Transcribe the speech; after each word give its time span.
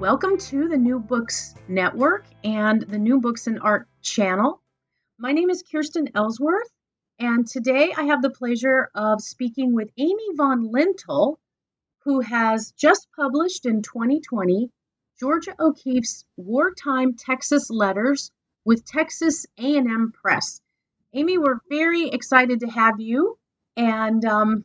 Welcome 0.00 0.38
to 0.38 0.66
the 0.66 0.78
New 0.78 0.98
Books 0.98 1.54
Network 1.68 2.24
and 2.42 2.80
the 2.80 2.98
New 2.98 3.20
Books 3.20 3.46
and 3.46 3.60
Art 3.60 3.86
channel. 4.00 4.62
My 5.18 5.32
name 5.32 5.50
is 5.50 5.62
Kirsten 5.70 6.08
Ellsworth, 6.14 6.70
and 7.18 7.46
today 7.46 7.92
I 7.94 8.04
have 8.04 8.22
the 8.22 8.30
pleasure 8.30 8.88
of 8.94 9.20
speaking 9.20 9.74
with 9.74 9.90
Amy 9.98 10.24
von 10.36 10.72
Lintel, 10.72 11.38
who 12.04 12.20
has 12.20 12.72
just 12.78 13.08
published 13.14 13.66
in 13.66 13.82
2020 13.82 14.70
Georgia 15.20 15.54
O'Keeffe's 15.60 16.24
Wartime 16.38 17.16
Texas 17.18 17.68
Letters 17.68 18.30
with 18.64 18.86
Texas 18.86 19.44
A&M 19.58 20.14
Press. 20.14 20.62
Amy, 21.12 21.36
we're 21.36 21.60
very 21.68 22.08
excited 22.08 22.60
to 22.60 22.68
have 22.68 23.00
you, 23.00 23.36
and 23.76 24.24
um, 24.24 24.64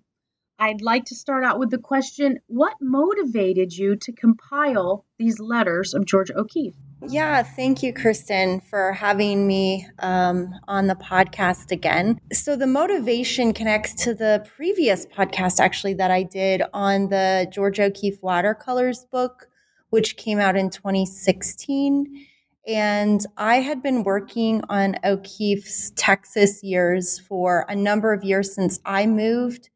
I'd 0.57 0.81
like 0.81 1.05
to 1.05 1.15
start 1.15 1.43
out 1.43 1.59
with 1.59 1.69
the 1.69 1.77
question 1.77 2.39
What 2.47 2.75
motivated 2.79 3.73
you 3.73 3.97
to 3.97 4.11
compile 4.13 5.05
these 5.19 5.39
letters 5.39 5.93
of 5.93 6.05
Georgia 6.05 6.37
O'Keeffe? 6.37 6.75
Yeah, 7.07 7.43
thank 7.43 7.83
you, 7.83 7.93
Kristen, 7.93 8.61
for 8.61 8.93
having 8.93 9.45
me 9.45 9.85
um, 9.99 10.53
on 10.67 10.87
the 10.87 10.95
podcast 10.95 11.71
again. 11.71 12.19
So, 12.31 12.55
the 12.55 12.67
motivation 12.67 13.53
connects 13.53 13.93
to 14.05 14.13
the 14.13 14.47
previous 14.55 15.05
podcast, 15.05 15.59
actually, 15.59 15.95
that 15.95 16.09
I 16.09 16.23
did 16.23 16.63
on 16.73 17.09
the 17.09 17.47
Georgia 17.51 17.83
O'Keeffe 17.83 18.23
watercolors 18.23 19.05
book, 19.11 19.49
which 19.89 20.15
came 20.15 20.39
out 20.39 20.55
in 20.55 20.69
2016. 20.69 22.27
And 22.65 23.23
I 23.37 23.57
had 23.57 23.83
been 23.83 24.03
working 24.03 24.63
on 24.69 24.95
O'Keeffe's 25.03 25.91
Texas 25.95 26.63
years 26.63 27.19
for 27.19 27.65
a 27.69 27.75
number 27.75 28.13
of 28.13 28.23
years 28.23 28.55
since 28.55 28.79
I 28.85 29.05
moved 29.05 29.69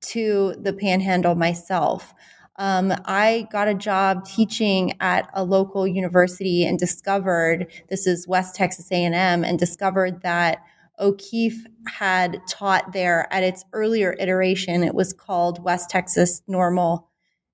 to 0.00 0.54
the 0.58 0.72
panhandle 0.72 1.34
myself. 1.34 2.14
Um, 2.56 2.92
I 3.04 3.46
got 3.52 3.68
a 3.68 3.74
job 3.74 4.24
teaching 4.24 4.94
at 5.00 5.30
a 5.32 5.44
local 5.44 5.86
university 5.86 6.64
and 6.64 6.78
discovered 6.78 7.70
this 7.88 8.06
is 8.06 8.26
West 8.26 8.56
Texas 8.56 8.90
A&M 8.90 9.14
and 9.44 9.58
discovered 9.58 10.22
that 10.22 10.64
O'Keeffe 10.98 11.66
had 11.86 12.40
taught 12.48 12.92
there 12.92 13.32
at 13.32 13.44
its 13.44 13.64
earlier 13.72 14.16
iteration. 14.18 14.82
It 14.82 14.94
was 14.94 15.12
called 15.12 15.62
West 15.62 15.88
Texas 15.88 16.42
Normal 16.48 17.08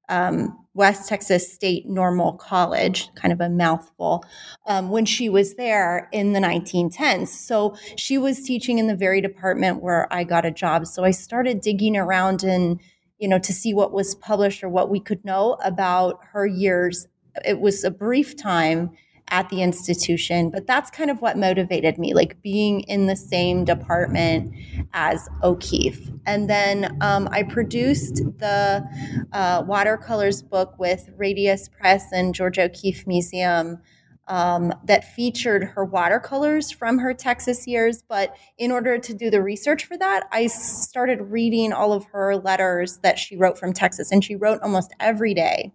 um, 0.09 0.59
West 0.75 1.09
Texas 1.09 1.53
State 1.53 1.87
Normal 1.87 2.33
College, 2.33 3.09
kind 3.15 3.33
of 3.33 3.41
a 3.41 3.49
mouthful, 3.49 4.25
um, 4.67 4.91
when 4.91 5.05
she 5.05 5.29
was 5.29 5.55
there 5.55 6.09
in 6.13 6.33
the 6.33 6.41
1910s. 6.41 7.29
So 7.29 7.77
she 7.97 8.19
was 8.19 8.43
teaching 8.43 8.79
in 8.79 8.89
the 8.89 8.97
very 8.97 9.21
department 9.21 9.83
where 9.83 10.13
I 10.13 10.25
got 10.25 10.45
a 10.45 10.51
job. 10.51 10.87
So 10.87 11.05
I 11.05 11.13
started 11.13 11.61
digging 11.61 11.97
around 11.97 12.43
and, 12.43 12.81
you 13.19 13.29
know, 13.29 13.39
to 13.39 13.53
see 13.53 13.73
what 13.73 13.93
was 13.93 14.17
published 14.17 14.65
or 14.65 14.69
what 14.69 14.91
we 14.91 14.99
could 14.99 15.25
know 15.25 15.57
about 15.65 16.19
her 16.33 16.47
years. 16.47 17.07
It 17.45 17.61
was 17.61 17.85
a 17.85 17.91
brief 17.91 18.37
time 18.37 18.91
at 19.29 19.49
the 19.49 19.62
institution. 19.62 20.51
But 20.51 20.67
that's 20.67 20.91
kind 20.91 21.11
of 21.11 21.21
what 21.21 21.37
motivated 21.37 21.99
me, 21.99 22.15
like 22.15 22.41
being 22.43 22.81
in 22.83 23.07
the 23.07 23.17
same 23.17 23.65
department 23.65 24.55
as 24.93 25.29
O'Keeffe. 25.43 26.11
And 26.27 26.49
then 26.49 26.97
um, 27.01 27.29
I 27.33 27.43
produced 27.43 28.17
the 28.39 28.85
uh, 29.33 29.65
watercolors 29.67 30.43
book 30.43 30.79
with 30.79 31.11
Radius 31.17 31.69
Press 31.69 32.12
and 32.12 32.35
George 32.35 32.59
O'Keeffe 32.59 33.07
Museum. 33.07 33.79
Um, 34.27 34.73
that 34.85 35.05
featured 35.15 35.65
her 35.65 35.85
watercolors 35.85 36.71
from 36.71 36.97
her 36.97 37.12
Texas 37.12 37.67
years. 37.67 38.03
But 38.09 38.35
in 38.56 38.73
order 38.73 38.97
to 38.97 39.12
do 39.12 39.29
the 39.29 39.43
research 39.43 39.85
for 39.85 39.99
that, 39.99 40.27
I 40.33 40.47
started 40.47 41.21
reading 41.31 41.75
all 41.75 41.93
of 41.93 42.06
her 42.06 42.35
letters 42.37 43.01
that 43.03 43.19
she 43.19 43.37
wrote 43.37 43.59
from 43.59 43.75
Texas, 43.75 44.11
and 44.11 44.25
she 44.25 44.35
wrote 44.35 44.62
almost 44.62 44.95
every 44.99 45.35
day. 45.35 45.75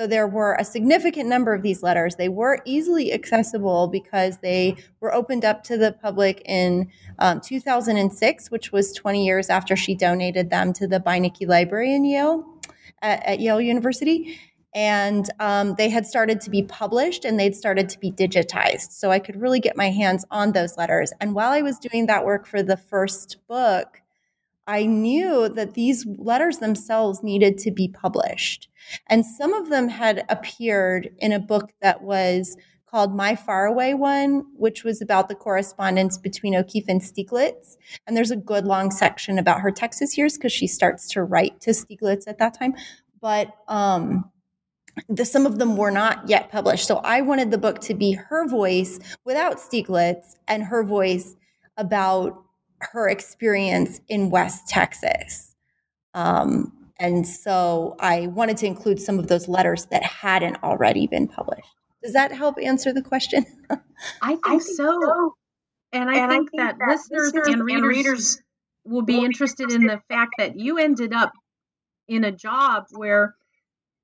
So 0.00 0.06
there 0.06 0.26
were 0.26 0.56
a 0.58 0.64
significant 0.64 1.28
number 1.28 1.52
of 1.52 1.60
these 1.60 1.82
letters. 1.82 2.16
They 2.16 2.30
were 2.30 2.62
easily 2.64 3.12
accessible 3.12 3.86
because 3.86 4.38
they 4.38 4.76
were 5.00 5.12
opened 5.12 5.44
up 5.44 5.62
to 5.64 5.76
the 5.76 5.92
public 5.92 6.40
in 6.46 6.90
um, 7.18 7.42
2006, 7.42 8.50
which 8.50 8.72
was 8.72 8.94
20 8.94 9.26
years 9.26 9.50
after 9.50 9.76
she 9.76 9.94
donated 9.94 10.48
them 10.48 10.72
to 10.72 10.88
the 10.88 11.00
Beinecke 11.00 11.46
Library 11.46 11.94
in 11.94 12.06
Yale, 12.06 12.46
at, 13.02 13.22
at 13.26 13.40
Yale 13.40 13.60
University. 13.60 14.38
And 14.74 15.28
um, 15.38 15.74
they 15.76 15.90
had 15.90 16.06
started 16.06 16.40
to 16.40 16.50
be 16.50 16.62
published 16.62 17.26
and 17.26 17.38
they'd 17.38 17.54
started 17.54 17.90
to 17.90 17.98
be 17.98 18.10
digitized. 18.10 18.92
So 18.92 19.10
I 19.10 19.18
could 19.18 19.38
really 19.38 19.60
get 19.60 19.76
my 19.76 19.90
hands 19.90 20.24
on 20.30 20.52
those 20.52 20.78
letters. 20.78 21.12
And 21.20 21.34
while 21.34 21.52
I 21.52 21.60
was 21.60 21.78
doing 21.78 22.06
that 22.06 22.24
work 22.24 22.46
for 22.46 22.62
the 22.62 22.78
first 22.78 23.36
book, 23.48 23.99
I 24.66 24.86
knew 24.86 25.48
that 25.48 25.74
these 25.74 26.06
letters 26.06 26.58
themselves 26.58 27.22
needed 27.22 27.58
to 27.58 27.70
be 27.70 27.88
published. 27.88 28.68
And 29.08 29.24
some 29.26 29.52
of 29.52 29.68
them 29.68 29.88
had 29.88 30.24
appeared 30.28 31.10
in 31.18 31.32
a 31.32 31.40
book 31.40 31.70
that 31.80 32.02
was 32.02 32.56
called 32.86 33.14
My 33.14 33.36
Faraway 33.36 33.94
One, 33.94 34.44
which 34.56 34.82
was 34.84 35.00
about 35.00 35.28
the 35.28 35.34
correspondence 35.34 36.18
between 36.18 36.54
O'Keeffe 36.54 36.88
and 36.88 37.00
Stieglitz. 37.00 37.76
And 38.06 38.16
there's 38.16 38.32
a 38.32 38.36
good 38.36 38.64
long 38.64 38.90
section 38.90 39.38
about 39.38 39.60
her 39.60 39.70
Texas 39.70 40.18
years 40.18 40.36
because 40.36 40.52
she 40.52 40.66
starts 40.66 41.08
to 41.10 41.22
write 41.22 41.60
to 41.60 41.70
Stieglitz 41.70 42.26
at 42.26 42.38
that 42.38 42.58
time. 42.58 42.74
But 43.20 43.54
um, 43.68 44.30
the, 45.08 45.24
some 45.24 45.46
of 45.46 45.58
them 45.58 45.76
were 45.76 45.90
not 45.90 46.28
yet 46.28 46.50
published. 46.50 46.86
So 46.86 46.96
I 46.98 47.20
wanted 47.20 47.50
the 47.50 47.58
book 47.58 47.80
to 47.82 47.94
be 47.94 48.12
her 48.12 48.48
voice 48.48 48.98
without 49.24 49.58
Stieglitz 49.58 50.34
and 50.48 50.64
her 50.64 50.82
voice 50.82 51.36
about 51.76 52.42
her 52.80 53.08
experience 53.08 54.00
in 54.08 54.30
West 54.30 54.68
Texas. 54.68 55.54
Um, 56.14 56.72
and 56.98 57.26
so 57.26 57.96
I 57.98 58.26
wanted 58.26 58.58
to 58.58 58.66
include 58.66 59.00
some 59.00 59.18
of 59.18 59.28
those 59.28 59.48
letters 59.48 59.86
that 59.86 60.02
hadn't 60.02 60.62
already 60.62 61.06
been 61.06 61.28
published. 61.28 61.68
Does 62.02 62.12
that 62.12 62.32
help 62.32 62.56
answer 62.62 62.92
the 62.92 63.02
question? 63.02 63.44
I 64.22 64.28
think, 64.28 64.40
I 64.46 64.50
think 64.50 64.62
so. 64.62 64.98
so. 65.00 65.34
And 65.92 66.10
I, 66.10 66.18
and 66.18 66.30
think, 66.30 66.32
I 66.32 66.36
think 66.36 66.50
that, 66.56 66.76
that 66.78 66.88
listeners, 66.88 67.32
listeners 67.34 67.48
and, 67.48 67.64
readers 67.64 67.82
and 67.82 67.88
readers 67.88 68.42
will 68.84 69.02
be 69.02 69.24
interested 69.24 69.70
in 69.72 69.86
the 69.86 70.00
fact 70.08 70.32
that 70.38 70.58
you 70.58 70.78
ended 70.78 71.12
up 71.12 71.32
in 72.08 72.24
a 72.24 72.32
job 72.32 72.86
where 72.92 73.34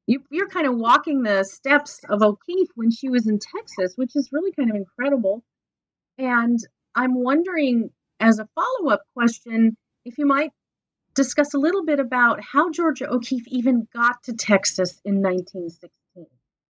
you, 0.07 0.23
you're 0.31 0.49
kind 0.49 0.67
of 0.67 0.77
walking 0.77 1.23
the 1.23 1.45
steps 1.45 2.01
of 2.09 2.23
O'Keeffe 2.23 2.71
when 2.75 2.91
she 2.91 3.09
was 3.09 3.27
in 3.27 3.39
Texas, 3.39 3.95
which 3.97 4.15
is 4.15 4.31
really 4.33 4.53
kind 4.53 4.71
of 4.71 4.77
incredible. 4.77 5.43
And 6.19 6.59
I'm 6.95 7.15
wondering 7.15 7.91
as 8.21 8.39
a 8.39 8.49
follow 8.55 8.91
up 8.91 9.03
question, 9.15 9.77
if 10.05 10.19
you 10.19 10.27
might 10.27 10.53
discuss 11.15 11.55
a 11.55 11.59
little 11.59 11.85
bit 11.85 11.99
about 11.99 12.41
how 12.41 12.71
Georgia 12.71 13.11
O'Keeffe 13.11 13.49
even 13.49 13.89
got 13.93 14.23
to 14.25 14.35
Texas 14.35 15.01
in 15.05 15.23
1916. 15.23 16.27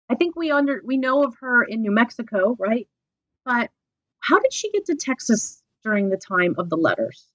I 0.09 0.15
think 0.15 0.35
we 0.35 0.51
under 0.51 0.81
we 0.85 0.97
know 0.97 1.23
of 1.23 1.35
her 1.41 1.63
in 1.63 1.81
New 1.81 1.91
Mexico, 1.91 2.55
right? 2.59 2.87
But 3.43 3.71
how 4.19 4.39
did 4.39 4.53
she 4.53 4.71
get 4.71 4.85
to 4.85 4.95
Texas 4.95 5.61
during 5.83 6.09
the 6.09 6.17
time 6.17 6.55
of 6.57 6.69
the 6.69 6.77
letters? 6.77 7.27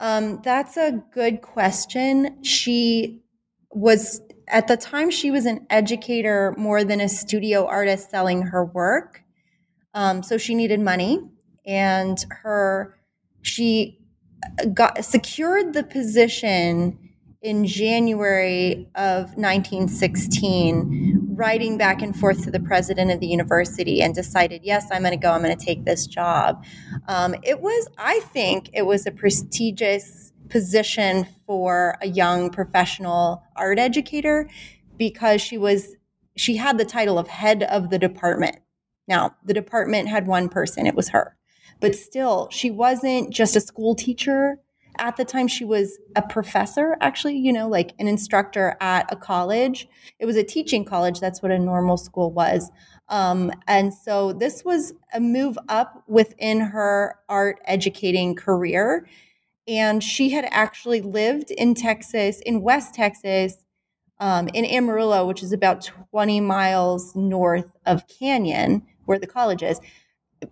Um, 0.00 0.40
that's 0.44 0.76
a 0.76 1.02
good 1.12 1.42
question. 1.42 2.42
She 2.42 3.22
was 3.70 4.20
at 4.46 4.68
the 4.68 4.76
time 4.76 5.10
she 5.10 5.30
was 5.30 5.46
an 5.46 5.66
educator 5.68 6.54
more 6.56 6.84
than 6.84 7.00
a 7.00 7.08
studio 7.08 7.66
artist 7.66 8.10
selling 8.10 8.42
her 8.42 8.64
work. 8.64 9.22
Um, 9.94 10.22
so 10.22 10.38
she 10.38 10.54
needed 10.54 10.80
money, 10.80 11.20
and 11.68 12.24
her 12.30 12.96
she 13.42 14.00
got 14.72 15.04
secured 15.04 15.74
the 15.74 15.84
position 15.84 16.98
in 17.40 17.66
January 17.66 18.88
of 18.96 19.36
1916, 19.36 21.34
writing 21.36 21.78
back 21.78 22.02
and 22.02 22.16
forth 22.16 22.42
to 22.42 22.50
the 22.50 22.58
president 22.58 23.12
of 23.12 23.20
the 23.20 23.28
university 23.28 24.02
and 24.02 24.12
decided, 24.12 24.62
yes, 24.64 24.88
I'm 24.90 25.02
going 25.02 25.12
to 25.12 25.16
go, 25.16 25.30
I'm 25.30 25.42
going 25.42 25.56
to 25.56 25.64
take 25.64 25.84
this 25.84 26.06
job. 26.06 26.64
Um, 27.06 27.36
it 27.44 27.60
was, 27.60 27.88
I 27.96 28.18
think, 28.32 28.70
it 28.72 28.86
was 28.86 29.06
a 29.06 29.12
prestigious 29.12 30.32
position 30.48 31.28
for 31.46 31.96
a 32.02 32.08
young 32.08 32.50
professional 32.50 33.44
art 33.54 33.78
educator 33.78 34.50
because 34.96 35.40
she 35.40 35.58
was, 35.58 35.94
she 36.36 36.56
had 36.56 36.76
the 36.76 36.84
title 36.84 37.20
of 37.20 37.28
head 37.28 37.62
of 37.62 37.90
the 37.90 38.00
department. 38.00 38.56
Now, 39.06 39.36
the 39.44 39.54
department 39.54 40.08
had 40.08 40.26
one 40.26 40.48
person, 40.48 40.86
it 40.86 40.96
was 40.96 41.10
her. 41.10 41.37
But 41.80 41.94
still, 41.94 42.48
she 42.50 42.70
wasn't 42.70 43.30
just 43.30 43.56
a 43.56 43.60
school 43.60 43.94
teacher. 43.94 44.58
At 44.98 45.16
the 45.16 45.24
time 45.24 45.46
she 45.46 45.64
was 45.64 45.96
a 46.16 46.22
professor 46.22 46.96
actually 47.00 47.36
you 47.36 47.52
know 47.52 47.68
like 47.68 47.92
an 48.00 48.08
instructor 48.08 48.76
at 48.80 49.12
a 49.12 49.16
college. 49.16 49.88
It 50.18 50.26
was 50.26 50.34
a 50.34 50.42
teaching 50.42 50.84
college 50.84 51.20
that's 51.20 51.40
what 51.40 51.52
a 51.52 51.58
normal 51.58 51.96
school 51.96 52.32
was. 52.32 52.70
Um, 53.08 53.52
and 53.68 53.94
so 53.94 54.32
this 54.32 54.64
was 54.64 54.92
a 55.14 55.20
move 55.20 55.56
up 55.68 56.02
within 56.08 56.60
her 56.60 57.14
art 57.28 57.60
educating 57.64 58.34
career. 58.34 59.06
And 59.68 60.02
she 60.02 60.30
had 60.30 60.48
actually 60.50 61.00
lived 61.00 61.52
in 61.52 61.74
texas 61.74 62.40
in 62.40 62.60
west 62.62 62.94
texas 62.94 63.64
um, 64.18 64.48
in 64.48 64.64
amarillo 64.64 65.26
which 65.26 65.44
is 65.44 65.52
about 65.52 65.88
20 66.10 66.40
miles 66.40 67.14
north 67.14 67.70
of 67.86 68.08
canyon 68.08 68.82
where 69.04 69.18
the 69.18 69.26
college 69.26 69.62
is 69.62 69.80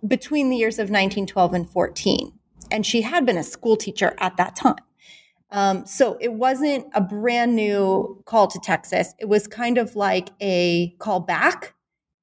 between 0.07 0.49
the 0.49 0.57
years 0.57 0.75
of 0.75 0.89
1912 0.89 1.53
and 1.53 1.69
14 1.69 2.33
and 2.71 2.85
she 2.85 3.01
had 3.01 3.25
been 3.25 3.37
a 3.37 3.43
school 3.43 3.77
teacher 3.77 4.15
at 4.19 4.37
that 4.37 4.55
time. 4.55 4.75
Um, 5.51 5.85
so 5.85 6.17
it 6.19 6.33
wasn't 6.33 6.87
a 6.93 7.01
brand 7.01 7.55
new 7.55 8.21
call 8.25 8.47
to 8.47 8.59
Texas. 8.59 9.13
It 9.19 9.29
was 9.29 9.47
kind 9.47 9.77
of 9.77 9.95
like 9.95 10.29
a 10.41 10.93
call 10.99 11.21
back 11.21 11.73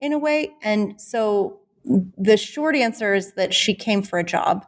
in 0.00 0.12
a 0.12 0.18
way. 0.18 0.50
And 0.62 1.00
so 1.00 1.60
the 1.84 2.36
short 2.36 2.76
answer 2.76 3.14
is 3.14 3.32
that 3.34 3.54
she 3.54 3.74
came 3.74 4.02
for 4.02 4.18
a 4.18 4.24
job. 4.24 4.66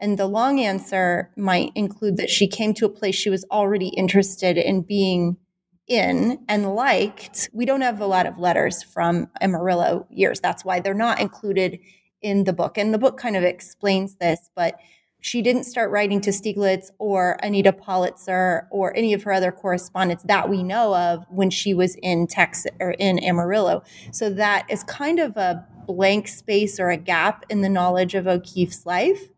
And 0.00 0.18
the 0.18 0.26
long 0.26 0.60
answer 0.60 1.30
might 1.36 1.72
include 1.74 2.18
that 2.18 2.28
she 2.28 2.46
came 2.46 2.74
to 2.74 2.84
a 2.84 2.90
place 2.90 3.14
she 3.14 3.30
was 3.30 3.44
already 3.50 3.88
interested 3.88 4.58
in 4.58 4.82
being 4.82 5.38
in 5.86 6.44
and 6.48 6.74
liked. 6.74 7.48
We 7.52 7.64
don't 7.64 7.80
have 7.80 8.00
a 8.00 8.06
lot 8.06 8.26
of 8.26 8.38
letters 8.38 8.82
from 8.82 9.28
Amarillo 9.40 10.06
years. 10.10 10.40
That's 10.40 10.64
why 10.64 10.80
they're 10.80 10.94
not 10.94 11.20
included 11.20 11.78
in 12.24 12.44
the 12.44 12.52
book. 12.52 12.78
And 12.78 12.92
the 12.92 12.98
book 12.98 13.18
kind 13.18 13.36
of 13.36 13.44
explains 13.44 14.16
this, 14.16 14.50
but 14.56 14.80
she 15.20 15.40
didn't 15.40 15.64
start 15.64 15.90
writing 15.90 16.20
to 16.22 16.30
Stieglitz 16.30 16.90
or 16.98 17.38
Anita 17.42 17.72
Pollitzer 17.72 18.66
or 18.70 18.94
any 18.96 19.12
of 19.12 19.22
her 19.22 19.32
other 19.32 19.52
correspondents 19.52 20.24
that 20.24 20.48
we 20.48 20.62
know 20.62 20.94
of 20.94 21.24
when 21.30 21.50
she 21.50 21.72
was 21.72 21.96
in 22.02 22.26
Texas 22.26 22.72
or 22.80 22.90
in 22.92 23.22
Amarillo. 23.22 23.82
So 24.10 24.30
that 24.30 24.66
is 24.68 24.82
kind 24.84 25.20
of 25.20 25.36
a 25.36 25.64
blank 25.86 26.28
space 26.28 26.80
or 26.80 26.90
a 26.90 26.96
gap 26.96 27.44
in 27.48 27.60
the 27.60 27.68
knowledge 27.68 28.14
of 28.14 28.26
O'Keeffe's 28.26 28.84
life. 28.84 29.28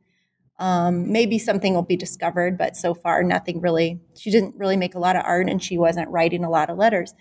Um, 0.58 1.12
maybe 1.12 1.38
something 1.38 1.74
will 1.74 1.82
be 1.82 1.96
discovered, 1.96 2.56
but 2.56 2.76
so 2.76 2.94
far 2.94 3.22
nothing 3.22 3.60
really. 3.60 4.00
She 4.16 4.30
didn't 4.30 4.54
really 4.56 4.76
make 4.76 4.94
a 4.94 4.98
lot 4.98 5.16
of 5.16 5.22
art 5.24 5.48
and 5.48 5.62
she 5.62 5.76
wasn't 5.76 6.08
writing 6.08 6.44
a 6.44 6.50
lot 6.50 6.70
of 6.70 6.78
letters. 6.78 7.14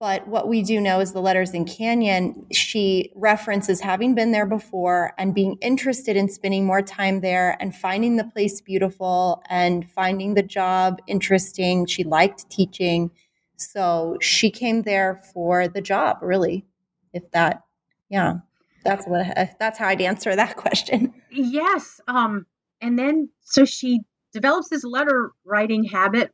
But 0.00 0.26
what 0.26 0.48
we 0.48 0.62
do 0.62 0.80
know 0.80 1.00
is 1.00 1.12
the 1.12 1.20
letters 1.20 1.54
in 1.54 1.64
Canyon, 1.64 2.46
she 2.52 3.12
references 3.14 3.80
having 3.80 4.14
been 4.14 4.32
there 4.32 4.46
before 4.46 5.12
and 5.18 5.34
being 5.34 5.56
interested 5.62 6.16
in 6.16 6.28
spending 6.28 6.66
more 6.66 6.82
time 6.82 7.20
there 7.20 7.56
and 7.60 7.74
finding 7.74 8.16
the 8.16 8.24
place 8.24 8.60
beautiful 8.60 9.42
and 9.48 9.88
finding 9.90 10.34
the 10.34 10.42
job 10.42 11.00
interesting. 11.06 11.86
She 11.86 12.02
liked 12.02 12.50
teaching. 12.50 13.12
So 13.56 14.18
she 14.20 14.50
came 14.50 14.82
there 14.82 15.22
for 15.32 15.68
the 15.68 15.80
job, 15.80 16.18
really. 16.22 16.66
If 17.12 17.30
that, 17.30 17.62
yeah, 18.10 18.38
that's 18.84 19.06
what, 19.06 19.56
that's 19.60 19.78
how 19.78 19.88
I'd 19.88 20.00
answer 20.00 20.34
that 20.34 20.56
question. 20.56 21.14
Yes. 21.30 22.00
Um, 22.08 22.46
and 22.80 22.98
then, 22.98 23.30
so 23.42 23.64
she 23.64 24.00
develops 24.32 24.68
this 24.68 24.84
letter 24.84 25.30
writing 25.44 25.84
habit 25.84 26.32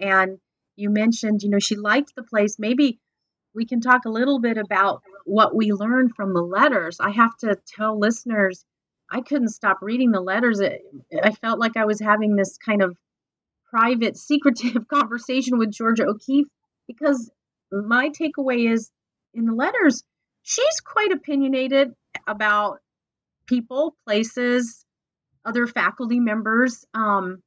and 0.00 0.38
you 0.76 0.90
mentioned, 0.90 1.42
you 1.42 1.50
know, 1.50 1.58
she 1.58 1.76
liked 1.76 2.14
the 2.14 2.22
place. 2.22 2.58
Maybe 2.58 2.98
we 3.54 3.64
can 3.64 3.80
talk 3.80 4.04
a 4.04 4.10
little 4.10 4.40
bit 4.40 4.58
about 4.58 5.02
what 5.24 5.54
we 5.54 5.72
learned 5.72 6.14
from 6.14 6.34
the 6.34 6.42
letters. 6.42 6.98
I 7.00 7.10
have 7.10 7.36
to 7.38 7.56
tell 7.66 7.98
listeners, 7.98 8.64
I 9.10 9.20
couldn't 9.20 9.48
stop 9.48 9.78
reading 9.80 10.10
the 10.10 10.20
letters. 10.20 10.60
I 10.60 11.30
felt 11.40 11.60
like 11.60 11.76
I 11.76 11.84
was 11.84 12.00
having 12.00 12.34
this 12.34 12.58
kind 12.58 12.82
of 12.82 12.96
private, 13.70 14.16
secretive 14.16 14.88
conversation 14.88 15.58
with 15.58 15.72
Georgia 15.72 16.04
O'Keeffe 16.06 16.48
because 16.86 17.30
my 17.70 18.10
takeaway 18.10 18.70
is 18.70 18.90
in 19.32 19.46
the 19.46 19.54
letters, 19.54 20.02
she's 20.42 20.80
quite 20.80 21.12
opinionated 21.12 21.92
about 22.26 22.78
people, 23.46 23.96
places, 24.06 24.84
other 25.44 25.66
faculty 25.66 26.20
members. 26.20 26.84
Um, 26.94 27.42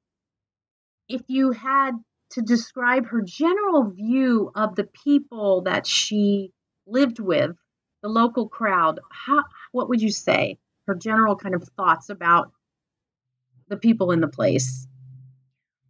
if 1.07 1.21
you 1.27 1.51
had 1.51 1.91
to 2.31 2.41
describe 2.41 3.07
her 3.07 3.21
general 3.21 3.89
view 3.89 4.51
of 4.55 4.75
the 4.75 4.83
people 4.83 5.61
that 5.61 5.87
she 5.87 6.51
lived 6.85 7.19
with, 7.19 7.51
the 8.03 8.09
local 8.09 8.47
crowd, 8.47 8.99
how, 9.11 9.43
what 9.71 9.89
would 9.89 10.01
you 10.01 10.11
say? 10.11 10.57
Her 10.85 10.95
general 10.95 11.35
kind 11.35 11.55
of 11.55 11.67
thoughts 11.75 12.09
about 12.09 12.51
the 13.67 13.77
people 13.77 14.11
in 14.11 14.21
the 14.21 14.27
place. 14.27 14.87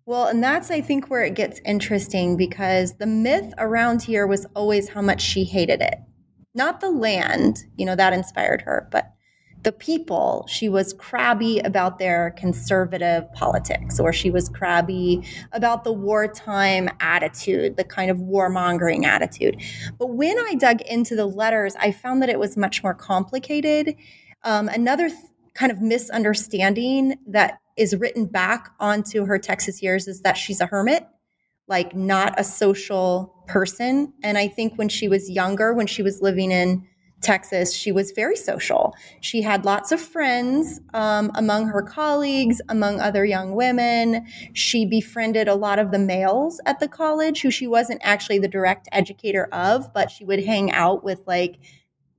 Well, 0.06 0.28
and 0.28 0.42
that's, 0.42 0.72
I 0.72 0.82
think, 0.82 1.10
where 1.10 1.24
it 1.26 1.36
gets 1.36 1.60
interesting 1.66 2.38
because 2.38 2.94
the 2.94 3.06
myth 3.06 3.54
around 3.58 4.02
here 4.02 4.26
was 4.26 4.46
always 4.56 4.88
how 4.88 5.02
much 5.02 5.22
she 5.22 5.44
hated 5.44 5.82
it. 5.82 5.96
Not 6.56 6.80
the 6.80 6.90
land, 6.90 7.58
you 7.76 7.86
know, 7.86 7.96
that 7.96 8.14
inspired 8.14 8.62
her, 8.62 8.88
but 8.92 9.12
the 9.68 9.74
people, 9.74 10.46
she 10.48 10.70
was 10.70 10.94
crabby 10.94 11.60
about 11.60 12.00
their 12.00 12.34
conservative 12.38 13.30
politics, 13.34 14.00
or 14.00 14.14
she 14.14 14.32
was 14.32 14.48
crabby 14.48 15.22
about 15.52 15.84
the 15.84 15.92
wartime 15.92 16.90
attitude, 17.02 17.76
the 17.76 17.84
kind 17.84 18.10
of 18.10 18.16
warmongering 18.16 19.04
attitude. 19.04 19.62
But 20.00 20.12
when 20.12 20.40
I 20.40 20.56
dug 20.56 20.80
into 20.84 21.18
the 21.18 21.26
letters, 21.26 21.76
I 21.76 21.92
found 21.92 22.22
that 22.22 22.30
it 22.30 22.40
was 22.40 22.56
much 22.56 22.82
more 22.82 22.94
complicated. 22.94 23.94
Um, 24.46 24.70
another 24.70 25.10
th- 25.10 25.20
kind 25.54 25.70
of 25.70 25.82
misunderstanding 25.82 27.16
that 27.28 27.60
is 27.76 27.94
written 27.94 28.26
back 28.26 28.70
onto 28.80 29.26
her 29.26 29.38
Texas 29.38 29.84
years 29.84 30.08
is 30.08 30.22
that 30.22 30.38
she's 30.38 30.62
a 30.62 30.66
hermit, 30.66 31.06
like 31.68 31.94
not 31.94 32.40
a 32.40 32.44
social 32.46 33.44
person. 33.48 34.14
And 34.24 34.38
I 34.38 34.48
think 34.48 34.78
when 34.78 34.88
she 34.88 35.10
was 35.10 35.30
younger, 35.30 35.74
when 35.74 35.88
she 35.88 36.04
was 36.04 36.22
living 36.22 36.52
in 36.52 36.88
Texas, 37.22 37.74
she 37.74 37.92
was 37.92 38.12
very 38.12 38.36
social. 38.36 38.96
She 39.22 39.42
had 39.42 39.66
lots 39.66 39.92
of 39.92 40.00
friends 40.00 40.80
um, 40.94 41.32
among 41.34 41.68
her 41.68 41.82
colleagues, 41.82 42.62
among 42.70 43.00
other 43.00 43.26
young 43.26 43.56
women. 43.56 44.26
She 44.54 44.86
befriended 44.86 45.48
a 45.48 45.56
lot 45.56 45.80
of 45.80 45.92
the 45.92 46.00
males 46.00 46.62
at 46.66 46.80
the 46.80 46.88
college 46.88 47.42
who 47.42 47.50
she 47.50 47.66
wasn't 47.66 48.02
actually 48.04 48.40
the 48.40 48.48
direct 48.48 48.88
educator 48.92 49.46
of, 49.52 49.92
but 49.94 50.12
she 50.12 50.26
would 50.26 50.46
hang 50.46 50.72
out 50.72 51.04
with, 51.04 51.22
like, 51.26 51.58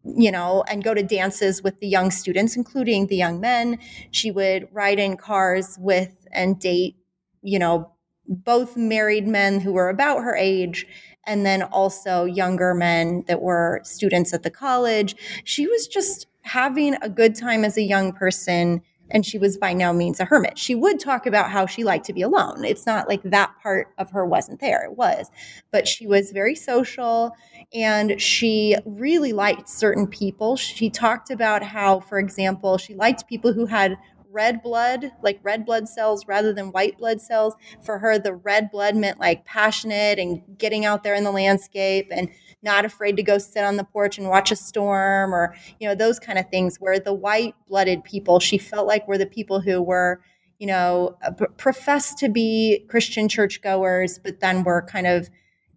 you 0.05 0.33
know, 0.33 0.65
and 0.69 0.83
go 0.83 0.95
to 0.95 1.03
dances 1.03 1.63
with 1.63 1.79
the 1.81 1.89
young 1.89 2.11
students, 2.11 2.57
including 2.57 3.07
the 3.07 3.17
young 3.17 3.41
men. 3.41 3.79
She 4.11 4.31
would 4.31 4.69
ride 4.73 4.99
in 4.99 5.17
cars 5.17 5.77
with 5.79 6.27
and 6.33 6.59
date, 6.59 6.97
you 7.43 7.59
know, 7.59 7.93
both 8.29 8.77
married 8.77 9.27
men 9.27 9.61
who 9.61 9.73
were 9.73 9.89
about 9.89 10.23
her 10.23 10.37
age 10.37 10.87
and 11.29 11.47
then 11.47 11.63
also 11.63 12.25
younger 12.25 12.75
men 12.75 13.23
that 13.29 13.43
were 13.43 13.81
students 13.85 14.33
at 14.33 14.43
the 14.43 14.51
college. 14.51 15.15
She 15.45 15.67
was 15.67 15.87
just 15.87 16.27
having 16.43 16.95
a 17.03 17.09
good 17.09 17.37
time 17.37 17.65
as 17.65 17.77
a 17.77 17.83
young 17.83 18.13
person 18.13 18.81
and 19.11 19.25
she 19.25 19.39
was 19.39 19.57
by 19.57 19.73
no 19.73 19.93
means 19.93 20.21
a 20.21 20.25
hermit. 20.25 20.59
She 20.59 20.75
would 20.75 21.01
talk 21.01 21.27
about 21.27 21.51
how 21.51 21.67
she 21.67 21.83
liked 21.85 22.05
to 22.07 22.13
be 22.13 22.23
alone. 22.23 22.65
It's 22.65 22.87
not 22.87 23.09
like 23.09 23.23
that 23.23 23.53
part 23.63 23.89
of 23.97 24.11
her 24.11 24.27
wasn't 24.27 24.61
there. 24.61 24.85
It 24.85 24.97
was. 24.97 25.31
But 25.71 25.89
she 25.89 26.07
was 26.07 26.31
very 26.31 26.55
social 26.55 27.35
and 27.73 28.21
she 28.21 28.77
really 28.85 29.33
liked 29.33 29.69
certain 29.69 30.07
people. 30.07 30.57
She 30.57 30.91
talked 30.91 31.31
about 31.31 31.63
how, 31.63 32.01
for 32.01 32.19
example, 32.19 32.77
she 32.77 32.95
liked 32.95 33.27
people 33.29 33.53
who 33.53 33.67
had 33.67 33.97
red 34.31 34.63
blood, 34.63 35.13
like 35.23 35.41
red 35.43 35.65
blood 35.65 35.89
cells 35.89 36.27
rather 36.27 36.53
than 36.53 36.73
white 36.73 36.99
blood 36.99 37.21
cells. 37.21 37.55
For 37.83 37.99
her, 37.99 38.19
the 38.19 38.35
red 38.35 38.71
blood 38.71 38.97
meant 38.97 39.21
like 39.21 39.45
passionate 39.45 40.19
and 40.19 40.43
getting 40.59 40.85
out 40.85 41.03
there 41.03 41.15
in 41.15 41.25
the 41.25 41.31
landscape 41.31 42.09
and 42.11 42.29
not 42.63 42.85
afraid 42.85 43.17
to 43.17 43.23
go 43.23 43.39
sit 43.39 43.65
on 43.65 43.77
the 43.77 43.85
porch 43.85 44.19
and 44.19 44.29
watch 44.29 44.51
a 44.51 44.57
storm 44.57 45.35
or, 45.35 45.55
you 45.81 45.89
know, 45.89 45.95
those 45.95 46.19
kind 46.19 46.39
of 46.39 46.49
things. 46.51 46.77
Where 46.79 46.99
the 46.99 47.15
white 47.15 47.55
blooded 47.69 48.05
people, 48.05 48.41
she 48.41 48.59
felt 48.59 48.87
like 48.87 49.09
were 49.09 49.19
the 49.19 49.27
people 49.27 49.61
who 49.61 49.81
were, 49.83 50.21
you 50.59 50.67
know, 50.67 51.17
uh, 51.23 51.31
professed 51.57 52.19
to 52.19 52.29
be 52.29 52.85
Christian 52.89 53.29
churchgoers, 53.29 54.19
but 54.19 54.41
then 54.41 54.65
were 54.65 54.83
kind 54.83 55.07
of 55.07 55.31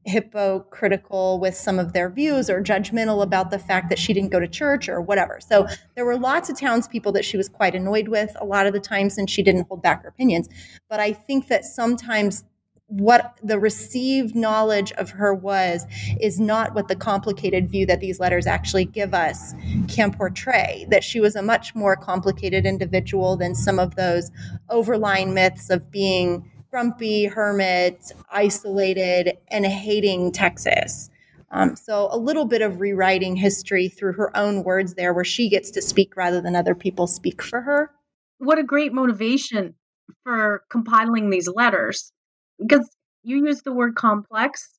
hypocritical 0.05 1.39
with 1.39 1.55
some 1.55 1.77
of 1.77 1.93
their 1.93 2.10
views 2.10 2.50
or 2.50 2.62
judgmental 2.62 3.22
about 3.22 3.51
the 3.51 3.60
fact 3.60 3.89
that 3.89 4.00
she 4.00 4.13
didn't 4.13 4.31
go 4.31 4.39
to 4.39 4.48
church 4.48 4.89
or 4.89 5.00
whatever. 5.00 5.39
So 5.39 5.67
there 5.96 6.05
were 6.05 6.17
lots 6.17 6.50
of 6.50 6.60
townspeople 6.60 7.12
that 7.12 7.25
she 7.25 7.38
was 7.38 7.48
quite 7.48 7.75
annoyed 7.75 8.08
with 8.08 8.36
a 8.39 8.46
lot 8.46 8.65
of 8.65 8.74
the 8.74 8.79
times 8.79 9.17
and 9.17 9.29
she 9.29 9.43
didn't 9.43 9.67
hold 9.67 9.81
back 9.81 10.03
her 10.03 10.10
opinions. 10.10 10.50
But 10.89 11.00
I 11.00 11.13
think 11.13 11.48
that 11.50 11.65
sometimes 11.65 12.43
what 12.91 13.38
the 13.41 13.58
received 13.58 14.36
knowledge 14.36 14.91
of 14.93 15.12
her 15.12 15.34
was 15.34 15.86
is 16.20 16.41
not 16.41 16.75
what 16.75 16.89
the 16.89 16.96
complicated 16.96 17.70
view 17.70 17.86
that 17.86 18.01
these 18.01 18.20
letters 18.20 18.46
actually 18.46 18.84
give 18.84 19.13
us 19.13 19.53
can 19.88 20.12
portray. 20.12 20.86
That 20.89 21.01
she 21.01 21.22
was 21.22 21.38
a 21.38 21.41
much 21.41 21.74
more 21.74 21.96
complicated 21.96 22.65
individual 22.65 23.38
than 23.38 23.55
some 23.55 23.79
of 23.79 23.96
those 23.96 24.29
overlying 24.70 25.34
myths 25.34 25.70
of 25.70 25.89
being 25.89 26.50
grumpy, 26.72 27.25
hermit, 27.25 28.12
isolated, 28.32 29.38
and 29.50 29.66
hating 29.66 30.32
Texas. 30.32 31.10
Um, 31.51 31.75
so 31.75 32.08
a 32.12 32.18
little 32.18 32.46
bit 32.46 32.62
of 32.62 32.80
rewriting 32.80 33.36
history 33.36 33.90
through 33.90 34.13
her 34.13 34.36
own 34.38 34.63
words 34.63 34.94
there, 34.94 35.13
where 35.13 35.25
she 35.25 35.50
gets 35.50 35.70
to 35.72 35.82
speak 35.82 36.16
rather 36.16 36.40
than 36.42 36.56
other 36.56 36.74
people 36.74 37.08
speak 37.08 37.42
for 37.42 37.62
her. 37.62 37.92
What 38.38 38.58
a 38.58 38.63
great 38.63 38.94
motivation 38.94 39.75
for 40.24 40.63
compiling 40.70 41.30
these 41.30 41.48
letters 41.48 42.12
because 42.60 42.90
you 43.24 43.46
use 43.46 43.62
the 43.62 43.74
word 43.74 43.96
complex 43.96 44.70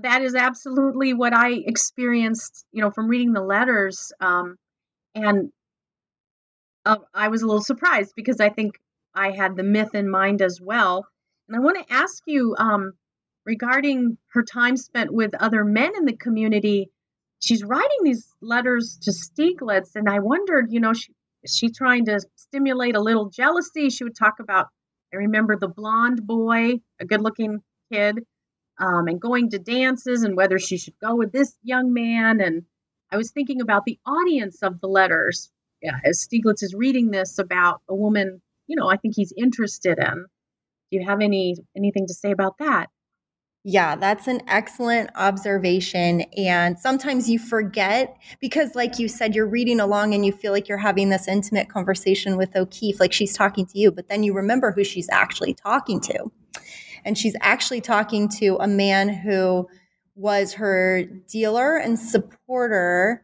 that 0.00 0.22
is 0.22 0.34
absolutely 0.34 1.12
what 1.14 1.32
i 1.34 1.50
experienced 1.66 2.64
you 2.72 2.80
know 2.80 2.90
from 2.90 3.08
reading 3.08 3.32
the 3.32 3.42
letters 3.42 4.12
um, 4.20 4.56
and 5.14 5.50
uh, 6.86 6.96
i 7.14 7.28
was 7.28 7.42
a 7.42 7.46
little 7.46 7.62
surprised 7.62 8.12
because 8.16 8.40
i 8.40 8.48
think 8.48 8.78
i 9.14 9.30
had 9.30 9.56
the 9.56 9.62
myth 9.62 9.94
in 9.94 10.08
mind 10.08 10.42
as 10.42 10.60
well. 10.60 11.06
And 11.48 11.56
i 11.56 11.60
want 11.60 11.78
to 11.78 11.94
ask 11.94 12.22
you 12.26 12.54
um, 12.58 12.92
regarding 13.44 14.18
her 14.32 14.42
time 14.42 14.76
spent 14.76 15.12
with 15.12 15.34
other 15.34 15.64
men 15.64 15.92
in 15.96 16.04
the 16.04 16.16
community 16.16 16.90
she's 17.40 17.64
writing 17.64 17.98
these 18.02 18.32
letters 18.40 18.98
to 19.02 19.10
stieglitz 19.10 19.96
and 19.96 20.08
i 20.08 20.20
wondered 20.20 20.72
you 20.72 20.80
know 20.80 20.92
she, 20.92 21.12
is 21.42 21.56
she 21.56 21.70
trying 21.70 22.04
to 22.06 22.20
stimulate 22.36 22.94
a 22.94 23.00
little 23.00 23.28
jealousy? 23.28 23.90
She 23.90 24.04
would 24.04 24.16
talk 24.16 24.34
about 24.40 24.68
I 25.12 25.16
remember 25.18 25.58
the 25.58 25.68
blonde 25.68 26.26
boy, 26.26 26.80
a 26.98 27.04
good 27.04 27.20
looking 27.20 27.58
kid, 27.92 28.20
um, 28.78 29.08
and 29.08 29.20
going 29.20 29.50
to 29.50 29.58
dances 29.58 30.22
and 30.22 30.36
whether 30.36 30.58
she 30.58 30.78
should 30.78 30.98
go 31.00 31.14
with 31.14 31.32
this 31.32 31.54
young 31.62 31.92
man. 31.92 32.40
And 32.40 32.64
I 33.10 33.18
was 33.18 33.30
thinking 33.30 33.60
about 33.60 33.84
the 33.84 33.98
audience 34.06 34.62
of 34.62 34.80
the 34.80 34.86
letters. 34.86 35.50
Yeah, 35.82 35.98
as 36.04 36.26
Stieglitz 36.26 36.62
is 36.62 36.74
reading 36.74 37.10
this 37.10 37.38
about 37.38 37.82
a 37.88 37.94
woman, 37.94 38.40
you 38.66 38.76
know, 38.76 38.88
I 38.88 38.96
think 38.96 39.14
he's 39.16 39.32
interested 39.36 39.98
in. 39.98 40.26
Do 40.90 40.98
you 40.98 41.06
have 41.06 41.20
any 41.20 41.56
anything 41.76 42.06
to 42.06 42.14
say 42.14 42.30
about 42.30 42.58
that? 42.58 42.88
Yeah, 43.64 43.94
that's 43.94 44.26
an 44.26 44.42
excellent 44.48 45.10
observation. 45.14 46.22
And 46.36 46.76
sometimes 46.78 47.30
you 47.30 47.38
forget 47.38 48.16
because, 48.40 48.74
like 48.74 48.98
you 48.98 49.08
said, 49.08 49.36
you're 49.36 49.46
reading 49.46 49.78
along 49.78 50.14
and 50.14 50.26
you 50.26 50.32
feel 50.32 50.50
like 50.50 50.68
you're 50.68 50.78
having 50.78 51.10
this 51.10 51.28
intimate 51.28 51.68
conversation 51.68 52.36
with 52.36 52.56
O'Keeffe, 52.56 52.98
like 52.98 53.12
she's 53.12 53.36
talking 53.36 53.64
to 53.66 53.78
you, 53.78 53.92
but 53.92 54.08
then 54.08 54.24
you 54.24 54.34
remember 54.34 54.72
who 54.72 54.82
she's 54.82 55.08
actually 55.10 55.54
talking 55.54 56.00
to. 56.00 56.32
And 57.04 57.16
she's 57.16 57.36
actually 57.40 57.80
talking 57.80 58.28
to 58.40 58.56
a 58.60 58.66
man 58.66 59.08
who 59.08 59.68
was 60.16 60.54
her 60.54 61.04
dealer 61.28 61.76
and 61.76 61.98
supporter. 61.98 63.22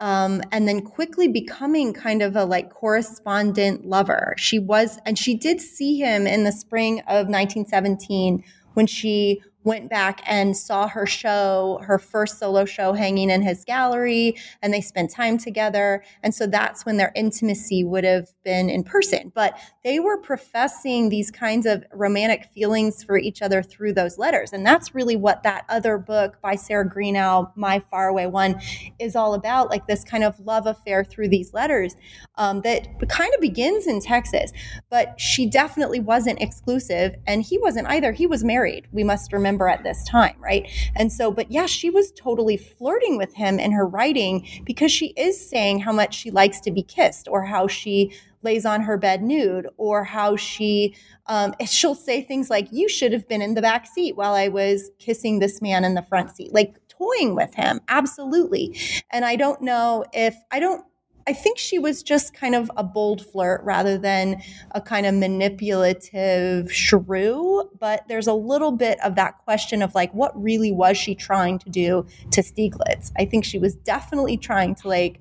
Um, 0.00 0.42
and 0.52 0.68
then 0.68 0.82
quickly 0.82 1.26
becoming 1.26 1.92
kind 1.92 2.22
of 2.22 2.36
a 2.36 2.44
like 2.44 2.70
correspondent 2.70 3.84
lover. 3.84 4.34
She 4.38 4.58
was, 4.58 4.98
and 5.04 5.18
she 5.18 5.34
did 5.34 5.60
see 5.60 5.98
him 5.98 6.26
in 6.26 6.44
the 6.44 6.52
spring 6.52 7.00
of 7.00 7.28
1917 7.28 8.44
when 8.74 8.86
she 8.86 9.42
went 9.68 9.90
back 9.90 10.22
and 10.26 10.56
saw 10.56 10.88
her 10.88 11.04
show, 11.04 11.78
her 11.82 11.98
first 11.98 12.38
solo 12.38 12.64
show 12.64 12.94
hanging 12.94 13.28
in 13.28 13.42
his 13.42 13.64
gallery, 13.66 14.34
and 14.62 14.72
they 14.72 14.80
spent 14.80 15.10
time 15.10 15.36
together. 15.36 16.02
And 16.22 16.34
so 16.34 16.46
that's 16.46 16.86
when 16.86 16.96
their 16.96 17.12
intimacy 17.14 17.84
would 17.84 18.02
have 18.02 18.28
been 18.44 18.70
in 18.70 18.82
person. 18.82 19.30
But 19.34 19.58
they 19.84 20.00
were 20.00 20.16
professing 20.16 21.10
these 21.10 21.30
kinds 21.30 21.66
of 21.66 21.84
romantic 21.92 22.46
feelings 22.46 23.04
for 23.04 23.18
each 23.18 23.42
other 23.42 23.62
through 23.62 23.92
those 23.92 24.16
letters. 24.16 24.54
And 24.54 24.64
that's 24.64 24.94
really 24.94 25.16
what 25.16 25.42
that 25.42 25.66
other 25.68 25.98
book 25.98 26.40
by 26.40 26.56
Sarah 26.56 26.88
Greenough, 26.88 27.52
My 27.54 27.78
Faraway 27.78 28.24
One, 28.26 28.58
is 28.98 29.14
all 29.14 29.34
about 29.34 29.68
like 29.68 29.86
this 29.86 30.02
kind 30.02 30.24
of 30.24 30.40
love 30.40 30.66
affair 30.66 31.04
through 31.04 31.28
these 31.28 31.52
letters 31.52 31.94
um, 32.36 32.62
that 32.62 32.88
kind 33.10 33.34
of 33.34 33.40
begins 33.42 33.86
in 33.86 34.00
Texas. 34.00 34.50
But 34.88 35.20
she 35.20 35.44
definitely 35.44 36.00
wasn't 36.00 36.40
exclusive, 36.40 37.16
and 37.26 37.42
he 37.42 37.58
wasn't 37.58 37.88
either. 37.88 38.12
He 38.12 38.26
was 38.26 38.42
married, 38.42 38.88
we 38.92 39.04
must 39.04 39.30
remember 39.30 39.57
remember 39.58 39.68
at 39.68 39.84
this 39.84 40.04
time, 40.04 40.36
right? 40.38 40.68
And 40.94 41.12
so, 41.12 41.30
but 41.30 41.50
yeah, 41.50 41.66
she 41.66 41.90
was 41.90 42.12
totally 42.12 42.56
flirting 42.56 43.16
with 43.16 43.34
him 43.34 43.58
in 43.58 43.72
her 43.72 43.86
writing 43.86 44.46
because 44.64 44.92
she 44.92 45.08
is 45.16 45.48
saying 45.48 45.80
how 45.80 45.92
much 45.92 46.14
she 46.14 46.30
likes 46.30 46.60
to 46.60 46.70
be 46.70 46.82
kissed 46.82 47.28
or 47.28 47.44
how 47.44 47.66
she 47.66 48.12
lays 48.42 48.64
on 48.64 48.82
her 48.82 48.96
bed 48.96 49.20
nude 49.20 49.66
or 49.76 50.04
how 50.04 50.36
she 50.36 50.94
um, 51.26 51.54
she'll 51.66 51.94
say 51.94 52.22
things 52.22 52.48
like 52.48 52.68
you 52.70 52.88
should 52.88 53.12
have 53.12 53.26
been 53.28 53.42
in 53.42 53.54
the 53.54 53.62
back 53.62 53.84
seat 53.84 54.14
while 54.16 54.34
i 54.34 54.46
was 54.46 54.92
kissing 55.00 55.40
this 55.40 55.60
man 55.60 55.84
in 55.84 55.94
the 55.94 56.02
front 56.02 56.30
seat 56.30 56.54
like 56.54 56.76
toying 56.88 57.34
with 57.34 57.52
him 57.54 57.80
absolutely 57.88 58.78
and 59.10 59.24
i 59.24 59.34
don't 59.34 59.60
know 59.60 60.04
if 60.12 60.36
i 60.52 60.60
don't 60.60 60.84
I 61.28 61.34
think 61.34 61.58
she 61.58 61.78
was 61.78 62.02
just 62.02 62.32
kind 62.32 62.54
of 62.54 62.70
a 62.78 62.82
bold 62.82 63.20
flirt 63.26 63.62
rather 63.62 63.98
than 63.98 64.40
a 64.70 64.80
kind 64.80 65.04
of 65.04 65.14
manipulative 65.14 66.72
shrew. 66.72 67.68
But 67.78 68.08
there's 68.08 68.26
a 68.26 68.32
little 68.32 68.72
bit 68.72 68.98
of 69.04 69.14
that 69.16 69.36
question 69.44 69.82
of 69.82 69.94
like, 69.94 70.10
what 70.14 70.32
really 70.42 70.72
was 70.72 70.96
she 70.96 71.14
trying 71.14 71.58
to 71.58 71.68
do 71.68 72.06
to 72.30 72.40
Stieglitz? 72.40 73.12
I 73.18 73.26
think 73.26 73.44
she 73.44 73.58
was 73.58 73.74
definitely 73.74 74.38
trying 74.38 74.74
to 74.76 74.88
like 74.88 75.20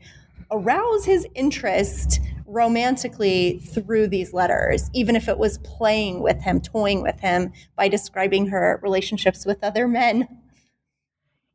arouse 0.49 1.03
his 1.03 1.27
interest 1.35 2.21
romantically 2.45 3.59
through 3.59 4.07
these 4.07 4.31
letters, 4.31 4.89
even 4.93 5.17
if 5.17 5.27
it 5.27 5.37
was 5.37 5.57
playing 5.57 6.21
with 6.21 6.41
him, 6.41 6.61
toying 6.61 7.01
with 7.01 7.19
him 7.19 7.51
by 7.75 7.89
describing 7.89 8.47
her 8.47 8.79
relationships 8.81 9.45
with 9.45 9.61
other 9.61 9.89
men. 9.89 10.25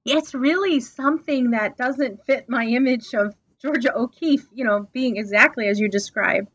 It's 0.04 0.34
really 0.34 0.80
something 0.80 1.52
that 1.52 1.78
doesn't 1.78 2.26
fit 2.26 2.50
my 2.50 2.66
image 2.66 3.14
of 3.14 3.34
Georgia 3.62 3.96
O'Keeffe, 3.96 4.46
you 4.52 4.64
know, 4.64 4.88
being 4.92 5.16
exactly 5.16 5.68
as 5.68 5.78
you 5.78 5.88
describe. 5.88 6.48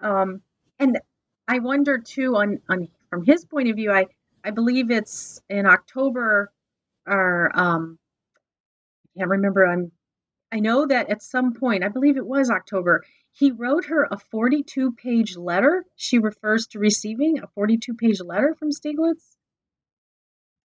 Um, 0.00 0.40
and 0.78 1.00
I 1.48 1.58
wonder 1.58 1.98
too, 1.98 2.36
on 2.36 2.60
on 2.68 2.88
from 3.10 3.24
his 3.24 3.44
point 3.44 3.68
of 3.68 3.76
view, 3.76 3.92
I 3.92 4.06
I 4.44 4.50
believe 4.50 4.90
it's 4.90 5.40
in 5.48 5.66
October, 5.66 6.52
or 7.06 7.50
um, 7.54 7.98
I 9.06 9.18
can't 9.18 9.30
remember. 9.30 9.66
I'm 9.66 9.92
I 10.52 10.60
know 10.60 10.86
that 10.86 11.10
at 11.10 11.22
some 11.22 11.54
point, 11.54 11.82
I 11.82 11.88
believe 11.88 12.16
it 12.16 12.26
was 12.26 12.50
October, 12.50 13.04
he 13.32 13.50
wrote 13.50 13.86
her 13.86 14.06
a 14.10 14.18
42 14.18 14.92
page 14.92 15.36
letter. 15.36 15.84
She 15.96 16.18
refers 16.18 16.66
to 16.68 16.78
receiving 16.78 17.38
a 17.42 17.46
42 17.54 17.94
page 17.94 18.20
letter 18.20 18.54
from 18.58 18.70
Stieglitz. 18.70 19.36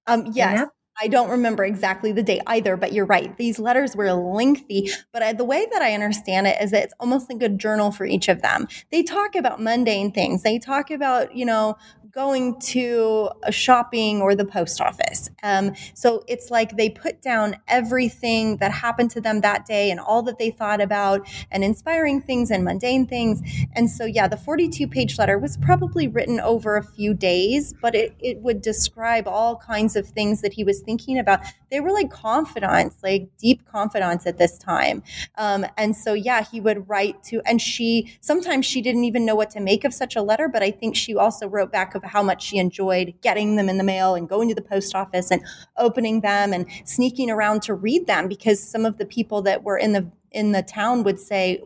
Um, 0.06 0.32
yes. 0.34 0.68
I 1.00 1.08
don't 1.08 1.30
remember 1.30 1.64
exactly 1.64 2.12
the 2.12 2.24
date 2.24 2.42
either, 2.48 2.76
but 2.76 2.94
you're 2.94 3.06
right. 3.06 3.36
These 3.38 3.60
letters 3.60 3.96
were 3.96 4.12
lengthy, 4.14 4.90
but 5.12 5.22
I, 5.22 5.34
the 5.34 5.46
way 5.46 5.68
that 5.72 5.82
I 5.82 5.94
understand 5.94 6.48
it 6.48 6.58
is 6.62 6.72
that 6.72 6.86
it's 6.86 6.94
almost 7.00 7.30
like 7.30 7.42
a 7.42 7.50
journal 7.50 7.92
for 7.92 8.06
each 8.06 8.28
of 8.30 8.42
them. 8.42 8.68
They 8.92 9.04
talk 9.04 9.36
about 9.36 9.62
mundane 9.62 10.12
things. 10.12 10.44
They 10.44 10.60
talk 10.60 10.90
about, 10.90 11.36
you 11.36 11.46
know, 11.46 11.78
going 12.18 12.60
to 12.60 13.30
a 13.44 13.52
shopping 13.52 14.24
or 14.24 14.34
the 14.34 14.44
post 14.44 14.82
office. 14.82 15.30
Um, 15.44 15.76
so 15.94 16.24
it's 16.28 16.50
like 16.50 16.76
they 16.76 16.90
put 16.90 17.22
down 17.22 17.58
everything 17.68 18.58
that 18.58 18.72
happened 18.72 19.12
to 19.12 19.22
them 19.22 19.42
that 19.42 19.68
day 19.68 19.92
and 19.92 20.00
all 20.00 20.24
that 20.24 20.40
they 20.40 20.50
thought 20.50 20.82
about 20.82 21.28
and 21.52 21.64
inspiring 21.64 22.20
things 22.20 22.50
and 22.50 22.64
mundane 22.64 23.06
things. 23.06 23.42
And 23.74 23.88
so, 23.88 24.06
yeah, 24.06 24.28
the 24.28 24.36
42 24.36 24.88
page 24.88 25.20
letter 25.20 25.38
was 25.38 25.58
probably 25.58 26.08
written 26.08 26.40
over 26.40 26.76
a 26.76 26.84
few 26.84 27.14
days, 27.14 27.76
but 27.84 27.94
it, 27.94 28.16
it 28.20 28.40
would 28.40 28.64
describe 28.64 29.28
all 29.28 29.56
kinds 29.56 29.96
of 29.96 30.08
things 30.08 30.42
that 30.42 30.54
he 30.54 30.64
was 30.64 30.82
thinking 30.88 31.20
about. 31.20 31.42
They 31.70 31.82
were 31.82 31.92
like 31.92 32.10
confidants, 32.10 32.96
like 33.04 33.30
deep 33.38 33.68
confidants 33.70 34.26
at 34.26 34.38
this 34.38 34.58
time. 34.58 35.04
Um, 35.38 35.66
and 35.78 35.96
so, 35.96 36.14
yeah, 36.14 36.44
he 36.44 36.62
would 36.62 36.90
write 36.90 37.22
to, 37.26 37.42
and 37.46 37.62
she, 37.62 38.18
sometimes 38.22 38.66
she 38.66 38.82
didn't 38.82 39.04
even 39.04 39.26
know 39.26 39.36
what 39.36 39.50
to 39.52 39.60
make 39.60 39.84
of 39.84 39.94
such 39.94 40.16
a 40.16 40.22
letter, 40.22 40.48
but 40.48 40.64
I 40.64 40.72
think 40.72 40.96
she 40.96 41.16
also 41.16 41.48
wrote 41.48 41.72
back 41.72 41.94
of 41.94 42.04
how 42.04 42.24
much 42.24 42.42
she 42.42 42.58
enjoyed 42.58 43.14
getting 43.22 43.58
them 43.58 43.68
in 43.68 43.78
the 43.78 43.84
mail 43.84 44.16
and 44.16 44.30
going 44.30 44.48
to 44.48 44.56
the 44.56 44.62
post 44.62 44.96
office 44.96 45.30
and 45.30 45.44
opening 45.78 46.22
them 46.22 46.54
and 46.54 46.66
sneaking 46.86 47.30
around 47.30 47.62
to 47.64 47.74
read 47.74 48.08
them 48.08 48.30
because 48.30 48.64
some 48.64 48.86
of 48.86 48.98
the 48.98 49.06
people 49.06 49.42
that 49.42 49.64
were 49.64 49.78
in 49.78 49.92
the 49.92 50.10
in 50.32 50.52
the 50.52 50.62
town 50.62 51.04
would 51.04 51.20
say 51.20 51.62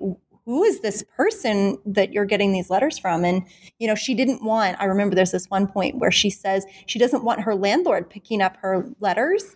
who 0.51 0.65
is 0.65 0.81
this 0.81 1.01
person 1.15 1.77
that 1.85 2.11
you're 2.11 2.25
getting 2.25 2.51
these 2.51 2.69
letters 2.69 2.99
from? 2.99 3.23
And, 3.23 3.43
you 3.79 3.87
know, 3.87 3.95
she 3.95 4.13
didn't 4.13 4.43
want, 4.43 4.75
I 4.81 4.85
remember 4.85 5.15
there's 5.15 5.31
this 5.31 5.49
one 5.49 5.65
point 5.65 5.97
where 5.97 6.11
she 6.11 6.29
says 6.29 6.65
she 6.87 6.99
doesn't 6.99 7.23
want 7.23 7.39
her 7.43 7.55
landlord 7.55 8.09
picking 8.09 8.41
up 8.41 8.57
her 8.57 8.85
letters. 8.99 9.55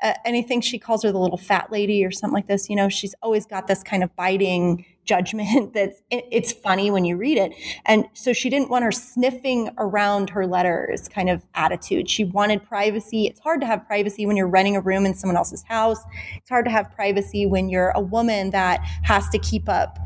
Uh, 0.00 0.12
anything 0.24 0.60
she 0.60 0.78
calls 0.78 1.02
her 1.02 1.10
the 1.10 1.18
little 1.18 1.36
fat 1.36 1.72
lady 1.72 2.04
or 2.04 2.12
something 2.12 2.32
like 2.34 2.46
this, 2.46 2.70
you 2.70 2.76
know, 2.76 2.88
she's 2.88 3.12
always 3.22 3.44
got 3.44 3.66
this 3.66 3.82
kind 3.82 4.04
of 4.04 4.14
biting 4.14 4.86
judgment 5.04 5.72
that's 5.74 6.00
it, 6.10 6.26
it's 6.30 6.52
funny 6.52 6.92
when 6.92 7.04
you 7.04 7.16
read 7.16 7.38
it. 7.38 7.52
And 7.84 8.06
so 8.12 8.32
she 8.32 8.48
didn't 8.48 8.70
want 8.70 8.84
her 8.84 8.92
sniffing 8.92 9.70
around 9.78 10.30
her 10.30 10.46
letters 10.46 11.08
kind 11.08 11.28
of 11.28 11.44
attitude. 11.56 12.08
She 12.08 12.22
wanted 12.22 12.62
privacy. 12.62 13.26
It's 13.26 13.40
hard 13.40 13.60
to 13.62 13.66
have 13.66 13.84
privacy 13.84 14.26
when 14.26 14.36
you're 14.36 14.46
renting 14.46 14.76
a 14.76 14.80
room 14.80 15.06
in 15.06 15.14
someone 15.14 15.36
else's 15.36 15.64
house. 15.64 16.04
It's 16.36 16.48
hard 16.48 16.66
to 16.66 16.70
have 16.70 16.92
privacy 16.94 17.46
when 17.46 17.68
you're 17.68 17.90
a 17.96 18.00
woman 18.00 18.50
that 18.50 18.80
has 19.02 19.28
to 19.30 19.40
keep 19.40 19.68
up 19.68 19.98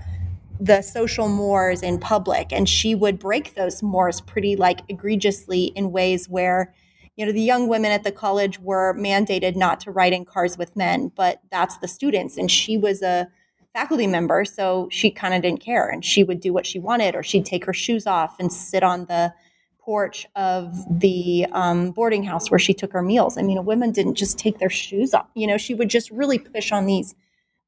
the 0.60 0.82
social 0.82 1.28
mores 1.28 1.82
in 1.82 1.98
public 1.98 2.52
and 2.52 2.68
she 2.68 2.94
would 2.94 3.18
break 3.18 3.54
those 3.54 3.82
mores 3.82 4.20
pretty 4.20 4.56
like 4.56 4.80
egregiously 4.88 5.72
in 5.74 5.90
ways 5.90 6.28
where 6.28 6.74
you 7.16 7.24
know 7.24 7.32
the 7.32 7.40
young 7.40 7.66
women 7.66 7.90
at 7.90 8.04
the 8.04 8.12
college 8.12 8.58
were 8.60 8.94
mandated 8.94 9.56
not 9.56 9.80
to 9.80 9.90
ride 9.90 10.12
in 10.12 10.24
cars 10.24 10.58
with 10.58 10.76
men 10.76 11.10
but 11.16 11.40
that's 11.50 11.78
the 11.78 11.88
students 11.88 12.36
and 12.36 12.50
she 12.50 12.76
was 12.76 13.00
a 13.00 13.26
faculty 13.72 14.06
member 14.06 14.44
so 14.44 14.86
she 14.90 15.10
kind 15.10 15.32
of 15.32 15.40
didn't 15.40 15.60
care 15.60 15.88
and 15.88 16.04
she 16.04 16.22
would 16.22 16.40
do 16.40 16.52
what 16.52 16.66
she 16.66 16.78
wanted 16.78 17.14
or 17.14 17.22
she'd 17.22 17.46
take 17.46 17.64
her 17.64 17.72
shoes 17.72 18.06
off 18.06 18.36
and 18.38 18.52
sit 18.52 18.82
on 18.82 19.06
the 19.06 19.32
porch 19.78 20.26
of 20.36 20.74
the 21.00 21.46
um, 21.52 21.90
boarding 21.90 22.22
house 22.22 22.50
where 22.50 22.58
she 22.58 22.74
took 22.74 22.92
her 22.92 23.00
meals. 23.00 23.38
I 23.38 23.42
mean 23.42 23.64
women 23.64 23.92
didn't 23.92 24.16
just 24.16 24.38
take 24.38 24.58
their 24.58 24.68
shoes 24.68 25.14
off 25.14 25.26
you 25.34 25.46
know 25.46 25.56
she 25.56 25.72
would 25.74 25.88
just 25.88 26.10
really 26.10 26.38
push 26.38 26.70
on 26.70 26.84
these 26.84 27.14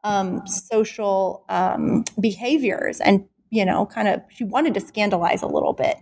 um, 0.04 0.46
social 0.46 1.44
um, 1.48 2.04
behaviors 2.20 3.00
and 3.00 3.24
you 3.50 3.64
know 3.64 3.86
kind 3.86 4.08
of 4.08 4.22
she 4.28 4.44
wanted 4.44 4.74
to 4.74 4.80
scandalize 4.80 5.42
a 5.42 5.46
little 5.46 5.72
bit. 5.72 5.96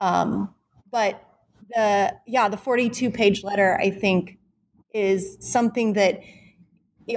Um, 0.00 0.54
but 0.90 1.22
the 1.70 2.14
yeah 2.26 2.48
the 2.48 2.58
42 2.58 3.10
page 3.10 3.42
letter 3.42 3.78
i 3.80 3.88
think 3.88 4.36
is 4.92 5.38
something 5.40 5.94
that 5.94 6.20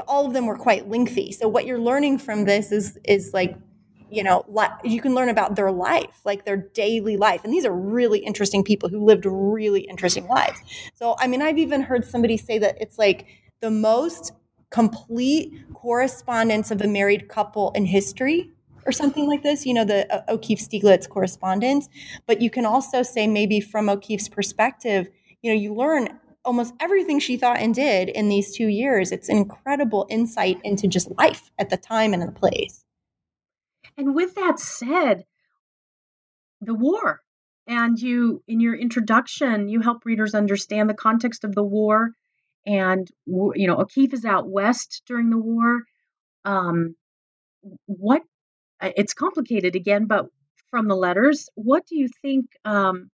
all 0.08 0.26
of 0.26 0.34
them 0.34 0.46
were 0.46 0.58
quite 0.58 0.90
lengthy. 0.90 1.32
So 1.32 1.48
what 1.48 1.66
you're 1.66 1.80
learning 1.80 2.18
from 2.18 2.46
this 2.46 2.72
is 2.72 2.98
is 3.06 3.34
like 3.34 3.56
you 4.10 4.24
know 4.24 4.46
you 4.84 5.02
can 5.02 5.14
learn 5.14 5.30
about 5.30 5.56
their 5.56 5.72
life 5.72 6.22
like 6.26 6.46
their 6.46 6.58
daily 6.58 7.18
life. 7.18 7.44
And 7.44 7.54
these 7.54 7.66
are 7.66 7.74
really 7.74 8.20
interesting 8.20 8.64
people 8.64 8.90
who 8.90 9.04
lived 9.04 9.26
really 9.26 9.82
interesting 9.82 10.28
lives. 10.28 10.60
So 10.96 11.16
i 11.20 11.28
mean 11.28 11.42
i've 11.42 11.58
even 11.58 11.82
heard 11.82 12.06
somebody 12.06 12.38
say 12.38 12.58
that 12.60 12.78
it's 12.82 12.98
like 12.98 13.28
the 13.62 13.72
most 13.72 14.32
complete 14.70 15.54
correspondence 15.74 16.72
of 16.72 16.82
a 16.82 16.88
married 16.88 17.30
couple 17.30 17.72
in 17.72 17.86
history 17.86 18.52
or 18.86 18.92
something 18.92 19.28
like 19.28 19.44
this, 19.44 19.66
you 19.66 19.74
know, 19.74 19.86
the 19.86 20.12
uh, 20.14 20.34
O'Keeffe 20.34 20.60
Stieglitz 20.60 21.08
correspondence. 21.08 21.90
But 22.26 22.42
you 22.42 22.50
can 22.50 22.66
also 22.66 23.04
say, 23.04 23.28
maybe 23.28 23.60
from 23.60 23.90
O'Keeffe's 23.90 24.30
perspective, 24.30 25.10
you 25.42 25.54
know, 25.54 25.60
you 25.60 25.74
learn 25.74 26.20
almost 26.46 26.74
everything 26.80 27.20
she 27.20 27.36
thought 27.36 27.60
and 27.60 27.76
did 27.76 28.08
in 28.10 28.30
these 28.30 28.56
two 28.56 28.68
years. 28.68 29.12
It's 29.12 29.30
an 29.30 29.38
incredible 29.38 30.08
insight 30.10 30.60
into 30.64 30.88
just 30.88 31.12
life 31.18 31.52
at 31.60 31.70
the 31.70 31.78
time 31.78 32.14
and 32.14 32.24
in 32.24 32.28
the 32.28 32.40
place. 32.40 32.86
And 33.98 34.16
with 34.16 34.36
that 34.36 34.60
said, 34.60 35.26
the 36.62 36.74
war, 36.74 37.22
and 37.68 38.00
you, 38.00 38.42
in 38.48 38.62
your 38.62 38.76
introduction, 38.76 39.68
you 39.68 39.82
help 39.82 40.06
readers 40.06 40.34
understand 40.34 40.90
the 40.90 40.94
context 40.94 41.44
of 41.44 41.54
the 41.54 41.64
war 41.64 42.12
and 42.68 43.10
you 43.28 43.66
know 43.66 43.78
O'Keeffe 43.78 44.14
is 44.14 44.26
out 44.26 44.48
west 44.48 45.02
during 45.08 45.30
the 45.30 45.38
war. 45.38 45.84
Um, 46.46 46.96
what 47.86 48.22
it's 48.82 49.14
complicated 49.14 49.76
again, 49.76 50.06
but 50.06 50.28
from 50.70 50.88
the 50.88 50.96
letters, 50.96 51.50
what 51.56 51.88
do 51.88 51.98
you 51.98 52.10
think? 52.22 52.46
Um, 52.66 53.10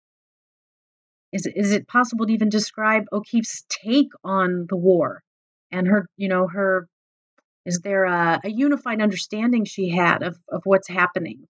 is 1.33 1.47
is 1.47 1.73
it 1.73 1.89
possible 1.89 2.27
to 2.27 2.33
even 2.33 2.51
describe 2.51 3.05
O'Keeffe's 3.13 3.65
take 3.69 4.11
on 4.23 4.67
the 4.69 4.77
war 4.77 5.23
and 5.73 5.89
her, 5.89 6.09
you 6.17 6.29
know, 6.29 6.47
her? 6.47 6.87
Is 7.65 7.81
there 7.81 8.05
a, 8.05 8.41
a 8.45 8.51
unified 8.51 9.03
understanding 9.03 9.65
she 9.65 9.89
had 9.89 10.23
of 10.23 10.39
of 10.49 10.63
what's 10.65 10.89
happening? 10.89 11.49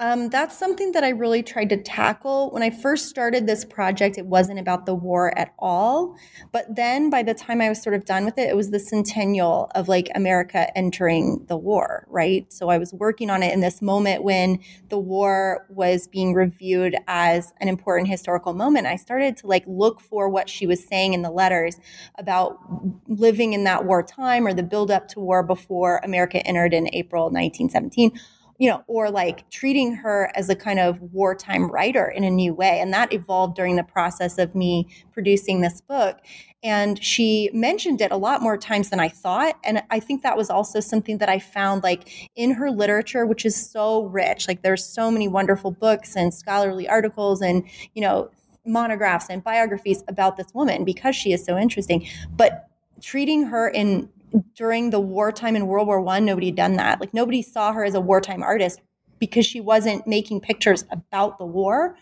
Um, 0.00 0.28
that's 0.28 0.58
something 0.58 0.90
that 0.90 1.04
I 1.04 1.10
really 1.10 1.44
tried 1.44 1.68
to 1.68 1.76
tackle. 1.76 2.50
When 2.50 2.64
I 2.64 2.70
first 2.70 3.08
started 3.08 3.46
this 3.46 3.64
project, 3.64 4.18
it 4.18 4.26
wasn't 4.26 4.58
about 4.58 4.86
the 4.86 4.94
war 4.94 5.36
at 5.38 5.54
all. 5.56 6.16
But 6.50 6.74
then 6.74 7.10
by 7.10 7.22
the 7.22 7.32
time 7.32 7.60
I 7.60 7.68
was 7.68 7.80
sort 7.80 7.94
of 7.94 8.04
done 8.04 8.24
with 8.24 8.36
it, 8.36 8.48
it 8.48 8.56
was 8.56 8.70
the 8.70 8.80
centennial 8.80 9.70
of 9.76 9.86
like 9.86 10.08
America 10.16 10.76
entering 10.76 11.44
the 11.46 11.56
war, 11.56 12.08
right? 12.10 12.52
So 12.52 12.70
I 12.70 12.78
was 12.78 12.92
working 12.92 13.30
on 13.30 13.44
it 13.44 13.52
in 13.52 13.60
this 13.60 13.80
moment 13.80 14.24
when 14.24 14.58
the 14.88 14.98
war 14.98 15.64
was 15.68 16.08
being 16.08 16.34
reviewed 16.34 16.96
as 17.06 17.52
an 17.60 17.68
important 17.68 18.08
historical 18.08 18.52
moment. 18.52 18.88
I 18.88 18.96
started 18.96 19.36
to 19.38 19.46
like 19.46 19.62
look 19.68 20.00
for 20.00 20.28
what 20.28 20.48
she 20.50 20.66
was 20.66 20.84
saying 20.84 21.14
in 21.14 21.22
the 21.22 21.30
letters 21.30 21.78
about 22.18 22.58
living 23.06 23.52
in 23.52 23.62
that 23.62 23.84
war 23.84 24.02
time 24.02 24.44
or 24.44 24.54
the 24.54 24.64
build 24.64 24.90
up 24.90 25.06
to 25.10 25.20
war 25.20 25.44
before 25.44 26.00
America 26.02 26.44
entered 26.44 26.74
in 26.74 26.92
April 26.92 27.26
1917 27.26 28.10
you 28.58 28.68
know, 28.70 28.84
or 28.86 29.10
like 29.10 29.48
treating 29.50 29.94
her 29.94 30.30
as 30.34 30.48
a 30.48 30.54
kind 30.54 30.78
of 30.78 31.00
wartime 31.12 31.70
writer 31.70 32.06
in 32.06 32.24
a 32.24 32.30
new 32.30 32.54
way. 32.54 32.78
And 32.80 32.92
that 32.92 33.12
evolved 33.12 33.56
during 33.56 33.76
the 33.76 33.82
process 33.82 34.38
of 34.38 34.54
me 34.54 34.88
producing 35.12 35.60
this 35.60 35.80
book. 35.80 36.18
And 36.62 37.02
she 37.02 37.50
mentioned 37.52 38.00
it 38.00 38.10
a 38.10 38.16
lot 38.16 38.42
more 38.42 38.56
times 38.56 38.90
than 38.90 39.00
I 39.00 39.08
thought. 39.08 39.58
And 39.64 39.82
I 39.90 40.00
think 40.00 40.22
that 40.22 40.36
was 40.36 40.50
also 40.50 40.80
something 40.80 41.18
that 41.18 41.28
I 41.28 41.38
found 41.38 41.82
like 41.82 42.30
in 42.36 42.52
her 42.52 42.70
literature, 42.70 43.26
which 43.26 43.44
is 43.44 43.54
so 43.54 44.04
rich. 44.04 44.48
Like 44.48 44.62
there's 44.62 44.84
so 44.84 45.10
many 45.10 45.28
wonderful 45.28 45.72
books 45.72 46.16
and 46.16 46.32
scholarly 46.32 46.88
articles 46.88 47.42
and, 47.42 47.64
you 47.94 48.02
know, 48.02 48.30
monographs 48.64 49.28
and 49.28 49.44
biographies 49.44 50.02
about 50.08 50.36
this 50.36 50.54
woman 50.54 50.84
because 50.84 51.14
she 51.14 51.32
is 51.32 51.44
so 51.44 51.58
interesting. 51.58 52.06
But 52.34 52.68
treating 53.02 53.44
her 53.44 53.68
in 53.68 54.08
during 54.54 54.90
the 54.90 55.00
wartime 55.00 55.56
in 55.56 55.66
World 55.66 55.86
War 55.86 56.00
One, 56.00 56.24
nobody 56.24 56.46
had 56.46 56.56
done 56.56 56.76
that. 56.76 57.00
Like 57.00 57.14
nobody 57.14 57.42
saw 57.42 57.72
her 57.72 57.84
as 57.84 57.94
a 57.94 58.00
wartime 58.00 58.42
artist 58.42 58.80
because 59.18 59.46
she 59.46 59.60
wasn't 59.60 60.06
making 60.06 60.40
pictures 60.40 60.84
about 60.90 61.38
the 61.38 61.46
war. 61.46 61.96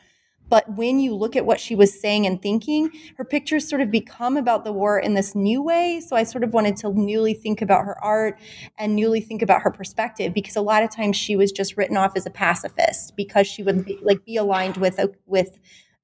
But 0.48 0.68
when 0.76 1.00
you 1.00 1.14
look 1.14 1.34
at 1.34 1.46
what 1.46 1.60
she 1.60 1.74
was 1.74 1.98
saying 1.98 2.26
and 2.26 2.42
thinking, 2.42 2.90
her 3.16 3.24
pictures 3.24 3.66
sort 3.66 3.80
of 3.80 3.90
become 3.90 4.36
about 4.36 4.64
the 4.64 4.72
war 4.72 4.98
in 4.98 5.14
this 5.14 5.34
new 5.34 5.62
way. 5.62 6.02
So 6.06 6.14
I 6.14 6.24
sort 6.24 6.44
of 6.44 6.52
wanted 6.52 6.76
to 6.78 6.92
newly 6.92 7.32
think 7.32 7.62
about 7.62 7.86
her 7.86 7.96
art 8.04 8.38
and 8.76 8.94
newly 8.94 9.22
think 9.22 9.40
about 9.40 9.62
her 9.62 9.70
perspective 9.70 10.34
because 10.34 10.56
a 10.56 10.60
lot 10.60 10.82
of 10.82 10.90
times 10.90 11.16
she 11.16 11.36
was 11.36 11.52
just 11.52 11.78
written 11.78 11.96
off 11.96 12.16
as 12.16 12.26
a 12.26 12.30
pacifist 12.30 13.16
because 13.16 13.46
she 13.46 13.62
would 13.62 13.86
be, 13.86 13.98
like 14.02 14.26
be 14.26 14.36
aligned 14.36 14.76
with 14.76 14.98
uh, 14.98 15.08
with 15.24 15.58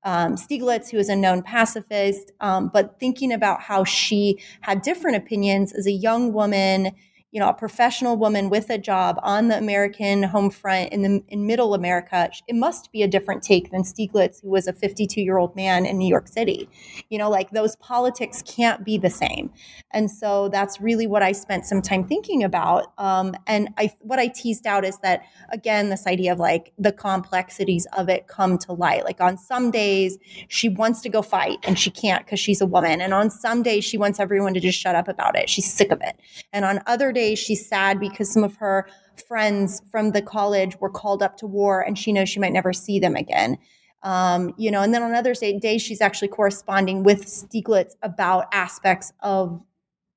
um, 0.05 0.37
Stieglitz, 0.37 0.91
who 0.91 0.99
is 0.99 1.09
a 1.09 1.17
known 1.17 1.43
pacifist, 1.43 2.33
um, 2.41 2.71
but 2.73 2.99
thinking 3.01 3.33
about 3.33 3.61
how 3.61 3.85
she 3.85 4.39
had 4.61 4.83
different 4.83 5.17
opinions 5.17 5.73
as 5.73 5.87
a 5.87 5.93
young 5.93 6.33
woman 6.33 6.93
you 7.31 7.39
know, 7.39 7.49
a 7.49 7.55
professional 7.55 8.17
woman 8.17 8.49
with 8.49 8.71
a 8.71 8.79
job 8.79 9.19
on 9.23 9.49
the 9.49 9.59
American 9.59 10.23
home 10.23 10.49
front 10.49 10.93
in 10.93 11.03
the 11.03 11.23
in 11.29 11.47
middle 11.47 11.75
America, 11.75 12.31
it 12.47 12.55
must 12.55 12.91
be 12.91 13.03
a 13.03 13.09
different 13.09 13.43
take 13.43 13.71
than 13.71 13.83
Stieglitz, 13.83 14.41
who 14.41 14.49
was 14.49 14.67
a 14.67 14.73
52 14.73 15.21
year 15.21 15.37
old 15.37 15.55
man 15.55 15.85
in 15.85 15.99
New 15.99 16.09
York 16.09 16.27
City. 16.27 16.71
You 17.11 17.19
know, 17.19 17.29
like 17.29 17.51
those 17.51 17.77
politics 17.77 18.43
can't 18.47 18.83
be 18.83 18.97
the 18.97 19.11
same. 19.11 19.51
And 19.93 20.11
so 20.11 20.49
that's 20.49 20.81
really 20.81 21.07
what 21.07 21.23
I 21.23 21.33
spent 21.33 21.67
some 21.67 21.83
time 21.83 22.07
thinking 22.07 22.43
about. 22.43 22.93
Um, 22.97 23.35
and 23.47 23.69
I, 23.77 23.93
what 24.01 24.19
I 24.19 24.29
teased 24.29 24.67
out 24.67 24.87
is 24.87 24.99
that 24.99 25.23
again, 25.51 25.91
this 25.91 26.07
idea 26.07 26.33
of 26.33 26.39
like 26.39 26.73
the 26.79 26.93
complexities 26.93 27.87
of 27.97 28.09
it 28.09 28.27
come 28.27 28.57
to 28.59 28.73
light. 28.73 29.05
Like 29.05 29.21
on 29.21 29.37
some 29.37 29.71
days, 29.71 30.17
she 30.49 30.71
wants 30.71 31.03
to 31.03 31.11
go 31.11 31.21
fight 31.21 31.59
and 31.65 31.79
she 31.79 31.91
can't 31.91 32.25
because 32.25 32.41
she's 32.41 32.63
a 32.63 32.67
woman. 32.67 33.03
And 33.03 33.13
on 33.13 33.29
some 33.29 33.63
days, 33.63 33.85
she 33.85 33.99
wants 33.99 34.19
everyone 34.19 34.55
to 34.55 34.61
just 34.61 34.79
shut 34.79 34.95
up 34.95 35.09
about 35.09 35.37
it. 35.37 35.51
She's 35.51 35.71
sick 35.71 35.91
of 35.91 36.01
it. 36.03 36.19
And 36.55 36.65
on 36.65 36.81
other 36.87 37.13
she's 37.35 37.67
sad 37.67 38.01
because 38.01 38.33
some 38.33 38.45
of 38.45 38.57
her 38.57 38.89
friends 39.27 39.83
from 39.91 40.13
the 40.13 40.23
college 40.23 40.79
were 40.81 40.91
called 40.91 41.23
up 41.23 41.37
to 41.39 41.47
war 41.47 41.81
and 41.81 41.99
she 41.99 42.13
knows 42.13 42.29
she 42.29 42.41
might 42.41 42.53
never 42.53 42.73
see 42.73 42.99
them 42.99 43.17
again. 43.17 43.59
Um, 44.03 44.55
you 44.57 44.71
know, 44.71 44.83
and 44.83 44.95
then 44.95 45.03
on 45.03 45.13
other 45.15 45.35
days, 45.35 45.83
she's 45.83 46.01
actually 46.01 46.29
corresponding 46.29 47.03
with 47.03 47.27
Stieglitz 47.27 47.95
about 48.03 48.47
aspects 48.53 49.13
of 49.21 49.61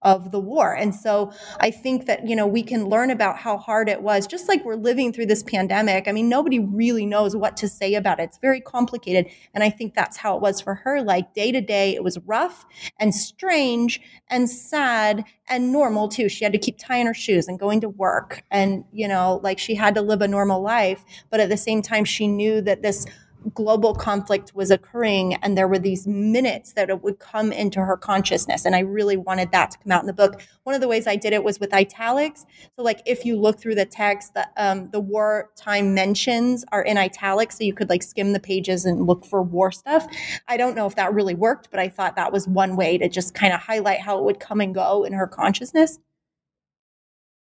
of 0.03 0.31
the 0.31 0.39
war. 0.39 0.73
And 0.73 0.95
so 0.95 1.31
I 1.59 1.69
think 1.69 2.07
that, 2.07 2.27
you 2.27 2.35
know, 2.35 2.47
we 2.47 2.63
can 2.63 2.89
learn 2.89 3.11
about 3.11 3.37
how 3.37 3.57
hard 3.57 3.87
it 3.87 4.01
was, 4.01 4.25
just 4.25 4.47
like 4.47 4.65
we're 4.65 4.75
living 4.75 5.13
through 5.13 5.27
this 5.27 5.43
pandemic. 5.43 6.07
I 6.07 6.11
mean, 6.11 6.27
nobody 6.27 6.59
really 6.59 7.05
knows 7.05 7.35
what 7.35 7.55
to 7.57 7.67
say 7.67 7.93
about 7.93 8.19
it. 8.19 8.23
It's 8.23 8.39
very 8.39 8.61
complicated. 8.61 9.27
And 9.53 9.63
I 9.63 9.69
think 9.69 9.93
that's 9.93 10.17
how 10.17 10.35
it 10.35 10.41
was 10.41 10.59
for 10.59 10.75
her. 10.75 11.01
Like 11.01 11.33
day 11.33 11.51
to 11.51 11.61
day, 11.61 11.93
it 11.93 12.03
was 12.03 12.17
rough 12.25 12.65
and 12.99 13.13
strange 13.13 14.01
and 14.27 14.49
sad 14.49 15.23
and 15.47 15.71
normal 15.71 16.07
too. 16.07 16.29
She 16.29 16.43
had 16.43 16.53
to 16.53 16.59
keep 16.59 16.77
tying 16.79 17.05
her 17.05 17.13
shoes 17.13 17.47
and 17.47 17.59
going 17.59 17.81
to 17.81 17.89
work. 17.89 18.43
And, 18.49 18.85
you 18.91 19.07
know, 19.07 19.39
like 19.43 19.59
she 19.59 19.75
had 19.75 19.95
to 19.95 20.01
live 20.01 20.21
a 20.21 20.27
normal 20.27 20.61
life. 20.61 21.03
But 21.29 21.41
at 21.41 21.49
the 21.49 21.57
same 21.57 21.81
time, 21.81 22.05
she 22.05 22.27
knew 22.27 22.61
that 22.61 22.81
this 22.81 23.05
global 23.53 23.93
conflict 23.93 24.53
was 24.55 24.71
occurring 24.71 25.35
and 25.35 25.57
there 25.57 25.67
were 25.67 25.79
these 25.79 26.07
minutes 26.07 26.73
that 26.73 26.89
it 26.89 27.01
would 27.03 27.19
come 27.19 27.51
into 27.51 27.79
her 27.81 27.97
consciousness. 27.97 28.65
And 28.65 28.75
i 28.75 28.79
really 28.79 29.17
wanted 29.17 29.51
that 29.51 29.71
to 29.71 29.77
come 29.79 29.91
out 29.91 30.01
in 30.01 30.07
the 30.07 30.13
book. 30.13 30.41
One 30.63 30.75
of 30.75 30.81
the 30.81 30.87
ways 30.87 31.07
i 31.07 31.15
did 31.15 31.33
it 31.33 31.43
was 31.43 31.59
with 31.59 31.73
italics. 31.73 32.45
So 32.75 32.83
like 32.83 33.01
if 33.05 33.25
you 33.25 33.39
look 33.39 33.59
through 33.59 33.75
the 33.75 33.85
text 33.85 34.33
the, 34.33 34.47
um, 34.57 34.89
the 34.91 34.99
wartime 34.99 35.93
mentions 35.93 36.63
are 36.71 36.83
in 36.83 36.97
italics 36.97 37.57
so 37.57 37.63
you 37.63 37.73
could 37.73 37.89
like 37.89 38.03
skim 38.03 38.33
the 38.33 38.39
pages 38.39 38.85
and 38.85 39.07
look 39.07 39.25
for 39.25 39.41
war 39.41 39.71
stuff. 39.71 40.07
I 40.47 40.57
don't 40.57 40.75
know 40.75 40.85
if 40.85 40.95
that 40.95 41.13
really 41.13 41.35
worked 41.35 41.69
but 41.71 41.79
i 41.79 41.89
thought 41.89 42.15
that 42.15 42.31
was 42.31 42.47
one 42.47 42.75
way 42.75 42.97
to 42.97 43.09
just 43.09 43.33
kind 43.33 43.53
of 43.53 43.59
highlight 43.59 44.01
how 44.01 44.19
it 44.19 44.23
would 44.23 44.39
come 44.39 44.61
and 44.61 44.73
go 44.73 45.03
in 45.03 45.13
her 45.13 45.27
consciousness. 45.27 45.99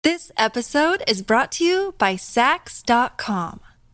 This 0.03 0.33
episode 0.39 1.03
is 1.07 1.21
brought 1.21 1.53
to 1.53 1.65
you 1.65 1.95
by 1.99 2.15
Saks.com. 2.15 3.61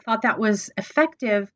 thought 0.00 0.22
that 0.22 0.38
was 0.38 0.70
effective. 0.76 1.50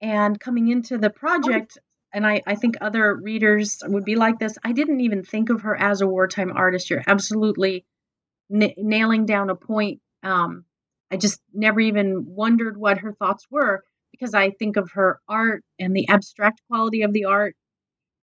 And 0.00 0.38
coming 0.38 0.68
into 0.68 0.98
the 0.98 1.10
project, 1.10 1.78
and 2.12 2.26
I, 2.26 2.42
I 2.46 2.54
think 2.54 2.76
other 2.80 3.14
readers 3.14 3.82
would 3.84 4.04
be 4.04 4.16
like 4.16 4.38
this, 4.38 4.58
I 4.62 4.72
didn't 4.72 5.00
even 5.00 5.22
think 5.22 5.50
of 5.50 5.62
her 5.62 5.74
as 5.74 6.00
a 6.00 6.06
wartime 6.06 6.52
artist. 6.54 6.90
You're 6.90 7.02
absolutely 7.06 7.84
n- 8.52 8.74
nailing 8.76 9.26
down 9.26 9.50
a 9.50 9.54
point. 9.54 10.00
Um, 10.22 10.64
I 11.10 11.16
just 11.16 11.40
never 11.52 11.80
even 11.80 12.26
wondered 12.26 12.76
what 12.76 12.98
her 12.98 13.12
thoughts 13.12 13.46
were 13.50 13.82
because 14.12 14.34
I 14.34 14.50
think 14.50 14.76
of 14.76 14.90
her 14.92 15.20
art 15.28 15.62
and 15.78 15.94
the 15.94 16.08
abstract 16.08 16.60
quality 16.68 17.02
of 17.02 17.12
the 17.12 17.26
art. 17.26 17.54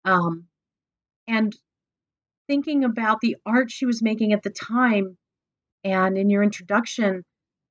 Um, 0.04 0.44
and 1.26 1.54
thinking 2.46 2.84
about 2.84 3.20
the 3.20 3.36
art 3.44 3.70
she 3.70 3.86
was 3.86 4.02
making 4.02 4.32
at 4.32 4.42
the 4.42 4.50
time, 4.50 5.18
and 5.84 6.16
in 6.16 6.30
your 6.30 6.42
introduction, 6.42 7.24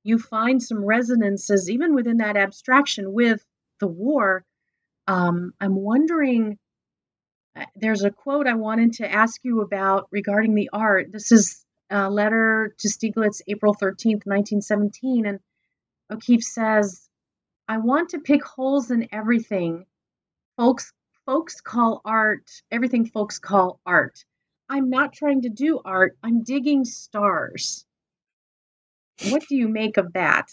you 0.08 0.18
find 0.18 0.64
some 0.64 0.86
resonances, 0.86 1.70
even 1.70 1.94
within 1.94 2.18
that 2.18 2.38
abstraction, 2.38 3.12
with 3.12 3.44
the 3.80 3.88
war. 3.88 4.46
Um, 5.06 5.54
I'm 5.60 5.76
wondering, 5.76 6.58
uh, 7.56 7.66
there's 7.76 8.04
a 8.04 8.12
quote 8.12 8.48
I 8.48 8.54
wanted 8.54 8.94
to 8.94 9.12
ask 9.12 9.44
you 9.44 9.62
about 9.62 10.08
regarding 10.12 10.56
the 10.56 10.70
art. 10.72 11.12
This 11.12 11.32
is 11.32 11.66
a 11.90 12.10
letter 12.10 12.74
to 12.80 12.88
Stieglitz, 12.88 13.42
April 13.48 13.74
13th, 13.74 14.26
1917. 14.26 15.26
And 15.26 15.40
O'Keeffe 16.10 16.44
says, 16.44 17.10
I 17.68 17.80
want 17.80 18.10
to 18.10 18.20
pick 18.20 18.46
holes 18.46 18.92
in 18.92 19.10
everything. 19.12 19.86
Folks, 20.56 20.94
folks 21.26 21.60
call 21.60 22.02
art 22.06 22.50
everything 22.72 23.06
folks 23.06 23.40
call 23.40 23.82
art. 23.86 24.24
I'm 24.70 24.90
not 24.90 25.12
trying 25.12 25.42
to 25.42 25.50
do 25.50 25.82
art. 25.84 26.18
I'm 26.24 26.44
digging 26.44 26.86
stars. 26.86 27.86
What 29.26 29.44
do 29.48 29.56
you 29.56 29.68
make 29.68 29.98
of 29.98 30.14
that? 30.14 30.48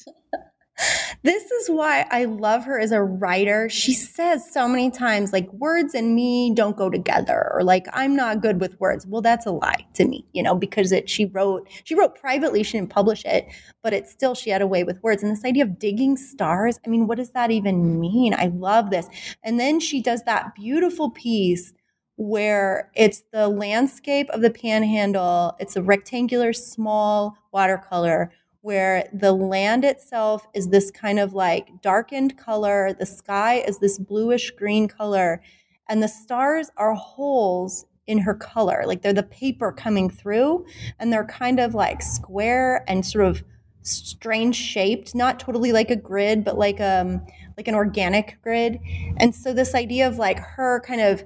this 1.22 1.50
is 1.50 1.68
why 1.68 2.05
I 2.11 2.24
love 2.24 2.64
her 2.64 2.79
as 2.81 2.90
a 2.90 3.03
writer. 3.03 3.68
She 3.68 3.94
says 3.94 4.50
so 4.53 4.66
many 4.66 4.90
times, 4.90 5.33
like, 5.33 5.53
words 5.53 5.94
and 5.94 6.14
me 6.14 6.53
don't 6.53 6.77
go 6.77 6.90
together, 6.90 7.50
or 7.55 7.62
like, 7.62 7.87
I'm 7.92 8.16
not 8.16 8.42
good 8.42 8.61
with 8.61 8.79
words. 8.81 9.07
Well, 9.07 9.22
that's 9.22 9.46
a 9.46 9.53
lie 9.53 9.87
to 9.94 10.05
me, 10.07 10.27
you 10.33 10.42
know, 10.42 10.55
because 10.55 10.90
it, 10.92 11.09
she 11.09 11.27
wrote, 11.27 11.68
she 11.85 11.94
wrote 11.94 12.18
privately, 12.18 12.62
she 12.62 12.79
didn't 12.79 12.90
publish 12.90 13.24
it, 13.24 13.46
but 13.83 13.92
it's 13.92 14.11
still, 14.11 14.35
she 14.35 14.50
had 14.50 14.62
a 14.62 14.66
way 14.66 14.83
with 14.83 15.03
words. 15.03 15.22
And 15.22 15.31
this 15.31 15.44
idea 15.44 15.64
of 15.64 15.79
digging 15.79 16.16
stars, 16.16 16.81
I 16.85 16.88
mean, 16.88 17.07
what 17.07 17.18
does 17.18 17.31
that 17.31 17.50
even 17.50 18.00
mean? 18.00 18.35
I 18.35 18.46
love 18.46 18.90
this. 18.90 19.09
And 19.44 19.61
then 19.61 19.79
she 19.79 20.03
does 20.03 20.22
that 20.24 20.55
beautiful 20.55 21.11
piece 21.11 21.72
where 22.16 22.90
it's 22.94 23.24
the 23.33 23.48
landscape 23.48 24.31
of 24.31 24.40
the 24.40 24.50
panhandle, 24.50 25.57
it's 25.59 25.77
a 25.77 25.83
rectangular, 25.83 26.53
small 26.53 27.37
watercolor 27.53 28.31
where 28.64 29.07
the 29.12 29.31
land 29.31 29.85
itself 29.85 30.48
is 30.55 30.68
this 30.68 30.90
kind 30.90 31.18
of 31.18 31.35
like 31.35 31.83
darkened 31.83 32.38
color, 32.38 32.94
the 32.98 33.05
sky 33.05 33.57
is 33.57 33.77
this 33.77 33.98
bluish 33.98 34.50
green 34.53 34.88
color, 34.88 35.42
and 35.87 36.03
the 36.03 36.09
stars 36.09 36.70
are 36.79 36.94
holes 36.94 37.85
in 38.07 38.16
her 38.16 38.33
color. 38.33 38.85
Like 38.87 39.03
they're 39.03 39.12
the 39.12 39.22
paper 39.22 39.70
coming 39.70 40.09
through, 40.09 40.64
and 40.98 41.12
they're 41.12 41.27
kind 41.27 41.61
of 41.61 41.74
like 41.74 42.00
square 42.00 42.87
and 42.88 43.05
sort 43.05 43.27
of 43.27 43.44
strange 43.83 44.57
shaped, 44.57 45.14
not 45.14 45.38
totally 45.38 45.70
like 45.70 45.90
a 45.90 45.96
grid, 45.96 46.42
but 46.42 46.57
like 46.57 46.81
um 46.81 47.20
like 47.59 47.68
an 47.68 47.74
organic 47.74 48.38
grid. 48.42 48.81
And 49.18 49.35
so 49.35 49.53
this 49.53 49.74
idea 49.74 50.09
of 50.09 50.16
like 50.16 50.38
her 50.38 50.81
kind 50.81 51.03
of 51.03 51.22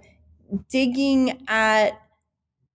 digging 0.68 1.40
at 1.46 1.92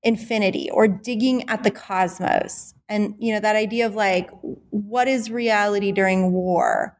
infinity 0.03 0.69
or 0.71 0.87
digging 0.87 1.49
at 1.49 1.63
the 1.63 1.71
cosmos 1.71 2.72
and 2.89 3.15
you 3.19 3.33
know 3.33 3.39
that 3.39 3.55
idea 3.55 3.85
of 3.85 3.95
like 3.95 4.29
what 4.69 5.07
is 5.07 5.31
reality 5.31 5.91
during 5.91 6.31
war? 6.31 6.97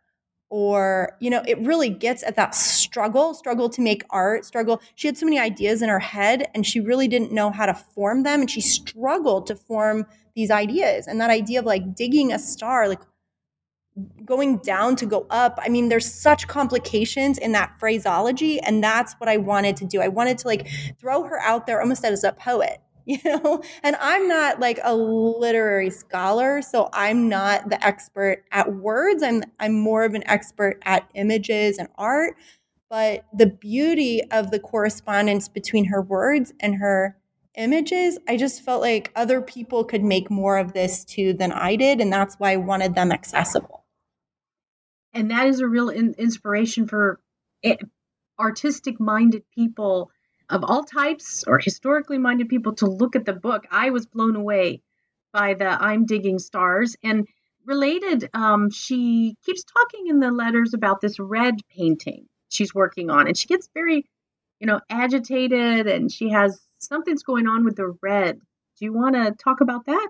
Or 0.49 1.17
you 1.19 1.29
know 1.29 1.43
it 1.47 1.59
really 1.59 1.89
gets 1.89 2.23
at 2.23 2.35
that 2.35 2.55
struggle 2.55 3.33
struggle 3.33 3.69
to 3.69 3.81
make 3.81 4.03
art 4.09 4.45
struggle. 4.45 4.81
She 4.95 5.07
had 5.07 5.17
so 5.17 5.25
many 5.25 5.39
ideas 5.39 5.81
in 5.81 5.89
her 5.89 5.99
head 5.99 6.47
and 6.53 6.65
she 6.65 6.79
really 6.79 7.07
didn't 7.07 7.31
know 7.31 7.51
how 7.51 7.65
to 7.65 7.73
form 7.73 8.23
them 8.23 8.41
and 8.41 8.49
she 8.49 8.61
struggled 8.61 9.47
to 9.47 9.55
form 9.55 10.05
these 10.35 10.51
ideas. 10.51 11.07
And 11.07 11.19
that 11.21 11.29
idea 11.29 11.59
of 11.59 11.65
like 11.65 11.95
digging 11.95 12.31
a 12.31 12.39
star 12.39 12.87
like 12.87 13.01
going 14.25 14.57
down 14.57 14.95
to 14.95 15.05
go 15.05 15.27
up 15.29 15.59
i 15.61 15.69
mean 15.69 15.87
there's 15.87 16.11
such 16.11 16.47
complications 16.47 17.37
in 17.37 17.51
that 17.51 17.77
phraseology 17.79 18.59
and 18.61 18.83
that's 18.83 19.13
what 19.19 19.29
i 19.29 19.37
wanted 19.37 19.77
to 19.77 19.85
do. 19.85 20.01
I 20.01 20.07
wanted 20.07 20.39
to 20.39 20.47
like 20.47 20.67
throw 20.99 21.23
her 21.23 21.39
out 21.39 21.67
there 21.67 21.79
almost 21.79 22.03
as 22.03 22.23
a 22.23 22.31
poet 22.31 22.79
you 23.05 23.19
know? 23.25 23.61
And 23.83 23.95
i'm 23.99 24.27
not 24.27 24.59
like 24.59 24.79
a 24.83 24.95
literary 24.95 25.89
scholar 25.89 26.61
so 26.61 26.89
i'm 26.93 27.27
not 27.29 27.69
the 27.69 27.85
expert 27.85 28.45
at 28.51 28.73
words. 28.75 29.23
I'm 29.23 29.43
i'm 29.59 29.79
more 29.79 30.03
of 30.03 30.13
an 30.13 30.23
expert 30.27 30.81
at 30.83 31.09
images 31.13 31.77
and 31.77 31.89
art. 31.97 32.35
But 32.89 33.25
the 33.35 33.47
beauty 33.47 34.21
of 34.31 34.51
the 34.51 34.59
correspondence 34.59 35.49
between 35.49 35.85
her 35.85 36.01
words 36.01 36.53
and 36.59 36.75
her 36.75 37.17
images 37.55 38.17
i 38.27 38.35
just 38.35 38.63
felt 38.63 38.81
like 38.81 39.11
other 39.15 39.41
people 39.41 39.83
could 39.83 40.03
make 40.03 40.31
more 40.31 40.57
of 40.57 40.73
this 40.73 41.03
too 41.05 41.33
than 41.33 41.51
i 41.51 41.75
did 41.75 42.01
and 42.01 42.11
that's 42.11 42.35
why 42.35 42.51
i 42.51 42.57
wanted 42.57 42.95
them 42.95 43.11
accessible. 43.11 43.83
And 45.13 45.29
that 45.29 45.47
is 45.47 45.59
a 45.59 45.67
real 45.67 45.89
in- 45.89 46.15
inspiration 46.17 46.87
for 46.87 47.19
eh, 47.63 47.75
artistic 48.39 48.99
minded 48.99 49.43
people 49.53 50.09
of 50.53 50.63
all 50.63 50.83
types 50.83 51.43
or 51.47 51.57
historically 51.57 52.19
minded 52.19 52.47
people 52.47 52.75
to 52.75 52.85
look 52.85 53.15
at 53.15 53.25
the 53.25 53.33
book. 53.33 53.65
I 53.71 53.89
was 53.89 54.05
blown 54.05 54.35
away 54.35 54.81
by 55.33 55.55
the 55.55 55.67
I'm 55.67 56.05
Digging 56.05 56.37
Stars. 56.37 56.95
And 57.03 57.27
related, 57.65 58.29
um, 58.35 58.69
she 58.69 59.35
keeps 59.45 59.63
talking 59.63 60.07
in 60.07 60.19
the 60.19 60.31
letters 60.31 60.75
about 60.75 61.01
this 61.01 61.19
red 61.19 61.55
painting 61.75 62.27
she's 62.49 62.73
working 62.73 63.09
on. 63.09 63.27
And 63.27 63.35
she 63.35 63.47
gets 63.47 63.67
very, 63.73 64.05
you 64.59 64.67
know, 64.67 64.79
agitated 64.89 65.87
and 65.87 66.11
she 66.11 66.29
has 66.29 66.61
something's 66.77 67.23
going 67.23 67.47
on 67.47 67.65
with 67.65 67.75
the 67.75 67.97
red. 68.01 68.39
Do 68.77 68.85
you 68.85 68.93
want 68.93 69.15
to 69.15 69.31
talk 69.31 69.61
about 69.61 69.85
that? 69.85 70.09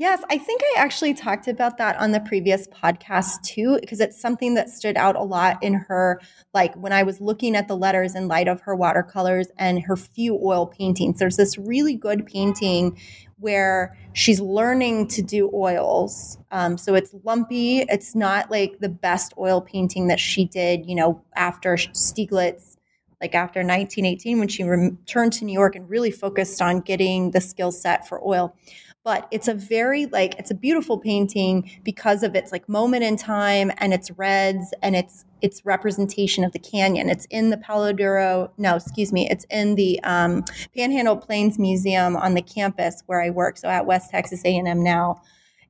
Yes, 0.00 0.22
I 0.30 0.38
think 0.38 0.62
I 0.62 0.80
actually 0.80 1.12
talked 1.12 1.46
about 1.46 1.76
that 1.76 2.00
on 2.00 2.12
the 2.12 2.20
previous 2.20 2.66
podcast 2.68 3.42
too, 3.42 3.76
because 3.82 4.00
it's 4.00 4.18
something 4.18 4.54
that 4.54 4.70
stood 4.70 4.96
out 4.96 5.14
a 5.14 5.22
lot 5.22 5.62
in 5.62 5.74
her, 5.74 6.22
like 6.54 6.74
when 6.74 6.90
I 6.90 7.02
was 7.02 7.20
looking 7.20 7.54
at 7.54 7.68
the 7.68 7.76
letters 7.76 8.14
in 8.14 8.26
light 8.26 8.48
of 8.48 8.62
her 8.62 8.74
watercolors 8.74 9.48
and 9.58 9.82
her 9.82 9.96
few 9.96 10.40
oil 10.42 10.66
paintings. 10.66 11.18
There's 11.18 11.36
this 11.36 11.58
really 11.58 11.96
good 11.96 12.24
painting 12.24 12.98
where 13.40 13.94
she's 14.14 14.40
learning 14.40 15.08
to 15.08 15.20
do 15.20 15.50
oils. 15.52 16.38
Um, 16.50 16.78
so 16.78 16.94
it's 16.94 17.14
lumpy. 17.22 17.80
It's 17.80 18.14
not 18.14 18.50
like 18.50 18.78
the 18.78 18.88
best 18.88 19.34
oil 19.36 19.60
painting 19.60 20.06
that 20.06 20.18
she 20.18 20.46
did, 20.46 20.86
you 20.86 20.94
know, 20.94 21.22
after 21.36 21.74
Stieglitz 21.74 22.78
like 23.20 23.34
after 23.34 23.60
1918 23.60 24.38
when 24.38 24.48
she 24.48 24.62
returned 24.62 25.34
to 25.34 25.44
New 25.44 25.52
York 25.52 25.76
and 25.76 25.90
really 25.90 26.10
focused 26.10 26.62
on 26.62 26.80
getting 26.80 27.32
the 27.32 27.40
skill 27.42 27.70
set 27.70 28.08
for 28.08 28.18
oil 28.26 28.56
but 29.04 29.26
it's 29.30 29.48
a 29.48 29.54
very 29.54 30.06
like 30.06 30.38
it's 30.38 30.50
a 30.50 30.54
beautiful 30.54 30.98
painting 30.98 31.70
because 31.82 32.22
of 32.22 32.34
its 32.34 32.52
like 32.52 32.68
moment 32.68 33.02
in 33.02 33.16
time 33.16 33.72
and 33.78 33.94
its 33.94 34.10
reds 34.12 34.74
and 34.82 34.94
its 34.94 35.24
its 35.40 35.64
representation 35.64 36.44
of 36.44 36.52
the 36.52 36.58
canyon. 36.58 37.08
It's 37.08 37.26
in 37.30 37.48
the 37.50 37.56
Palo 37.56 37.92
Duro, 37.92 38.52
no, 38.58 38.76
excuse 38.76 39.10
me, 39.12 39.26
it's 39.30 39.46
in 39.50 39.74
the 39.74 39.98
um, 40.04 40.44
Panhandle 40.76 41.16
Plains 41.16 41.58
Museum 41.58 42.14
on 42.16 42.34
the 42.34 42.42
campus 42.42 43.02
where 43.06 43.22
I 43.22 43.30
work, 43.30 43.56
so 43.56 43.68
at 43.68 43.86
West 43.86 44.10
Texas 44.10 44.42
A&M 44.44 44.82
now. 44.82 45.22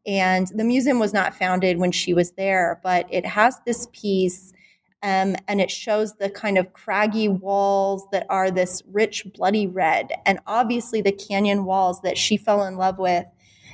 And 0.07 0.49
the 0.49 0.65
museum 0.65 0.99
was 0.99 1.13
not 1.13 1.35
founded 1.35 1.79
when 1.79 1.93
she 1.93 2.15
was 2.15 2.33
there, 2.33 2.81
but 2.83 3.07
it 3.11 3.25
has 3.27 3.61
this 3.65 3.87
piece 3.93 4.53
um, 5.03 5.37
and 5.49 5.61
it 5.61 5.71
shows 5.71 6.15
the 6.15 6.29
kind 6.29 6.59
of 6.59 6.73
craggy 6.73 7.29
walls 7.29 8.07
that 8.13 8.27
are 8.29 8.51
this 8.51 8.83
rich, 8.91 9.27
bloody 9.35 9.67
red. 9.67 10.11
And 10.27 10.41
obviously, 10.47 11.01
the 11.01 11.13
canyon 11.13 11.65
walls 11.65 12.03
that 12.03 12.19
she 12.19 12.37
fell 12.37 12.65
in 12.65 12.77
love 12.77 12.99
with 12.99 13.25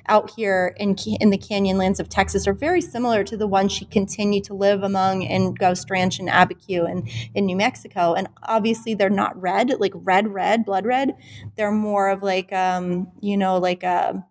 out 0.09 0.31
here 0.31 0.73
in, 0.77 0.95
in 1.21 1.31
the 1.31 1.39
canyon 1.39 1.79
lands 1.79 1.99
of 1.99 2.09
Texas 2.09 2.47
are 2.47 2.53
very 2.53 2.81
similar 2.81 3.25
to 3.25 3.37
the 3.37 3.47
ones 3.49 3.73
she 3.73 3.85
continued 3.87 4.45
to 4.45 4.55
live 4.55 4.85
among 4.85 5.23
in 5.23 5.53
Ghost 5.55 5.91
Ranch 5.91 6.21
and 6.21 6.29
Abiquiu 6.29 6.89
and 6.89 7.09
in 7.35 7.47
New 7.47 7.57
Mexico. 7.57 8.15
And 8.15 8.29
obviously, 8.45 8.95
they're 8.95 9.11
not 9.11 9.41
red, 9.41 9.81
like 9.81 9.93
red, 9.95 10.29
red, 10.29 10.65
blood 10.65 10.87
red. 10.87 11.17
They're 11.57 11.73
more 11.73 12.09
of 12.09 12.23
like, 12.23 12.53
um, 12.53 13.11
you 13.21 13.37
know, 13.37 13.59
like 13.59 13.83
a 13.83 14.25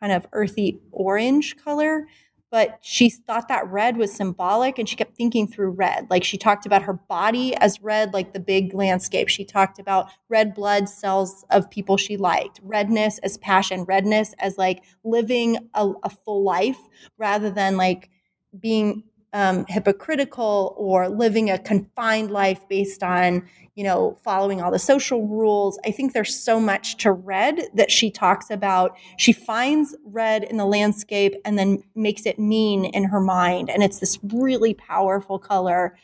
kind 0.00 0.12
of 0.12 0.26
earthy 0.32 0.80
orange 0.90 1.56
color 1.62 2.06
but 2.50 2.78
she 2.82 3.08
thought 3.10 3.48
that 3.48 3.66
red 3.70 3.96
was 3.96 4.12
symbolic 4.12 4.78
and 4.78 4.88
she 4.88 4.96
kept 4.96 5.16
thinking 5.16 5.46
through 5.46 5.70
red. 5.70 6.08
Like 6.10 6.24
she 6.24 6.36
talked 6.36 6.66
about 6.66 6.82
her 6.82 6.94
body 6.94 7.54
as 7.56 7.80
red, 7.82 8.12
like 8.12 8.32
the 8.32 8.40
big 8.40 8.74
landscape. 8.74 9.28
She 9.28 9.44
talked 9.44 9.78
about 9.78 10.10
red 10.28 10.54
blood 10.54 10.88
cells 10.88 11.44
of 11.50 11.70
people 11.70 11.96
she 11.96 12.16
liked, 12.16 12.60
redness 12.62 13.18
as 13.18 13.38
passion, 13.38 13.84
redness 13.84 14.34
as 14.38 14.58
like 14.58 14.82
living 15.04 15.70
a, 15.74 15.92
a 16.02 16.10
full 16.10 16.42
life 16.42 16.78
rather 17.18 17.50
than 17.50 17.76
like 17.76 18.10
being 18.58 19.04
um, 19.32 19.64
hypocritical 19.68 20.74
or 20.76 21.08
living 21.08 21.50
a 21.50 21.58
confined 21.58 22.30
life 22.30 22.68
based 22.68 23.02
on 23.02 23.48
you 23.74 23.84
know 23.84 24.18
following 24.24 24.60
all 24.60 24.70
the 24.70 24.78
social 24.78 25.26
rules. 25.26 25.78
I 25.84 25.90
think 25.90 26.12
there's 26.12 26.34
so 26.34 26.58
much 26.58 26.96
to 26.98 27.12
red 27.12 27.68
that 27.74 27.90
she 27.90 28.10
talks 28.10 28.50
about. 28.50 28.96
She 29.18 29.32
finds 29.32 29.96
red 30.04 30.44
in 30.44 30.56
the 30.56 30.66
landscape 30.66 31.34
and 31.44 31.58
then 31.58 31.82
makes 31.94 32.26
it 32.26 32.38
mean 32.38 32.84
in 32.84 33.04
her 33.04 33.20
mind. 33.20 33.70
And 33.70 33.82
it's 33.82 34.00
this 34.00 34.18
really 34.22 34.74
powerful 34.74 35.38
color 35.38 35.96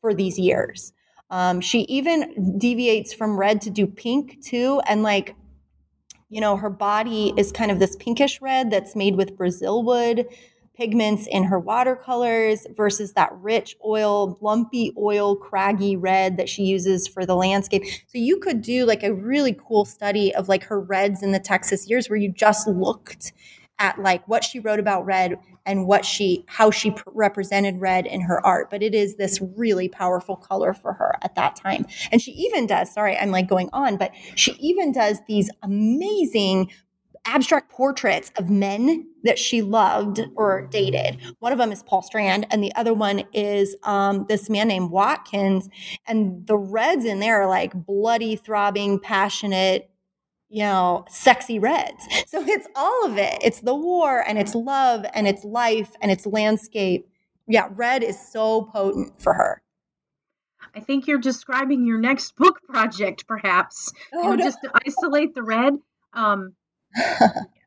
for 0.00 0.14
these 0.14 0.38
years. 0.38 0.92
Um, 1.30 1.60
she 1.60 1.80
even 1.80 2.58
deviates 2.58 3.12
from 3.12 3.38
red 3.38 3.60
to 3.62 3.70
do 3.70 3.86
pink 3.86 4.42
too. 4.42 4.80
And 4.86 5.02
like 5.02 5.34
you 6.28 6.40
know 6.40 6.56
her 6.56 6.70
body 6.70 7.32
is 7.36 7.52
kind 7.52 7.70
of 7.70 7.78
this 7.78 7.96
pinkish 7.96 8.40
red 8.40 8.70
that's 8.70 8.94
made 8.94 9.16
with 9.16 9.36
brazil 9.36 9.82
wood 9.82 10.26
pigments 10.78 11.26
in 11.26 11.42
her 11.42 11.58
watercolors 11.58 12.64
versus 12.76 13.14
that 13.14 13.32
rich 13.40 13.76
oil, 13.84 14.38
lumpy 14.40 14.92
oil, 14.96 15.34
craggy 15.34 15.96
red 15.96 16.36
that 16.36 16.48
she 16.48 16.62
uses 16.62 17.08
for 17.08 17.26
the 17.26 17.34
landscape. 17.34 17.84
So 18.06 18.18
you 18.18 18.38
could 18.38 18.62
do 18.62 18.86
like 18.86 19.02
a 19.02 19.12
really 19.12 19.58
cool 19.66 19.84
study 19.84 20.32
of 20.36 20.48
like 20.48 20.62
her 20.64 20.80
reds 20.80 21.20
in 21.20 21.32
the 21.32 21.40
Texas 21.40 21.90
years 21.90 22.08
where 22.08 22.18
you 22.18 22.32
just 22.32 22.68
looked 22.68 23.32
at 23.80 23.98
like 24.00 24.26
what 24.28 24.44
she 24.44 24.60
wrote 24.60 24.78
about 24.78 25.04
red 25.04 25.36
and 25.66 25.86
what 25.86 26.04
she 26.04 26.44
how 26.46 26.70
she 26.70 26.94
represented 27.06 27.80
red 27.80 28.06
in 28.06 28.20
her 28.20 28.44
art 28.44 28.70
but 28.70 28.82
it 28.82 28.92
is 28.92 29.16
this 29.16 29.40
really 29.56 29.88
powerful 29.88 30.34
color 30.34 30.72
for 30.72 30.94
her 30.94 31.14
at 31.22 31.36
that 31.36 31.54
time 31.54 31.86
and 32.10 32.20
she 32.20 32.32
even 32.32 32.66
does 32.66 32.92
sorry 32.92 33.16
i'm 33.18 33.30
like 33.30 33.46
going 33.46 33.68
on 33.72 33.96
but 33.96 34.10
she 34.34 34.52
even 34.54 34.90
does 34.90 35.20
these 35.28 35.48
amazing 35.62 36.68
abstract 37.28 37.70
portraits 37.70 38.32
of 38.36 38.48
men 38.48 39.06
that 39.22 39.38
she 39.38 39.60
loved 39.60 40.20
or 40.34 40.66
dated. 40.70 41.18
One 41.40 41.52
of 41.52 41.58
them 41.58 41.70
is 41.70 41.82
Paul 41.82 42.02
Strand, 42.02 42.46
and 42.50 42.62
the 42.62 42.74
other 42.74 42.94
one 42.94 43.22
is 43.32 43.76
um, 43.82 44.24
this 44.28 44.48
man 44.48 44.68
named 44.68 44.90
Watkins. 44.90 45.68
And 46.06 46.46
the 46.46 46.56
reds 46.56 47.04
in 47.04 47.20
there 47.20 47.42
are 47.42 47.48
like 47.48 47.74
bloody, 47.74 48.36
throbbing, 48.36 48.98
passionate, 48.98 49.90
you 50.48 50.62
know, 50.62 51.04
sexy 51.10 51.58
reds. 51.58 52.06
So 52.26 52.42
it's 52.42 52.66
all 52.74 53.06
of 53.06 53.18
it. 53.18 53.38
It's 53.42 53.60
the 53.60 53.74
war 53.74 54.24
and 54.26 54.38
it's 54.38 54.54
love 54.54 55.04
and 55.12 55.28
it's 55.28 55.44
life 55.44 55.90
and 56.00 56.10
it's 56.10 56.26
landscape. 56.26 57.08
Yeah, 57.46 57.68
red 57.72 58.02
is 58.02 58.18
so 58.32 58.62
potent 58.62 59.20
for 59.20 59.34
her. 59.34 59.62
I 60.74 60.80
think 60.80 61.06
you're 61.06 61.18
describing 61.18 61.86
your 61.86 61.98
next 61.98 62.36
book 62.36 62.60
project, 62.68 63.26
perhaps. 63.26 63.92
Oh, 64.12 64.22
you 64.22 64.28
know, 64.30 64.34
no. 64.36 64.44
just 64.44 64.58
to 64.62 64.70
isolate 64.86 65.34
the 65.34 65.42
red. 65.42 65.74
Um, 66.12 66.54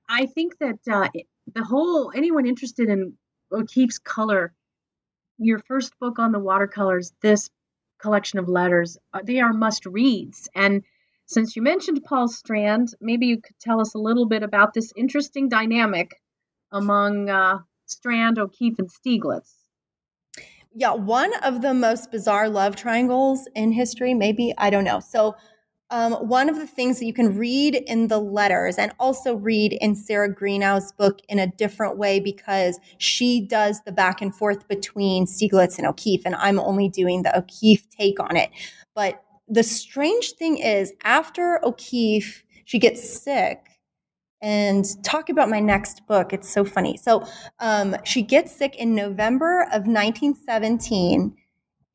I 0.10 0.26
think 0.26 0.58
that 0.60 0.80
uh, 0.92 1.10
the 1.54 1.64
whole 1.64 2.12
anyone 2.16 2.46
interested 2.46 2.90
in 2.90 3.14
O'Keeffe's 3.52 4.00
color, 4.00 4.54
your 5.38 5.60
first 5.60 5.98
book 6.00 6.20
on 6.20 6.32
the 6.32 6.40
watercolors, 6.40 7.14
this 7.22 7.50
collection 8.00 8.40
of 8.40 8.50
letters, 8.50 8.98
uh, 9.14 9.20
they 9.24 9.40
are 9.40 9.54
must 9.54 9.86
reads. 9.86 10.50
And 10.56 10.84
since 11.26 11.56
you 11.56 11.62
mentioned 11.62 12.04
Paul 12.04 12.28
Strand, 12.28 12.94
maybe 13.00 13.28
you 13.28 13.40
could 13.42 13.58
tell 13.60 13.80
us 13.80 13.94
a 13.94 14.00
little 14.00 14.26
bit 14.26 14.44
about 14.44 14.74
this 14.74 14.92
interesting 14.96 15.48
dynamic 15.50 16.12
among 16.72 17.30
uh, 17.30 17.60
Strand, 17.86 18.38
O'Keeffe, 18.38 18.80
and 18.80 18.90
Stieglitz. 18.90 19.54
Yeah, 20.74 20.94
one 20.94 21.34
of 21.44 21.62
the 21.62 21.74
most 21.74 22.12
bizarre 22.12 22.50
love 22.50 22.76
triangles 22.76 23.48
in 23.56 23.74
history, 23.74 24.14
maybe, 24.14 24.54
I 24.58 24.70
don't 24.70 24.86
know. 24.86 25.02
So 25.02 25.36
um, 25.92 26.14
one 26.14 26.50
of 26.50 26.56
the 26.56 26.66
things 26.66 27.00
that 27.00 27.06
you 27.06 27.14
can 27.14 27.38
read 27.38 27.76
in 27.76 28.08
the 28.08 28.18
letters 28.18 28.78
and 28.78 28.94
also 28.98 29.36
read 29.36 29.74
in 29.74 29.94
Sarah 29.94 30.34
Greenough's 30.34 30.94
book 30.94 31.20
in 31.28 31.38
a 31.38 31.48
different 31.48 31.98
way 31.98 32.20
because 32.22 32.80
she 32.98 33.42
does 33.42 33.82
the 33.82 33.92
back 33.92 34.22
and 34.22 34.34
forth 34.34 34.68
between 34.70 35.26
Stieglitz 35.26 35.78
and 35.78 35.86
O'Keeffe, 35.86 36.26
and 36.26 36.36
I'm 36.36 36.60
only 36.60 36.88
doing 36.88 37.24
the 37.24 37.38
O'Keeffe 37.38 37.90
take 37.90 38.22
on 38.22 38.38
it. 38.38 38.50
But 38.96 39.22
the 39.50 39.64
strange 39.64 40.32
thing 40.32 40.58
is, 40.58 40.94
after 41.04 41.60
O'Keeffe, 41.64 42.44
she 42.64 42.80
gets 42.80 43.22
sick. 43.22 43.68
And 44.44 44.86
talk 45.04 45.30
about 45.30 45.50
my 45.50 45.60
next 45.60 46.08
book. 46.08 46.34
It's 46.34 46.50
so 46.50 46.66
funny. 46.66 46.98
So 46.98 47.28
um, 47.60 47.96
she 48.04 48.24
gets 48.24 48.52
sick 48.52 48.76
in 48.76 48.96
November 48.96 49.62
of 49.66 49.86
1917 49.86 51.36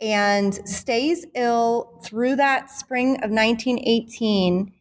and 0.00 0.54
stays 0.68 1.26
ill 1.34 2.00
through 2.04 2.36
that 2.36 2.70
spring 2.70 3.14
of 3.22 3.30
1918 3.30 4.72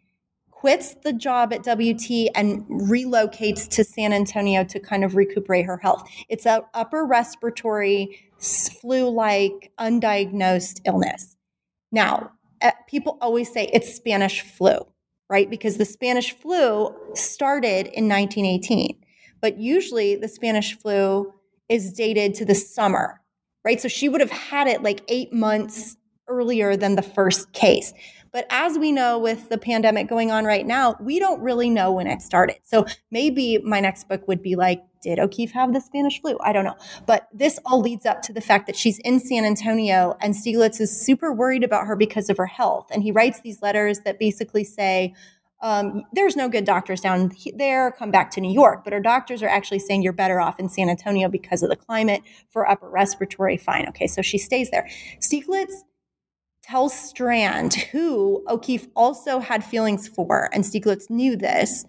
quits 0.65 0.95
the 1.03 1.13
job 1.13 1.53
at 1.53 1.63
WT 1.63 2.31
and 2.33 2.65
relocates 2.67 3.69
to 3.69 3.83
San 3.83 4.11
Antonio 4.11 4.63
to 4.63 4.79
kind 4.79 5.03
of 5.03 5.15
recuperate 5.15 5.63
her 5.63 5.77
health. 5.77 6.09
It's 6.27 6.47
an 6.47 6.61
upper 6.73 7.05
respiratory 7.05 8.19
flu 8.39 9.09
like 9.09 9.71
undiagnosed 9.79 10.81
illness. 10.85 11.37
Now, 11.91 12.31
eh, 12.61 12.71
people 12.87 13.19
always 13.21 13.53
say 13.53 13.69
it's 13.73 13.93
Spanish 13.93 14.41
flu, 14.41 14.79
right? 15.29 15.49
Because 15.49 15.77
the 15.77 15.85
Spanish 15.85 16.31
flu 16.31 16.95
started 17.13 17.85
in 17.87 18.09
1918, 18.09 18.97
but 19.41 19.59
usually 19.59 20.15
the 20.15 20.27
Spanish 20.27 20.75
flu 20.79 21.31
is 21.69 21.93
dated 21.93 22.33
to 22.33 22.43
the 22.45 22.55
summer 22.55 23.21
right? 23.65 23.81
So 23.81 23.87
she 23.87 24.07
would 24.07 24.21
have 24.21 24.31
had 24.31 24.67
it 24.67 24.83
like 24.83 25.01
eight 25.09 25.33
months 25.33 25.97
earlier 26.27 26.77
than 26.77 26.95
the 26.95 27.01
first 27.01 27.51
case. 27.51 27.93
But 28.31 28.45
as 28.49 28.77
we 28.77 28.91
know 28.91 29.17
with 29.17 29.47
the 29.47 29.57
pandemic 29.57 30.09
going 30.09 30.29
on 30.29 30.43
right 30.43 30.65
now, 30.65 30.97
we 30.99 31.19
don't 31.19 31.41
really 31.41 31.69
know 31.69 31.93
when 31.93 32.05
it 32.05 32.21
started. 32.21 32.57
So 32.63 32.85
maybe 33.09 33.59
my 33.59 33.79
next 33.79 34.09
book 34.09 34.27
would 34.27 34.41
be 34.41 34.55
like, 34.55 34.81
did 35.01 35.19
O'Keeffe 35.19 35.51
have 35.53 35.71
the 35.71 35.79
Spanish 35.79 36.19
flu? 36.19 36.37
I 36.43 36.51
don't 36.51 36.65
know. 36.65 36.75
But 37.05 37.29
this 37.33 37.59
all 37.65 37.79
leads 37.79 38.05
up 38.05 38.21
to 38.23 38.33
the 38.33 38.41
fact 38.41 38.67
that 38.67 38.75
she's 38.75 38.99
in 38.99 39.19
San 39.19 39.45
Antonio 39.45 40.17
and 40.19 40.33
Stieglitz 40.33 40.81
is 40.81 41.05
super 41.05 41.31
worried 41.31 41.63
about 41.63 41.87
her 41.87 41.95
because 41.95 42.29
of 42.29 42.37
her 42.37 42.45
health. 42.45 42.87
And 42.91 43.03
he 43.03 43.11
writes 43.11 43.39
these 43.39 43.61
letters 43.61 43.99
that 44.01 44.19
basically 44.19 44.63
say, 44.65 45.13
um, 45.61 46.03
there's 46.13 46.35
no 46.35 46.49
good 46.49 46.65
doctors 46.65 47.01
down 47.01 47.31
there, 47.55 47.91
come 47.91 48.11
back 48.11 48.31
to 48.31 48.41
New 48.41 48.51
York. 48.51 48.83
But 48.83 48.93
our 48.93 48.99
doctors 48.99 49.41
are 49.41 49.47
actually 49.47 49.79
saying 49.79 50.01
you're 50.01 50.13
better 50.13 50.39
off 50.39 50.59
in 50.59 50.69
San 50.69 50.89
Antonio 50.89 51.29
because 51.29 51.63
of 51.63 51.69
the 51.69 51.75
climate 51.75 52.21
for 52.49 52.69
upper 52.69 52.89
respiratory. 52.89 53.57
Fine. 53.57 53.87
Okay. 53.89 54.07
So 54.07 54.21
she 54.21 54.37
stays 54.37 54.69
there. 54.69 54.87
Stieglitz 55.19 55.73
tells 56.63 56.93
Strand, 56.93 57.75
who 57.91 58.43
O'Keeffe 58.49 58.87
also 58.95 59.39
had 59.39 59.63
feelings 59.63 60.07
for, 60.07 60.49
and 60.51 60.63
Stieglitz 60.63 61.09
knew 61.09 61.35
this, 61.35 61.85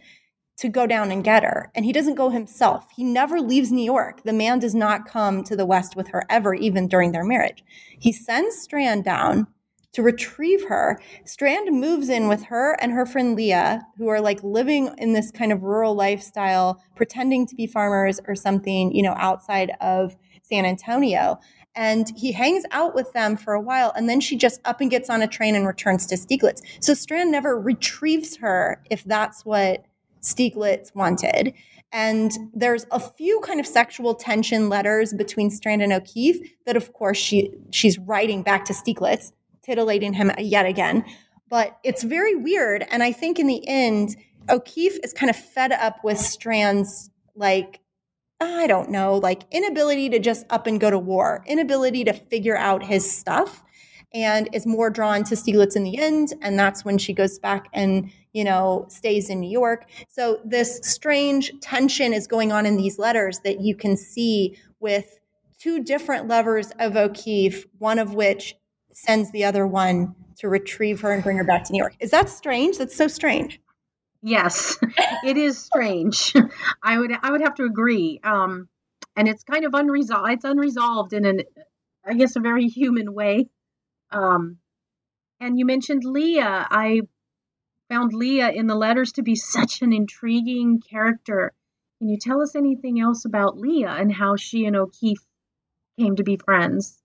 to 0.58 0.68
go 0.68 0.86
down 0.86 1.10
and 1.10 1.24
get 1.24 1.42
her. 1.42 1.70
And 1.74 1.84
he 1.84 1.92
doesn't 1.92 2.14
go 2.14 2.30
himself. 2.30 2.86
He 2.94 3.04
never 3.04 3.40
leaves 3.40 3.70
New 3.70 3.84
York. 3.84 4.22
The 4.24 4.32
man 4.32 4.58
does 4.58 4.74
not 4.74 5.06
come 5.06 5.44
to 5.44 5.56
the 5.56 5.66
West 5.66 5.96
with 5.96 6.08
her 6.08 6.24
ever, 6.30 6.54
even 6.54 6.88
during 6.88 7.12
their 7.12 7.24
marriage. 7.24 7.62
He 7.98 8.12
sends 8.12 8.56
Strand 8.56 9.04
down 9.04 9.48
to 9.96 10.02
retrieve 10.02 10.64
her. 10.68 11.00
Strand 11.24 11.68
moves 11.78 12.08
in 12.08 12.28
with 12.28 12.44
her 12.44 12.76
and 12.80 12.92
her 12.92 13.06
friend 13.06 13.34
Leah, 13.34 13.80
who 13.96 14.08
are 14.08 14.20
like 14.20 14.42
living 14.42 14.94
in 14.98 15.14
this 15.14 15.30
kind 15.30 15.52
of 15.52 15.62
rural 15.62 15.94
lifestyle, 15.94 16.82
pretending 16.94 17.46
to 17.46 17.54
be 17.54 17.66
farmers 17.66 18.20
or 18.28 18.34
something, 18.34 18.94
you 18.94 19.02
know, 19.02 19.14
outside 19.16 19.72
of 19.80 20.14
San 20.42 20.64
Antonio. 20.64 21.38
and 21.76 22.10
he 22.16 22.32
hangs 22.32 22.64
out 22.72 22.94
with 22.94 23.12
them 23.12 23.36
for 23.36 23.52
a 23.52 23.60
while 23.60 23.92
and 23.94 24.08
then 24.08 24.20
she 24.20 24.34
just 24.36 24.60
up 24.64 24.80
and 24.80 24.90
gets 24.90 25.10
on 25.10 25.22
a 25.22 25.28
train 25.28 25.54
and 25.54 25.66
returns 25.66 26.06
to 26.06 26.14
Stieglitz. 26.16 26.62
So 26.80 26.94
Strand 26.94 27.30
never 27.30 27.58
retrieves 27.60 28.36
her 28.36 28.82
if 28.90 29.04
that's 29.04 29.44
what 29.44 29.84
Stieglitz 30.22 30.94
wanted. 30.94 31.52
And 31.92 32.32
there's 32.52 32.86
a 32.90 32.98
few 32.98 33.40
kind 33.40 33.60
of 33.60 33.66
sexual 33.66 34.14
tension 34.14 34.68
letters 34.68 35.14
between 35.14 35.50
Strand 35.50 35.82
and 35.82 35.92
O'Keeffe 35.92 36.40
that 36.64 36.76
of 36.76 36.92
course 36.92 37.18
she 37.18 37.52
she's 37.70 37.98
writing 37.98 38.42
back 38.42 38.64
to 38.66 38.72
Stieglitz, 38.72 39.32
titillating 39.66 40.14
him 40.14 40.30
yet 40.38 40.64
again. 40.64 41.04
But 41.50 41.78
it's 41.84 42.02
very 42.02 42.34
weird 42.34 42.86
and 42.90 43.02
I 43.02 43.12
think 43.12 43.38
in 43.38 43.46
the 43.46 43.66
end 43.68 44.16
O'Keeffe 44.48 44.98
is 45.02 45.12
kind 45.12 45.28
of 45.28 45.36
fed 45.36 45.72
up 45.72 46.04
with 46.04 46.18
Strand's 46.18 47.10
like 47.34 47.80
I 48.40 48.66
don't 48.66 48.90
know, 48.90 49.16
like 49.16 49.44
inability 49.50 50.10
to 50.10 50.18
just 50.18 50.44
up 50.50 50.66
and 50.66 50.78
go 50.78 50.90
to 50.90 50.98
war, 50.98 51.42
inability 51.46 52.04
to 52.04 52.12
figure 52.12 52.56
out 52.56 52.84
his 52.84 53.10
stuff, 53.10 53.62
and 54.12 54.48
is 54.52 54.66
more 54.66 54.90
drawn 54.90 55.24
to 55.24 55.34
Stieglitz 55.34 55.74
in 55.74 55.84
the 55.84 55.96
end. 55.98 56.34
And 56.42 56.58
that's 56.58 56.84
when 56.84 56.98
she 56.98 57.14
goes 57.14 57.38
back 57.38 57.68
and, 57.72 58.10
you 58.34 58.44
know, 58.44 58.86
stays 58.88 59.30
in 59.30 59.40
New 59.40 59.50
York. 59.50 59.88
So 60.08 60.40
this 60.44 60.80
strange 60.82 61.50
tension 61.60 62.12
is 62.12 62.26
going 62.26 62.52
on 62.52 62.66
in 62.66 62.76
these 62.76 62.98
letters 62.98 63.40
that 63.40 63.60
you 63.62 63.74
can 63.74 63.96
see 63.96 64.58
with 64.80 65.18
two 65.58 65.82
different 65.82 66.28
lovers 66.28 66.72
of 66.78 66.96
O'Keeffe, 66.96 67.64
one 67.78 67.98
of 67.98 68.14
which 68.14 68.54
sends 68.96 69.30
the 69.30 69.44
other 69.44 69.66
one 69.66 70.14
to 70.38 70.48
retrieve 70.48 71.02
her 71.02 71.12
and 71.12 71.22
bring 71.22 71.36
her 71.36 71.44
back 71.44 71.64
to 71.64 71.72
New 71.72 71.78
York. 71.78 71.94
Is 72.00 72.10
that 72.12 72.30
strange? 72.30 72.78
That's 72.78 72.96
so 72.96 73.08
strange. 73.08 73.60
Yes, 74.22 74.78
it 75.24 75.36
is 75.36 75.58
strange. 75.58 76.34
I 76.82 76.98
would 76.98 77.12
I 77.22 77.30
would 77.30 77.42
have 77.42 77.54
to 77.56 77.64
agree. 77.64 78.20
Um, 78.24 78.68
and 79.14 79.28
it's 79.28 79.44
kind 79.44 79.66
of 79.66 79.74
unresolved. 79.74 80.30
It's 80.30 80.44
unresolved 80.44 81.12
in 81.12 81.26
an, 81.26 81.42
I 82.06 82.14
guess, 82.14 82.36
a 82.36 82.40
very 82.40 82.68
human 82.68 83.12
way. 83.12 83.48
Um, 84.10 84.58
and 85.40 85.58
you 85.58 85.66
mentioned 85.66 86.02
Leah. 86.04 86.66
I 86.70 87.02
found 87.90 88.14
Leah 88.14 88.50
in 88.50 88.66
the 88.66 88.74
letters 88.74 89.12
to 89.12 89.22
be 89.22 89.36
such 89.36 89.82
an 89.82 89.92
intriguing 89.92 90.80
character. 90.80 91.52
Can 91.98 92.08
you 92.08 92.18
tell 92.18 92.40
us 92.40 92.56
anything 92.56 92.98
else 92.98 93.26
about 93.26 93.58
Leah 93.58 93.90
and 93.90 94.12
how 94.12 94.36
she 94.36 94.64
and 94.64 94.74
O'Keeffe 94.74 95.24
came 95.98 96.16
to 96.16 96.24
be 96.24 96.38
friends? 96.38 97.02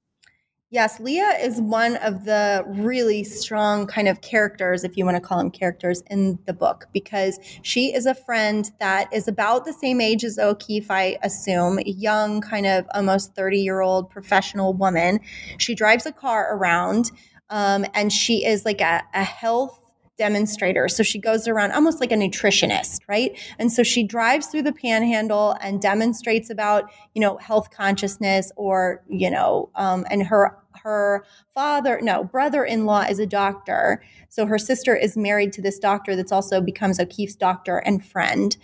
Yes, 0.74 1.02
Leah 1.02 1.38
is 1.42 1.60
one 1.60 1.98
of 1.98 2.24
the 2.24 2.64
really 2.66 3.26
strong 3.26 3.88
kind 3.88 4.08
of 4.08 4.22
characters, 4.22 4.86
if 4.86 4.96
you 4.96 5.04
want 5.04 5.18
to 5.18 5.22
call 5.22 5.38
them 5.38 5.52
characters, 5.52 6.02
in 6.10 6.40
the 6.46 6.54
book 6.54 6.88
because 6.94 7.38
she 7.62 7.94
is 7.94 8.06
a 8.06 8.16
friend 8.16 8.72
that 8.80 9.14
is 9.14 9.28
about 9.28 9.66
the 9.66 9.74
same 9.74 10.00
age 10.00 10.24
as 10.24 10.40
O'Keeffe, 10.40 10.90
I 10.90 11.18
assume, 11.24 11.80
young, 11.86 12.40
kind 12.40 12.66
of 12.66 12.86
almost 12.96 13.36
30 13.36 13.60
year 13.60 13.82
old 13.82 14.10
professional 14.10 14.74
woman. 14.74 15.20
She 15.58 15.76
drives 15.76 16.06
a 16.06 16.14
car 16.14 16.56
around 16.56 17.12
um, 17.50 17.86
and 17.94 18.14
she 18.14 18.46
is 18.46 18.64
like 18.64 18.80
a, 18.80 19.04
a 19.14 19.26
health 19.26 19.78
demonstrator. 20.18 20.88
So 20.88 21.04
she 21.04 21.20
goes 21.20 21.48
around 21.48 21.72
almost 21.72 22.00
like 22.00 22.12
a 22.12 22.16
nutritionist, 22.16 23.00
right? 23.08 23.38
And 23.58 23.72
so 23.72 23.82
she 23.82 24.04
drives 24.04 24.48
through 24.48 24.62
the 24.62 24.72
panhandle 24.72 25.58
and 25.62 25.82
demonstrates 25.82 26.50
about, 26.50 26.92
you 27.16 27.22
know, 27.22 27.38
health 27.38 27.72
consciousness 27.72 28.52
or, 28.56 29.04
you 29.10 29.32
know, 29.32 29.70
um, 29.76 30.06
and 30.12 30.24
her 30.28 30.61
her 30.84 31.26
father, 31.54 32.00
no, 32.02 32.24
brother-in-law 32.24 33.02
is 33.10 33.20
a 33.20 33.26
doctor. 33.26 34.04
So 34.30 34.46
her 34.46 34.58
sister 34.58 34.96
is 34.96 35.18
married 35.18 35.54
to 35.54 35.62
this 35.62 35.80
doctor 35.80 36.16
that's 36.16 36.32
also 36.32 36.62
becomes 36.62 37.00
O'Keeffe's 37.00 37.36
doctor 37.36 37.78
and 37.78 38.06
friend. 38.06 38.56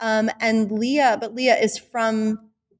Um, 0.00 0.30
and 0.40 0.70
Leah, 0.70 1.18
but 1.20 1.34
Leah 1.34 1.56
is 1.56 1.78
from 1.78 2.38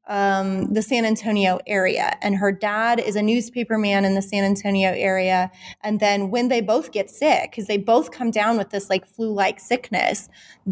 um, 0.09 0.73
the 0.73 0.83
San 0.83 1.05
Antonio 1.05 1.59
area. 1.67 2.17
And 2.23 2.37
her 2.37 2.53
dad 2.53 3.01
is 3.01 3.17
a 3.17 3.23
newspaper 3.23 3.77
man 3.77 4.05
in 4.05 4.15
the 4.15 4.23
San 4.23 4.45
Antonio 4.45 4.93
area. 4.93 5.51
And 5.83 5.99
then 5.99 6.31
when 6.31 6.49
they 6.49 6.61
both 6.61 6.93
get 6.93 7.11
sick, 7.11 7.51
because 7.51 7.67
they 7.67 7.79
both 7.79 8.13
come 8.13 8.31
down 8.31 8.57
with 8.57 8.71
this 8.71 8.89
like 8.89 9.07
flu 9.07 9.33
like 9.33 9.59
sickness, 9.59 10.29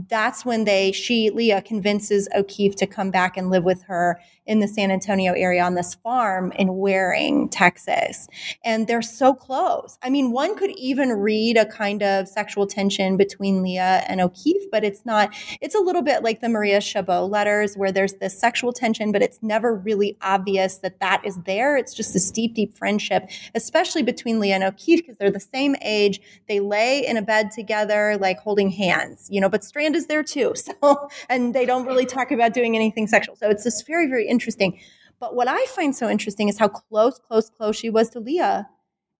that's 0.09 0.45
when 0.45 0.65
they, 0.65 0.93
she, 0.93 1.31
Leah, 1.31 1.63
convinces 1.63 2.29
O'Keeffe 2.35 2.77
to 2.77 2.87
come 2.87 3.11
back 3.11 3.37
and 3.37 3.51
live 3.51 3.65
with 3.65 3.83
her 3.85 4.21
in 4.47 4.61
the 4.61 4.69
San 4.69 4.91
Antonio 4.91 5.33
area 5.33 5.63
on 5.63 5.75
this 5.75 5.95
farm 5.95 6.53
in 6.53 6.77
Waring, 6.77 7.49
Texas. 7.49 8.29
And 8.65 8.87
they're 8.87 9.03
so 9.03 9.35
close. 9.35 9.99
I 10.03 10.11
mean, 10.11 10.33
one 10.33 10.57
could 10.57 10.71
even 10.73 11.11
read 11.11 11.57
a 11.57 11.67
kind 11.67 12.03
of 12.03 12.29
sexual 12.29 12.67
tension 12.67 13.17
between 13.17 13.63
Leah 13.63 14.05
and 14.07 14.21
O'Keeffe, 14.21 14.71
but 14.71 14.85
it's 14.85 15.07
not, 15.07 15.35
it's 15.61 15.75
a 15.75 15.81
little 15.81 16.03
bit 16.03 16.23
like 16.23 16.41
the 16.41 16.49
Maria 16.49 16.81
Chabot 16.81 17.31
letters 17.31 17.75
where 17.77 17.91
there's 17.91 18.15
this 18.15 18.39
sexual 18.39 18.73
tension, 18.73 19.13
but 19.13 19.23
it's 19.23 19.39
never 19.43 19.75
really 19.75 20.17
obvious 20.21 20.79
that 20.79 21.01
that 21.01 21.23
is 21.25 21.39
there. 21.47 21.77
It's 21.77 21.95
just 21.95 22.13
this 22.13 22.31
deep, 22.31 22.55
deep 22.55 22.77
friendship, 22.77 23.31
especially 23.55 24.03
between 24.03 24.41
Leah 24.41 24.57
and 24.57 24.65
O'Keeffe 24.65 25.01
because 25.01 25.17
they're 25.17 25.31
the 25.31 25.41
same 25.41 25.75
age. 25.81 26.21
They 26.49 26.61
lay 26.61 27.07
in 27.07 27.17
a 27.17 27.23
bed 27.23 27.51
together, 27.51 28.19
like 28.21 28.39
holding 28.39 28.71
hands, 28.71 29.29
you 29.31 29.41
know, 29.41 29.49
but 29.49 29.65
Strand 29.65 29.97
is 29.97 30.07
there 30.07 30.23
too. 30.23 30.53
So, 30.65 31.09
and 31.29 31.55
they 31.55 31.67
don't 31.67 31.87
really 31.87 32.07
talk 32.07 32.33
about 32.33 32.55
doing 32.55 32.75
anything 32.75 33.07
sexual. 33.07 33.37
So 33.37 33.51
it's 33.51 33.65
this 33.65 33.83
very, 33.83 34.07
very 34.09 34.27
interesting. 34.35 34.79
But 35.19 35.35
what 35.35 35.49
I 35.49 35.65
find 35.67 35.97
so 35.97 36.11
interesting 36.11 36.49
is 36.51 36.59
how 36.59 36.69
close, 36.69 37.19
close, 37.19 37.49
close 37.49 37.77
she 37.77 37.89
was 37.89 38.11
to 38.11 38.21
Leah. 38.21 38.69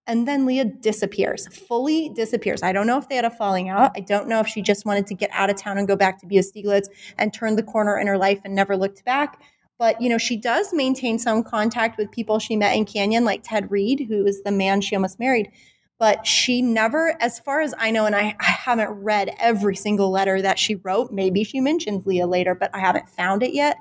And 0.07 0.29
then 0.29 0.45
Leah 0.45 0.67
disappears, 0.67 1.47
fully 1.49 2.11
disappears. 2.11 2.63
I 2.63 2.73
don't 2.73 2.87
know 2.87 2.99
if 2.99 3.09
they 3.09 3.17
had 3.17 3.25
a 3.25 3.31
falling 3.31 3.71
out. 3.71 3.93
I 3.97 4.01
don't 4.01 4.29
know 4.29 4.41
if 4.41 4.47
she 4.47 4.61
just 4.61 4.85
wanted 4.85 5.07
to 5.07 5.15
get 5.15 5.31
out 5.33 5.49
of 5.49 5.57
town 5.57 5.79
and 5.79 5.89
go 5.89 5.97
back 5.97 6.21
to 6.21 6.27
be 6.27 6.37
a 6.37 6.43
Stieglitz 6.43 6.89
and 7.17 7.33
turn 7.33 7.57
the 7.57 7.63
corner 7.63 7.99
in 7.99 8.07
her 8.07 8.19
life 8.19 8.43
and 8.45 8.55
never 8.55 8.77
looked 8.77 9.03
back. 9.07 9.41
But, 9.79 10.01
you 10.03 10.11
know, 10.11 10.19
she 10.19 10.37
does 10.37 10.75
maintain 10.75 11.19
some 11.19 11.43
contact 11.43 11.97
with 11.97 12.11
people 12.11 12.39
she 12.39 12.55
met 12.55 12.77
in 12.77 12.85
Canyon, 12.85 13.25
like 13.25 13.41
Ted 13.43 13.71
Reid, 13.71 14.07
who 14.09 14.27
is 14.27 14.43
the 14.43 14.53
man 14.53 14.83
she 14.83 14.95
almost 14.95 15.19
married. 15.19 15.51
But 15.99 16.27
she 16.27 16.61
never, 16.61 17.17
as 17.21 17.39
far 17.39 17.61
as 17.61 17.73
I 17.79 17.91
know, 17.91 18.05
and 18.05 18.15
I, 18.15 18.37
I 18.39 18.45
haven't 18.45 18.91
read 18.91 19.35
every 19.39 19.77
single 19.77 20.11
letter 20.11 20.43
that 20.43 20.59
she 20.59 20.75
wrote. 20.75 21.13
Maybe 21.13 21.45
she 21.45 21.61
mentions 21.61 22.05
Leah 22.05 22.27
later, 22.27 22.55
but 22.55 22.71
I 22.75 22.81
haven't 22.81 23.09
found 23.09 23.43
it 23.43 23.55
yet. 23.55 23.79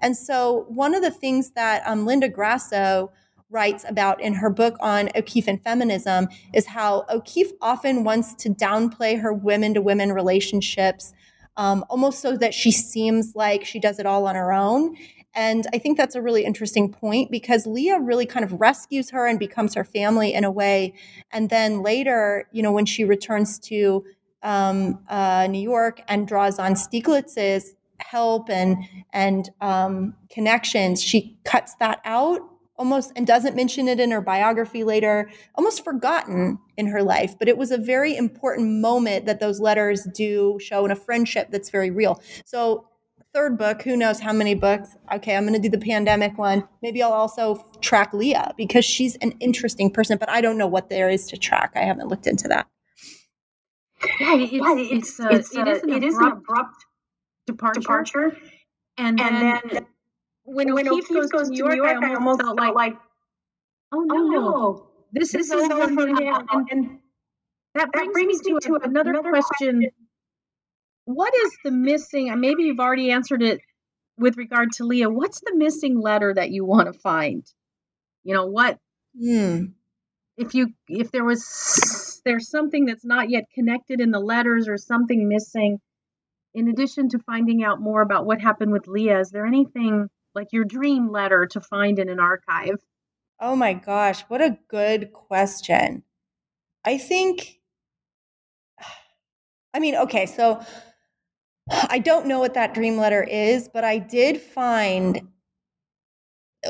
And 0.00 0.16
so, 0.16 0.66
one 0.68 0.94
of 0.94 1.02
the 1.02 1.10
things 1.10 1.50
that 1.52 1.82
um, 1.86 2.06
Linda 2.06 2.28
Grasso 2.28 3.12
writes 3.50 3.84
about 3.88 4.20
in 4.20 4.34
her 4.34 4.50
book 4.50 4.76
on 4.80 5.08
O'Keeffe 5.14 5.48
and 5.48 5.62
feminism 5.62 6.28
is 6.52 6.66
how 6.66 7.04
O'Keeffe 7.08 7.52
often 7.60 8.04
wants 8.04 8.34
to 8.34 8.50
downplay 8.50 9.20
her 9.20 9.32
women 9.32 9.74
to 9.74 9.82
women 9.82 10.12
relationships, 10.12 11.12
um, 11.56 11.84
almost 11.88 12.20
so 12.20 12.36
that 12.36 12.52
she 12.52 12.72
seems 12.72 13.34
like 13.34 13.64
she 13.64 13.78
does 13.78 13.98
it 13.98 14.06
all 14.06 14.26
on 14.26 14.34
her 14.34 14.52
own. 14.52 14.96
And 15.36 15.66
I 15.72 15.78
think 15.78 15.96
that's 15.96 16.14
a 16.14 16.22
really 16.22 16.44
interesting 16.44 16.92
point 16.92 17.30
because 17.30 17.66
Leah 17.66 17.98
really 17.98 18.26
kind 18.26 18.44
of 18.44 18.60
rescues 18.60 19.10
her 19.10 19.26
and 19.26 19.38
becomes 19.38 19.74
her 19.74 19.84
family 19.84 20.32
in 20.32 20.44
a 20.44 20.50
way. 20.50 20.94
And 21.32 21.50
then 21.50 21.82
later, 21.82 22.48
you 22.52 22.62
know, 22.62 22.70
when 22.70 22.86
she 22.86 23.04
returns 23.04 23.58
to 23.60 24.04
um, 24.42 25.00
uh, 25.08 25.48
New 25.50 25.60
York 25.60 26.02
and 26.06 26.28
draws 26.28 26.58
on 26.58 26.74
Stieglitz's 26.74 27.74
help 27.98 28.50
and 28.50 28.76
and 29.12 29.50
um, 29.60 30.14
connections, 30.30 31.02
she 31.02 31.38
cuts 31.44 31.74
that 31.76 32.00
out 32.04 32.40
almost 32.76 33.12
and 33.14 33.26
doesn't 33.26 33.54
mention 33.54 33.86
it 33.86 34.00
in 34.00 34.10
her 34.10 34.20
biography 34.20 34.82
later, 34.82 35.30
almost 35.54 35.84
forgotten 35.84 36.58
in 36.76 36.86
her 36.88 37.02
life. 37.02 37.38
But 37.38 37.48
it 37.48 37.56
was 37.56 37.70
a 37.70 37.78
very 37.78 38.16
important 38.16 38.80
moment 38.80 39.26
that 39.26 39.40
those 39.40 39.60
letters 39.60 40.08
do 40.14 40.58
show 40.60 40.84
in 40.84 40.90
a 40.90 40.96
friendship 40.96 41.50
that's 41.50 41.70
very 41.70 41.90
real. 41.90 42.20
So 42.44 42.88
third 43.32 43.58
book, 43.58 43.82
who 43.82 43.96
knows 43.96 44.20
how 44.20 44.32
many 44.32 44.54
books. 44.54 44.96
Okay, 45.12 45.36
I'm 45.36 45.46
going 45.46 45.60
to 45.60 45.68
do 45.68 45.68
the 45.68 45.84
pandemic 45.84 46.38
one. 46.38 46.66
Maybe 46.82 47.02
I'll 47.02 47.12
also 47.12 47.64
track 47.80 48.12
Leah 48.14 48.52
because 48.56 48.84
she's 48.84 49.16
an 49.16 49.32
interesting 49.40 49.90
person, 49.90 50.18
but 50.18 50.30
I 50.30 50.40
don't 50.40 50.56
know 50.56 50.68
what 50.68 50.88
there 50.88 51.10
is 51.10 51.26
to 51.28 51.36
track. 51.36 51.72
I 51.74 51.80
haven't 51.80 52.08
looked 52.08 52.26
into 52.26 52.48
that. 52.48 52.66
Yeah, 54.20 54.36
it's, 54.36 54.52
yeah, 54.52 54.74
it's, 54.76 55.20
uh, 55.20 55.28
it's, 55.30 55.56
uh, 55.56 55.62
it 55.62 55.68
is 55.68 55.82
an, 55.82 55.90
it 55.90 55.96
abrupt, 55.96 56.04
is 56.04 56.16
an 56.16 56.32
abrupt 56.32 56.84
departure. 57.46 57.80
departure. 57.80 58.36
And, 58.96 59.20
and 59.20 59.36
then, 59.36 59.60
then 59.72 59.86
when, 60.44 60.74
when 60.74 60.88
O'Keeffe 60.88 61.08
goes, 61.08 61.30
goes 61.30 61.48
to 61.48 61.50
New 61.50 61.58
York, 61.58 61.76
York 61.76 61.88
I, 61.88 61.94
almost 61.94 62.10
I 62.10 62.14
almost 62.14 62.40
felt 62.42 62.56
like, 62.58 62.74
like 62.74 62.96
oh 63.92 64.00
no, 64.00 64.16
oh, 64.16 64.30
no. 64.30 64.86
This, 65.12 65.32
this, 65.32 65.50
is, 65.50 65.52
is 65.52 65.70
over 65.70 65.88
for 65.88 66.06
now. 66.06 66.44
And, 66.50 66.68
and, 66.70 66.98
that 67.74 67.90
brings, 67.92 68.08
that 68.08 68.12
brings 68.12 68.44
me 68.44 68.52
to, 68.52 68.68
to 68.68 68.74
another, 68.84 69.10
another 69.10 69.30
question. 69.30 69.78
question 69.78 69.90
what 71.04 71.34
is 71.34 71.52
the 71.64 71.70
missing 71.70 72.32
maybe 72.40 72.64
you've 72.64 72.80
already 72.80 73.10
answered 73.10 73.42
it 73.42 73.60
with 74.16 74.36
regard 74.36 74.72
to 74.72 74.84
leah 74.84 75.10
what's 75.10 75.40
the 75.40 75.54
missing 75.54 76.00
letter 76.00 76.32
that 76.32 76.50
you 76.50 76.64
want 76.64 76.92
to 76.92 76.98
find 76.98 77.44
you 78.22 78.34
know 78.34 78.46
what 78.46 78.78
hmm. 79.18 79.64
if 80.36 80.54
you 80.54 80.68
if 80.88 81.10
there 81.12 81.24
was 81.24 82.20
there's 82.24 82.48
something 82.48 82.86
that's 82.86 83.04
not 83.04 83.28
yet 83.28 83.44
connected 83.54 84.00
in 84.00 84.10
the 84.10 84.20
letters 84.20 84.66
or 84.68 84.78
something 84.78 85.28
missing 85.28 85.78
in 86.54 86.68
addition 86.68 87.08
to 87.10 87.18
finding 87.18 87.64
out 87.64 87.80
more 87.80 88.02
about 88.02 88.26
what 88.26 88.40
happened 88.40 88.72
with 88.72 88.86
leah 88.86 89.20
is 89.20 89.30
there 89.30 89.46
anything 89.46 90.08
like 90.34 90.52
your 90.52 90.64
dream 90.64 91.10
letter 91.10 91.46
to 91.46 91.60
find 91.60 91.98
in 91.98 92.08
an 92.08 92.18
archive? 92.18 92.78
Oh 93.40 93.56
my 93.56 93.72
gosh 93.74 94.22
what 94.28 94.40
a 94.40 94.58
good 94.68 95.12
question. 95.12 96.02
I 96.84 96.98
think 96.98 97.60
i 99.72 99.80
mean 99.80 99.96
okay 99.96 100.26
so 100.26 100.60
I 101.70 101.98
don't 101.98 102.26
know 102.26 102.40
what 102.40 102.54
that 102.54 102.74
dream 102.74 102.96
letter 102.96 103.22
is, 103.22 103.68
but 103.72 103.84
I 103.84 103.98
did 103.98 104.40
find, 104.40 105.28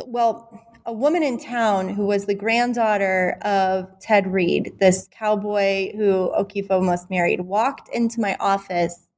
well, 0.07 0.61
a 0.87 0.93
woman 0.93 1.23
in 1.23 1.39
town 1.39 1.89
who 1.89 2.07
was 2.07 2.27
the 2.27 2.35
granddaughter 2.35 3.39
of 3.43 3.89
Ted 4.01 4.27
Reid, 4.33 4.75
this 4.79 5.09
cowboy 5.11 5.97
who 5.97 6.33
O'Keeffe 6.37 6.71
almost 6.71 7.11
married, 7.11 7.41
walked 7.41 7.89
into 7.89 8.21
my 8.21 8.37
office 8.39 9.09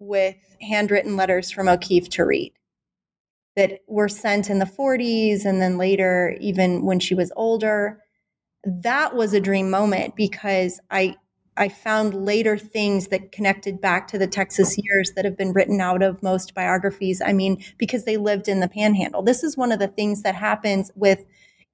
with 0.00 0.56
handwritten 0.60 1.16
letters 1.16 1.50
from 1.50 1.68
O'Keeffe 1.68 2.08
to 2.10 2.24
read 2.24 2.52
that 3.56 3.80
were 3.86 4.08
sent 4.08 4.48
in 4.48 4.58
the 4.58 4.64
40s 4.64 5.44
and 5.44 5.60
then 5.60 5.76
later, 5.76 6.36
even 6.40 6.84
when 6.84 6.98
she 6.98 7.14
was 7.14 7.32
older. 7.36 8.00
That 8.64 9.14
was 9.14 9.34
a 9.34 9.40
dream 9.40 9.70
moment 9.70 10.16
because 10.16 10.80
I 10.90 11.16
I 11.56 11.68
found 11.68 12.14
later 12.14 12.56
things 12.56 13.08
that 13.08 13.32
connected 13.32 13.82
back 13.82 14.08
to 14.08 14.18
the 14.18 14.26
Texas 14.26 14.76
years 14.78 15.12
that 15.14 15.26
have 15.26 15.36
been 15.36 15.52
written 15.52 15.80
out 15.80 16.02
of 16.02 16.22
most 16.22 16.54
biographies. 16.54 17.20
I 17.20 17.34
mean, 17.34 17.62
because 17.76 18.04
they 18.04 18.16
lived 18.16 18.48
in 18.48 18.60
the 18.60 18.68
panhandle. 18.68 19.22
This 19.22 19.42
is 19.44 19.58
one 19.58 19.70
of 19.70 19.78
the 19.78 19.88
things 19.88 20.22
that 20.22 20.34
happens 20.34 20.90
with, 20.94 21.22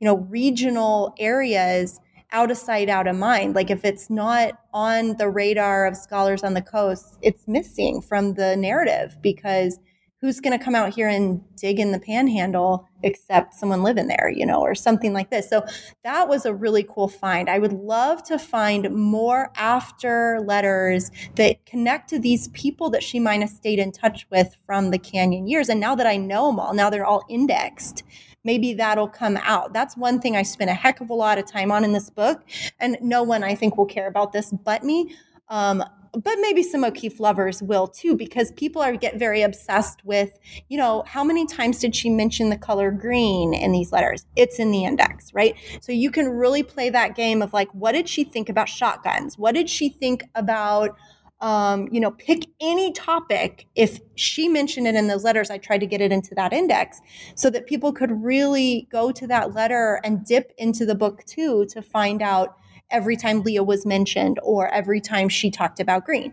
you 0.00 0.06
know, 0.06 0.16
regional 0.16 1.14
areas 1.20 2.00
out 2.32 2.50
of 2.50 2.56
sight, 2.56 2.88
out 2.88 3.06
of 3.06 3.16
mind. 3.16 3.54
Like 3.54 3.70
if 3.70 3.84
it's 3.84 4.10
not 4.10 4.58
on 4.72 5.16
the 5.16 5.28
radar 5.28 5.86
of 5.86 5.96
scholars 5.96 6.42
on 6.42 6.54
the 6.54 6.62
coast, 6.62 7.18
it's 7.22 7.46
missing 7.46 8.00
from 8.00 8.34
the 8.34 8.56
narrative 8.56 9.16
because 9.22 9.78
who's 10.20 10.40
going 10.40 10.58
to 10.58 10.64
come 10.64 10.74
out 10.74 10.94
here 10.94 11.08
and 11.08 11.40
dig 11.56 11.78
in 11.78 11.92
the 11.92 12.00
panhandle 12.00 12.88
except 13.02 13.54
someone 13.54 13.82
living 13.82 14.08
there, 14.08 14.30
you 14.34 14.46
know, 14.46 14.60
or 14.60 14.74
something 14.74 15.12
like 15.12 15.30
this. 15.30 15.48
So 15.48 15.64
that 16.04 16.28
was 16.28 16.46
a 16.46 16.54
really 16.54 16.82
cool 16.82 17.06
find. 17.06 17.50
I 17.50 17.58
would 17.58 17.72
love 17.72 18.22
to 18.24 18.38
find 18.38 18.90
more 18.90 19.52
after 19.56 20.40
letters 20.40 21.10
that 21.36 21.64
connect 21.66 22.08
to 22.10 22.18
these 22.18 22.48
people 22.48 22.88
that 22.90 23.02
she 23.02 23.20
might 23.20 23.40
have 23.40 23.50
stayed 23.50 23.78
in 23.78 23.92
touch 23.92 24.26
with 24.30 24.56
from 24.64 24.90
the 24.90 24.98
Canyon 24.98 25.46
years. 25.46 25.68
And 25.68 25.80
now 25.80 25.94
that 25.94 26.06
I 26.06 26.16
know 26.16 26.46
them 26.46 26.58
all, 26.58 26.72
now 26.72 26.88
they're 26.88 27.06
all 27.06 27.24
indexed. 27.28 28.02
Maybe 28.46 28.72
that'll 28.74 29.08
come 29.08 29.36
out. 29.42 29.72
That's 29.72 29.96
one 29.96 30.20
thing 30.20 30.36
I 30.36 30.42
spent 30.42 30.70
a 30.70 30.74
heck 30.74 31.00
of 31.00 31.10
a 31.10 31.14
lot 31.14 31.36
of 31.36 31.46
time 31.46 31.72
on 31.72 31.82
in 31.84 31.92
this 31.92 32.08
book. 32.08 32.44
And 32.78 32.96
no 33.02 33.24
one 33.24 33.42
I 33.42 33.56
think 33.56 33.76
will 33.76 33.86
care 33.86 34.06
about 34.06 34.32
this 34.32 34.52
but 34.52 34.84
me. 34.84 35.14
Um, 35.48 35.82
but 36.12 36.36
maybe 36.40 36.62
some 36.62 36.84
O'Keeffe 36.84 37.20
lovers 37.20 37.60
will 37.60 37.88
too, 37.88 38.16
because 38.16 38.52
people 38.52 38.80
are 38.80 38.96
get 38.96 39.18
very 39.18 39.42
obsessed 39.42 40.04
with, 40.04 40.38
you 40.68 40.78
know, 40.78 41.02
how 41.06 41.22
many 41.22 41.44
times 41.44 41.80
did 41.80 41.94
she 41.94 42.08
mention 42.08 42.48
the 42.48 42.56
color 42.56 42.90
green 42.90 43.52
in 43.52 43.72
these 43.72 43.92
letters? 43.92 44.24
It's 44.36 44.58
in 44.58 44.70
the 44.70 44.84
index, 44.84 45.34
right? 45.34 45.54
So 45.80 45.92
you 45.92 46.10
can 46.10 46.28
really 46.28 46.62
play 46.62 46.88
that 46.88 47.16
game 47.16 47.42
of 47.42 47.52
like, 47.52 47.68
what 47.72 47.92
did 47.92 48.08
she 48.08 48.24
think 48.24 48.48
about 48.48 48.68
shotguns? 48.68 49.36
What 49.36 49.54
did 49.56 49.68
she 49.68 49.88
think 49.88 50.24
about? 50.34 50.96
Um, 51.40 51.88
you 51.92 52.00
know, 52.00 52.12
pick 52.12 52.46
any 52.60 52.92
topic. 52.92 53.66
If 53.74 54.00
she 54.14 54.48
mentioned 54.48 54.86
it 54.86 54.94
in 54.94 55.06
those 55.06 55.22
letters, 55.22 55.50
I 55.50 55.58
tried 55.58 55.80
to 55.80 55.86
get 55.86 56.00
it 56.00 56.10
into 56.10 56.34
that 56.34 56.54
index 56.54 57.00
so 57.34 57.50
that 57.50 57.66
people 57.66 57.92
could 57.92 58.24
really 58.24 58.88
go 58.90 59.12
to 59.12 59.26
that 59.26 59.54
letter 59.54 60.00
and 60.02 60.24
dip 60.24 60.52
into 60.56 60.86
the 60.86 60.94
book 60.94 61.24
too 61.26 61.66
to 61.66 61.82
find 61.82 62.22
out 62.22 62.56
every 62.90 63.16
time 63.16 63.42
Leah 63.42 63.64
was 63.64 63.84
mentioned 63.84 64.38
or 64.42 64.68
every 64.68 65.00
time 65.00 65.28
she 65.28 65.50
talked 65.50 65.78
about 65.78 66.06
green. 66.06 66.32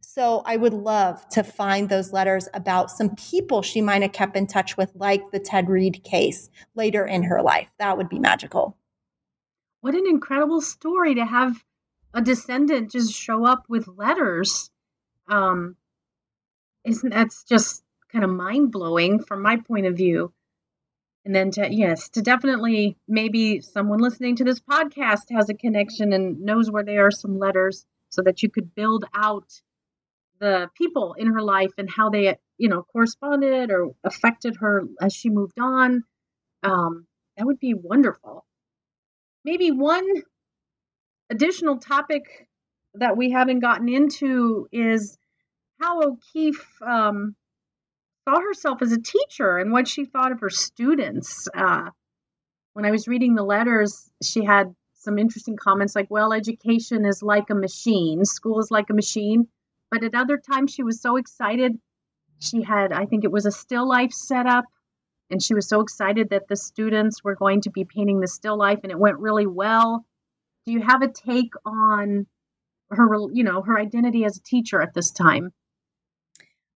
So 0.00 0.42
I 0.46 0.56
would 0.56 0.72
love 0.72 1.28
to 1.30 1.42
find 1.42 1.88
those 1.88 2.12
letters 2.12 2.48
about 2.54 2.90
some 2.90 3.14
people 3.16 3.60
she 3.60 3.82
might 3.82 4.02
have 4.02 4.12
kept 4.12 4.36
in 4.36 4.46
touch 4.46 4.76
with, 4.76 4.92
like 4.94 5.30
the 5.30 5.40
Ted 5.40 5.68
Reid 5.68 6.02
case 6.04 6.48
later 6.74 7.04
in 7.04 7.24
her 7.24 7.42
life. 7.42 7.68
That 7.78 7.98
would 7.98 8.08
be 8.08 8.18
magical. 8.18 8.78
What 9.80 9.94
an 9.94 10.06
incredible 10.06 10.60
story 10.60 11.14
to 11.16 11.26
have 11.26 11.62
a 12.16 12.22
descendant 12.22 12.90
just 12.90 13.12
show 13.12 13.46
up 13.46 13.64
with 13.68 13.86
letters. 13.86 14.70
Um, 15.28 15.76
isn't 16.84 17.10
that's 17.10 17.44
just 17.44 17.84
kind 18.10 18.24
of 18.24 18.30
mind 18.30 18.72
blowing 18.72 19.22
from 19.22 19.42
my 19.42 19.58
point 19.58 19.86
of 19.86 19.96
view? 19.96 20.32
and 21.26 21.34
then 21.34 21.50
to 21.50 21.68
yes 21.70 22.08
to 22.08 22.22
definitely 22.22 22.96
maybe 23.08 23.60
someone 23.60 23.98
listening 23.98 24.36
to 24.36 24.44
this 24.44 24.60
podcast 24.60 25.24
has 25.30 25.50
a 25.50 25.54
connection 25.54 26.12
and 26.12 26.40
knows 26.40 26.70
where 26.70 26.84
there 26.84 27.04
are 27.04 27.10
some 27.10 27.38
letters 27.38 27.84
so 28.08 28.22
that 28.22 28.42
you 28.42 28.48
could 28.48 28.74
build 28.74 29.04
out 29.12 29.60
the 30.38 30.70
people 30.78 31.14
in 31.14 31.32
her 31.32 31.42
life 31.42 31.72
and 31.76 31.90
how 31.90 32.08
they 32.08 32.36
you 32.56 32.68
know 32.68 32.84
corresponded 32.92 33.70
or 33.70 33.90
affected 34.04 34.56
her 34.56 34.84
as 35.02 35.12
she 35.12 35.28
moved 35.28 35.58
on 35.60 36.04
um, 36.62 37.06
that 37.36 37.44
would 37.44 37.58
be 37.58 37.74
wonderful 37.74 38.46
maybe 39.44 39.72
one 39.72 40.06
additional 41.30 41.78
topic 41.78 42.48
that 42.94 43.16
we 43.16 43.30
haven't 43.30 43.60
gotten 43.60 43.88
into 43.88 44.68
is 44.72 45.18
how 45.80 46.02
O'Keeffe 46.02 46.66
um, 46.82 47.34
saw 48.26 48.40
herself 48.40 48.82
as 48.82 48.92
a 48.92 49.00
teacher 49.00 49.58
and 49.58 49.72
what 49.72 49.86
she 49.86 50.04
thought 50.04 50.32
of 50.32 50.40
her 50.40 50.50
students. 50.50 51.48
Uh, 51.54 51.90
when 52.72 52.84
I 52.84 52.90
was 52.90 53.08
reading 53.08 53.34
the 53.34 53.42
letters, 53.42 54.10
she 54.22 54.44
had 54.44 54.74
some 54.94 55.18
interesting 55.18 55.56
comments 55.56 55.94
like, 55.94 56.10
well, 56.10 56.32
education 56.32 57.04
is 57.04 57.22
like 57.22 57.50
a 57.50 57.54
machine, 57.54 58.24
school 58.24 58.58
is 58.58 58.70
like 58.70 58.90
a 58.90 58.94
machine. 58.94 59.48
But 59.90 60.02
at 60.02 60.14
other 60.14 60.36
times, 60.36 60.72
she 60.72 60.82
was 60.82 61.00
so 61.00 61.16
excited. 61.16 61.78
She 62.40 62.62
had, 62.62 62.92
I 62.92 63.06
think 63.06 63.24
it 63.24 63.30
was 63.30 63.46
a 63.46 63.52
still 63.52 63.88
life 63.88 64.12
set 64.12 64.46
up, 64.46 64.64
and 65.30 65.40
she 65.40 65.54
was 65.54 65.68
so 65.68 65.80
excited 65.80 66.30
that 66.30 66.48
the 66.48 66.56
students 66.56 67.22
were 67.22 67.36
going 67.36 67.60
to 67.62 67.70
be 67.70 67.84
painting 67.84 68.20
the 68.20 68.26
still 68.26 68.58
life, 68.58 68.80
and 68.82 68.90
it 68.90 68.98
went 68.98 69.18
really 69.18 69.46
well. 69.46 70.04
Do 70.66 70.72
you 70.72 70.82
have 70.82 71.02
a 71.02 71.08
take 71.08 71.52
on 71.64 72.26
her, 72.90 73.08
you 73.32 73.44
know, 73.44 73.62
her 73.62 73.78
identity 73.78 74.24
as 74.24 74.36
a 74.36 74.42
teacher 74.42 74.82
at 74.82 74.94
this 74.94 75.12
time? 75.12 75.52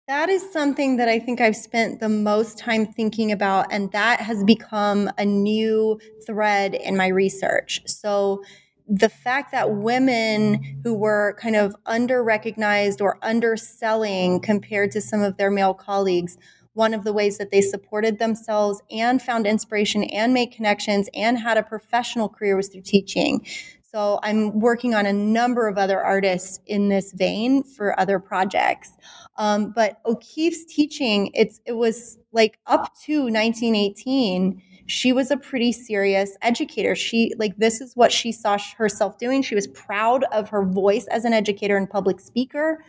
That 0.08 0.30
is 0.30 0.52
something 0.52 0.98
that 0.98 1.10
I 1.10 1.20
think 1.20 1.42
I've 1.42 1.56
spent 1.56 2.00
the 2.00 2.10
most 2.10 2.58
time 2.58 2.86
thinking 2.86 3.32
about, 3.32 3.68
and 3.72 3.92
that 3.92 4.22
has 4.22 4.44
become 4.44 5.10
a 5.18 5.26
new 5.26 6.00
thread 6.26 6.76
in 6.76 6.98
my 6.98 7.08
research. 7.08 7.82
So, 7.86 8.44
the 8.88 9.10
fact 9.10 9.52
that 9.52 9.76
women 9.76 10.82
who 10.84 10.96
were 10.96 11.38
kind 11.40 11.56
of 11.56 11.76
underrecognized 11.86 13.02
or 13.02 13.20
underselling 13.22 14.40
compared 14.40 14.90
to 14.92 15.02
some 15.02 15.22
of 15.22 15.38
their 15.38 15.52
male 15.52 15.76
colleagues, 15.76 16.40
one 16.74 16.96
of 16.96 17.04
the 17.04 17.14
ways 17.14 17.38
that 17.38 17.52
they 17.52 17.62
supported 17.62 18.18
themselves 18.18 18.82
and 18.90 19.22
found 19.22 19.46
inspiration 19.46 20.04
and 20.06 20.34
made 20.34 20.52
connections 20.52 21.08
and 21.14 21.38
had 21.38 21.58
a 21.58 21.64
professional 21.64 22.30
career 22.30 22.56
was 22.56 22.70
through 22.70 22.82
teaching. 22.82 23.46
So 23.92 24.20
I'm 24.22 24.60
working 24.60 24.94
on 24.94 25.08
a 25.08 25.14
number 25.14 25.68
of 25.68 25.80
other 25.80 26.00
artists 26.00 26.60
in 26.68 26.90
this 26.90 27.12
vein 27.12 27.64
for 27.64 28.00
other 28.00 28.20
projects. 28.20 28.92
Um, 29.38 29.72
but 29.76 30.00
O'Keeffe's 30.06 30.64
teaching, 30.66 31.32
it's 31.34 31.60
it 31.66 31.74
was 31.74 32.20
like 32.32 32.60
up 32.68 32.92
to 33.06 33.22
1918, 33.24 34.62
she 34.86 35.12
was 35.12 35.32
a 35.32 35.38
pretty 35.38 35.72
serious 35.72 36.38
educator. 36.44 36.96
She 36.96 37.34
like 37.40 37.58
this 37.58 37.82
is 37.82 37.96
what 37.96 38.12
she 38.12 38.32
saw 38.32 38.60
herself 38.78 39.18
doing. 39.18 39.42
She 39.42 39.56
was 39.56 39.66
proud 39.68 40.24
of 40.26 40.50
her 40.50 40.64
voice 40.64 41.08
as 41.08 41.26
an 41.26 41.34
educator 41.34 41.76
and 41.76 41.90
public 41.90 42.20
speaker. 42.20 42.84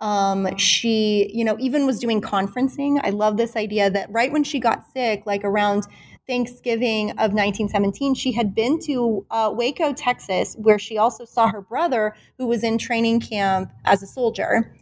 Um, 0.00 0.56
she, 0.58 1.30
you 1.32 1.44
know, 1.44 1.56
even 1.58 1.86
was 1.86 1.98
doing 1.98 2.20
conferencing. 2.20 3.00
I 3.02 3.10
love 3.10 3.38
this 3.38 3.56
idea 3.56 3.88
that 3.90 4.10
right 4.10 4.30
when 4.30 4.44
she 4.44 4.60
got 4.60 4.84
sick, 4.92 5.22
like 5.24 5.44
around 5.44 5.86
Thanksgiving 6.26 7.10
of 7.10 7.32
1917, 7.32 8.14
she 8.14 8.32
had 8.32 8.54
been 8.54 8.78
to 8.80 9.26
uh, 9.30 9.52
Waco, 9.54 9.92
Texas, 9.92 10.56
where 10.58 10.78
she 10.78 10.96
also 10.96 11.24
saw 11.24 11.48
her 11.48 11.60
brother, 11.60 12.14
who 12.38 12.46
was 12.46 12.64
in 12.64 12.78
training 12.78 13.20
camp 13.20 13.70
as 13.84 14.02
a 14.02 14.06
soldier. 14.06 14.74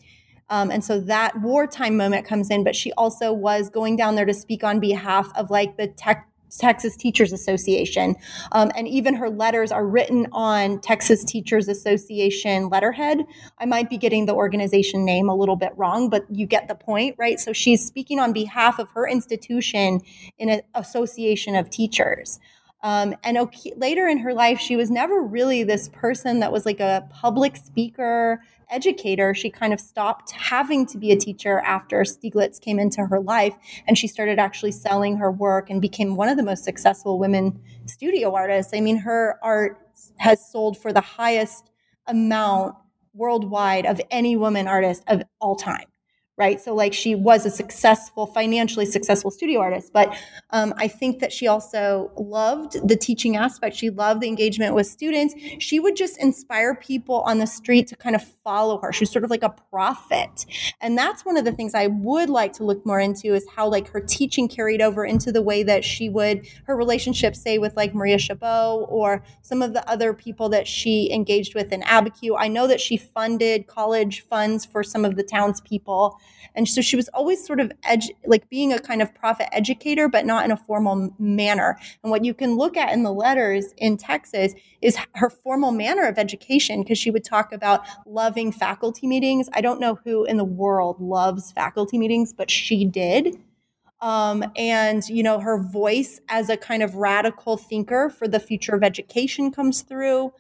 Um, 0.51 0.71
and 0.71 0.85
so 0.85 1.01
that 1.01 1.41
wartime 1.41 1.97
moment 1.97 2.27
comes 2.27 2.51
in, 2.51 2.63
but 2.63 2.77
she 2.77 2.93
also 2.93 3.33
was 3.33 3.71
going 3.71 3.97
down 3.97 4.15
there 4.15 4.27
to 4.27 4.35
speak 4.35 4.63
on 4.63 4.81
behalf 4.81 5.31
of 5.35 5.51
like 5.51 5.77
the 5.77 5.89
tech 5.89 6.29
Texas 6.59 6.97
Teachers 6.97 7.33
Association. 7.33 8.17
Um, 8.53 8.71
and 8.77 8.87
even 8.89 9.15
her 9.15 9.31
letters 9.31 9.73
are 9.73 9.87
written 9.87 10.27
on 10.33 10.81
Texas 10.81 11.25
Teachers 11.25 11.69
Association 11.69 12.69
letterhead. 12.69 13.25
I 13.59 13.67
might 13.67 13.91
be 13.91 13.99
getting 13.99 14.27
the 14.27 14.35
organization 14.35 15.05
name 15.05 15.29
a 15.29 15.35
little 15.35 15.57
bit 15.57 15.73
wrong, 15.77 16.09
but 16.09 16.25
you 16.31 16.47
get 16.47 16.69
the 16.69 16.75
point, 16.75 17.17
right? 17.19 17.39
So 17.41 17.53
she's 17.53 17.85
speaking 17.85 18.19
on 18.19 18.33
behalf 18.33 18.79
of 18.79 18.89
her 18.91 19.09
institution 19.09 20.01
in 20.39 20.49
an 20.49 20.63
association 20.75 21.57
of 21.57 21.71
teachers. 21.71 22.39
Um, 22.83 23.15
and 23.23 23.39
later 23.77 24.09
in 24.09 24.19
her 24.19 24.35
life, 24.35 24.59
she 24.59 24.77
was 24.77 24.91
never 24.91 25.23
really 25.23 25.63
this 25.63 25.89
person 25.91 26.41
that 26.41 26.51
was 26.51 26.67
like 26.67 26.81
a 26.81 27.07
public 27.11 27.57
speaker, 27.57 28.43
educator, 28.71 29.35
she 29.35 29.51
kind 29.51 29.73
of 29.73 29.81
stopped 29.81 30.33
having 30.33 30.87
to 30.87 30.99
be 30.99 31.13
a 31.13 31.17
teacher 31.17 31.61
after 31.61 32.01
Stieglitz 32.01 32.61
came 32.61 32.79
into 32.79 33.07
her 33.07 33.21
life. 33.21 33.55
And 33.87 33.97
she 33.97 34.09
started 34.09 34.39
actually 34.39 34.73
selling 34.73 35.17
her 35.19 35.31
work 35.31 35.71
and 35.71 35.81
became 35.81 36.17
one 36.17 36.29
of 36.29 36.37
the 36.37 36.43
most 36.43 36.65
successful 36.65 37.19
women 37.19 37.61
studio 37.87 38.35
artists. 38.35 38.73
I 38.75 38.81
mean, 38.81 38.97
her 38.99 39.39
art 39.43 39.79
has 40.17 40.51
sold 40.51 40.77
for 40.77 40.93
the 40.93 41.01
highest 41.01 41.71
amount 42.09 42.75
worldwide 43.15 43.87
of 43.87 44.01
any 44.11 44.37
woman 44.37 44.67
artist 44.67 45.05
of 45.07 45.23
all 45.41 45.55
time 45.55 45.92
right? 46.39 46.61
So, 46.61 46.75
like, 46.75 46.95
she 46.95 47.15
was 47.15 47.45
a 47.45 47.51
successful, 47.51 48.27
financially 48.27 48.87
successful 48.87 49.31
studio 49.31 49.61
artist, 49.61 49.93
but 49.93 50.17
um, 50.51 50.73
I 50.79 50.89
think 50.89 51.21
that 51.21 51.31
she 51.31 51.47
also 51.47 52.11
loved 52.17 52.89
the 52.89 52.97
teaching 52.97 53.37
aspect. 53.37 53.77
She 53.77 53.91
loved 53.91 54.23
the 54.23 54.29
engagement 54.29 54.75
with 54.75 54.87
students. 54.87 55.35
She 55.59 55.79
would 55.79 55.95
just 55.95 56.19
inspire 56.19 56.75
people 56.75 57.21
on 57.21 57.39
the 57.39 57.47
street 57.47 57.87
to 57.89 57.97
kind 57.97 58.17
of 58.17 58.25
follow 58.45 58.79
her. 58.79 58.93
She 58.93 59.03
was 59.03 59.11
sort 59.11 59.25
of 59.25 59.31
like 59.31 59.43
a 59.43 59.55
prophet. 59.71 60.47
And 60.81 60.97
that's 60.97 61.25
one 61.25 61.37
of 61.37 61.45
the 61.45 61.53
things 61.53 61.75
I 61.75 61.89
would 61.89 62.31
like 62.31 62.55
to 62.55 62.65
look 62.65 62.85
more 62.87 62.99
into 62.99 63.35
is 63.35 63.47
how, 63.55 63.69
like, 63.69 63.89
her 63.89 64.01
teaching 64.01 64.49
carried 64.49 64.81
over 64.81 65.05
into 65.05 65.33
the 65.33 65.43
way 65.43 65.63
that 65.65 65.85
she 65.85 66.09
would, 66.09 66.47
her 66.65 66.77
relationship, 66.77 67.37
say, 67.37 67.59
with 67.59 67.77
like 67.77 67.95
Maria 67.95 68.19
Chabot 68.19 68.87
or 68.89 69.23
some 69.43 69.61
of 69.61 69.75
the 69.75 69.89
other 69.89 70.15
people 70.15 70.49
that 70.49 70.67
she 70.67 71.13
engaged 71.13 71.55
with 71.55 71.73
in 71.73 71.83
Abiquiu. 71.83 72.37
I 72.39 72.49
know 72.49 72.67
that 72.67 72.81
she 72.81 72.97
funded 72.97 73.67
college 73.67 74.23
funds 74.23 74.65
for 74.65 74.83
some 74.83 75.05
of 75.05 75.17
the 75.17 75.23
townspeople 75.23 76.19
and 76.55 76.69
so 76.69 76.81
she 76.81 76.97
was 76.97 77.09
always 77.09 77.45
sort 77.45 77.61
of 77.61 77.73
edu- 77.83 78.15
like 78.27 78.49
being 78.49 78.73
a 78.73 78.79
kind 78.79 79.01
of 79.03 79.15
prophet 79.15 79.49
educator, 79.55 80.09
but 80.09 80.27
not 80.27 80.45
in 80.45 80.51
a 80.51 80.57
formal 80.57 81.15
manner. 81.19 81.79
And 82.03 82.11
what 82.11 82.25
you 82.25 82.35
can 82.35 82.57
look 82.57 82.77
at 82.77 82.93
in 82.93 83.03
the 83.03 83.13
letters 83.13 83.73
in 83.79 83.97
Texas 83.97 84.55
is 84.81 84.99
her 85.15 85.31
formal 85.31 85.73
manner 85.73 86.07
of 86.07 86.19
education, 86.19 86.83
because 86.83 86.99
she 86.99 87.11
would 87.11 87.25
talk 87.25 87.53
about 87.53 87.85
loving 88.07 88.53
faculty 88.53 89.07
meetings. 89.07 89.49
I 89.55 89.61
don't 89.61 89.81
know 89.81 89.99
who 90.05 90.25
in 90.25 90.37
the 90.37 90.45
world 90.45 91.01
loves 91.01 91.53
faculty 91.53 91.99
meetings, 91.99 92.33
but 92.33 92.51
she 92.51 92.85
did. 92.85 93.39
Um, 94.01 94.45
and 94.57 95.09
you 95.09 95.23
know 95.23 95.39
her 95.39 95.63
voice 95.63 96.21
as 96.29 96.49
a 96.49 96.57
kind 96.57 96.83
of 96.83 96.97
radical 96.97 97.57
thinker 97.57 98.11
for 98.11 98.27
the 98.27 98.41
future 98.41 98.75
of 98.75 98.83
education 98.83 99.53
comes 99.53 99.83
through 99.83 100.33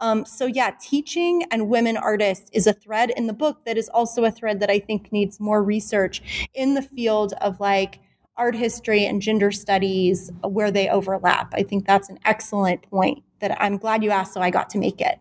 um, 0.00 0.24
so, 0.24 0.46
yeah, 0.46 0.70
teaching 0.80 1.44
and 1.50 1.68
women 1.68 1.96
artists 1.96 2.50
is 2.52 2.66
a 2.66 2.72
thread 2.72 3.10
in 3.10 3.26
the 3.26 3.32
book 3.32 3.64
that 3.64 3.76
is 3.76 3.88
also 3.88 4.24
a 4.24 4.30
thread 4.30 4.60
that 4.60 4.70
I 4.70 4.78
think 4.78 5.10
needs 5.10 5.40
more 5.40 5.62
research 5.62 6.48
in 6.54 6.74
the 6.74 6.82
field 6.82 7.32
of 7.40 7.58
like 7.58 8.00
art 8.36 8.54
history 8.54 9.04
and 9.04 9.20
gender 9.20 9.50
studies 9.50 10.30
where 10.42 10.70
they 10.70 10.88
overlap. 10.88 11.52
I 11.54 11.64
think 11.64 11.86
that's 11.86 12.08
an 12.08 12.20
excellent 12.24 12.88
point 12.88 13.24
that 13.40 13.60
I'm 13.60 13.76
glad 13.76 14.04
you 14.04 14.10
asked, 14.10 14.34
so 14.34 14.40
I 14.40 14.50
got 14.50 14.70
to 14.70 14.78
make 14.78 15.00
it. 15.00 15.18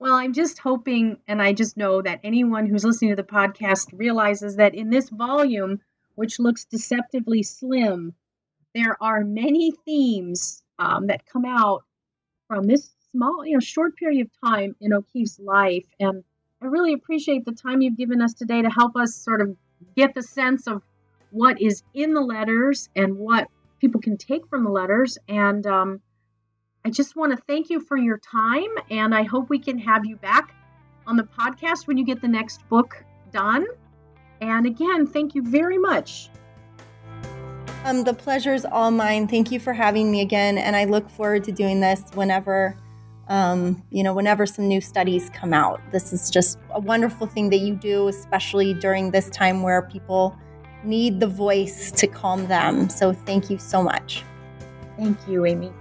Well, 0.00 0.14
I'm 0.14 0.32
just 0.32 0.58
hoping, 0.58 1.18
and 1.28 1.40
I 1.40 1.52
just 1.52 1.76
know 1.76 2.02
that 2.02 2.18
anyone 2.24 2.66
who's 2.66 2.84
listening 2.84 3.10
to 3.10 3.16
the 3.16 3.22
podcast 3.22 3.96
realizes 3.96 4.56
that 4.56 4.74
in 4.74 4.90
this 4.90 5.10
volume, 5.10 5.80
which 6.16 6.40
looks 6.40 6.64
deceptively 6.64 7.44
slim, 7.44 8.14
there 8.74 8.96
are 9.00 9.22
many 9.22 9.72
themes 9.84 10.64
um, 10.80 11.06
that 11.06 11.24
come 11.26 11.44
out 11.44 11.84
from 12.48 12.66
this 12.66 12.90
small, 13.12 13.44
you 13.44 13.54
know, 13.54 13.60
short 13.60 13.96
period 13.96 14.26
of 14.26 14.48
time 14.48 14.74
in 14.80 14.92
O'Keeffe's 14.92 15.38
life. 15.38 15.84
And 15.98 16.24
I 16.62 16.66
really 16.66 16.92
appreciate 16.92 17.44
the 17.44 17.52
time 17.52 17.80
you've 17.80 17.96
given 17.96 18.20
us 18.20 18.34
today 18.34 18.62
to 18.62 18.68
help 18.68 18.96
us 18.96 19.14
sort 19.14 19.40
of 19.40 19.56
get 19.96 20.14
the 20.14 20.22
sense 20.22 20.66
of 20.66 20.82
what 21.30 21.60
is 21.60 21.82
in 21.94 22.12
the 22.12 22.20
letters 22.20 22.88
and 22.96 23.16
what 23.16 23.48
people 23.80 24.00
can 24.00 24.16
take 24.16 24.46
from 24.48 24.64
the 24.64 24.70
letters. 24.70 25.16
And 25.28 25.66
um, 25.66 26.00
I 26.84 26.90
just 26.90 27.16
want 27.16 27.36
to 27.36 27.42
thank 27.46 27.70
you 27.70 27.80
for 27.80 27.96
your 27.96 28.18
time. 28.18 28.68
And 28.90 29.14
I 29.14 29.22
hope 29.22 29.48
we 29.48 29.58
can 29.58 29.78
have 29.78 30.04
you 30.04 30.16
back 30.16 30.54
on 31.06 31.16
the 31.16 31.24
podcast 31.24 31.86
when 31.86 31.96
you 31.96 32.04
get 32.04 32.20
the 32.20 32.28
next 32.28 32.68
book 32.68 33.04
done. 33.32 33.66
And 34.40 34.66
again, 34.66 35.06
thank 35.06 35.34
you 35.34 35.42
very 35.42 35.78
much. 35.78 36.30
Um, 37.84 38.04
the 38.04 38.12
pleasure 38.12 38.52
is 38.52 38.66
all 38.66 38.90
mine. 38.90 39.26
Thank 39.26 39.50
you 39.50 39.58
for 39.58 39.72
having 39.72 40.10
me 40.10 40.20
again. 40.20 40.58
And 40.58 40.76
I 40.76 40.84
look 40.84 41.08
forward 41.08 41.44
to 41.44 41.52
doing 41.52 41.80
this 41.80 42.02
whenever 42.14 42.76
um, 43.30 43.80
you 43.90 44.02
know, 44.02 44.12
whenever 44.12 44.44
some 44.44 44.66
new 44.66 44.80
studies 44.80 45.30
come 45.32 45.54
out. 45.54 45.80
This 45.92 46.12
is 46.12 46.30
just 46.30 46.58
a 46.72 46.80
wonderful 46.80 47.28
thing 47.28 47.48
that 47.50 47.58
you 47.58 47.76
do, 47.76 48.08
especially 48.08 48.74
during 48.74 49.12
this 49.12 49.30
time 49.30 49.62
where 49.62 49.82
people 49.82 50.36
need 50.82 51.20
the 51.20 51.28
voice 51.28 51.92
to 51.92 52.06
calm 52.08 52.46
them. 52.48 52.90
So 52.90 53.12
thank 53.12 53.48
you 53.48 53.56
so 53.58 53.82
much. 53.82 54.24
Thank 54.98 55.16
you, 55.28 55.46
Amy. 55.46 55.72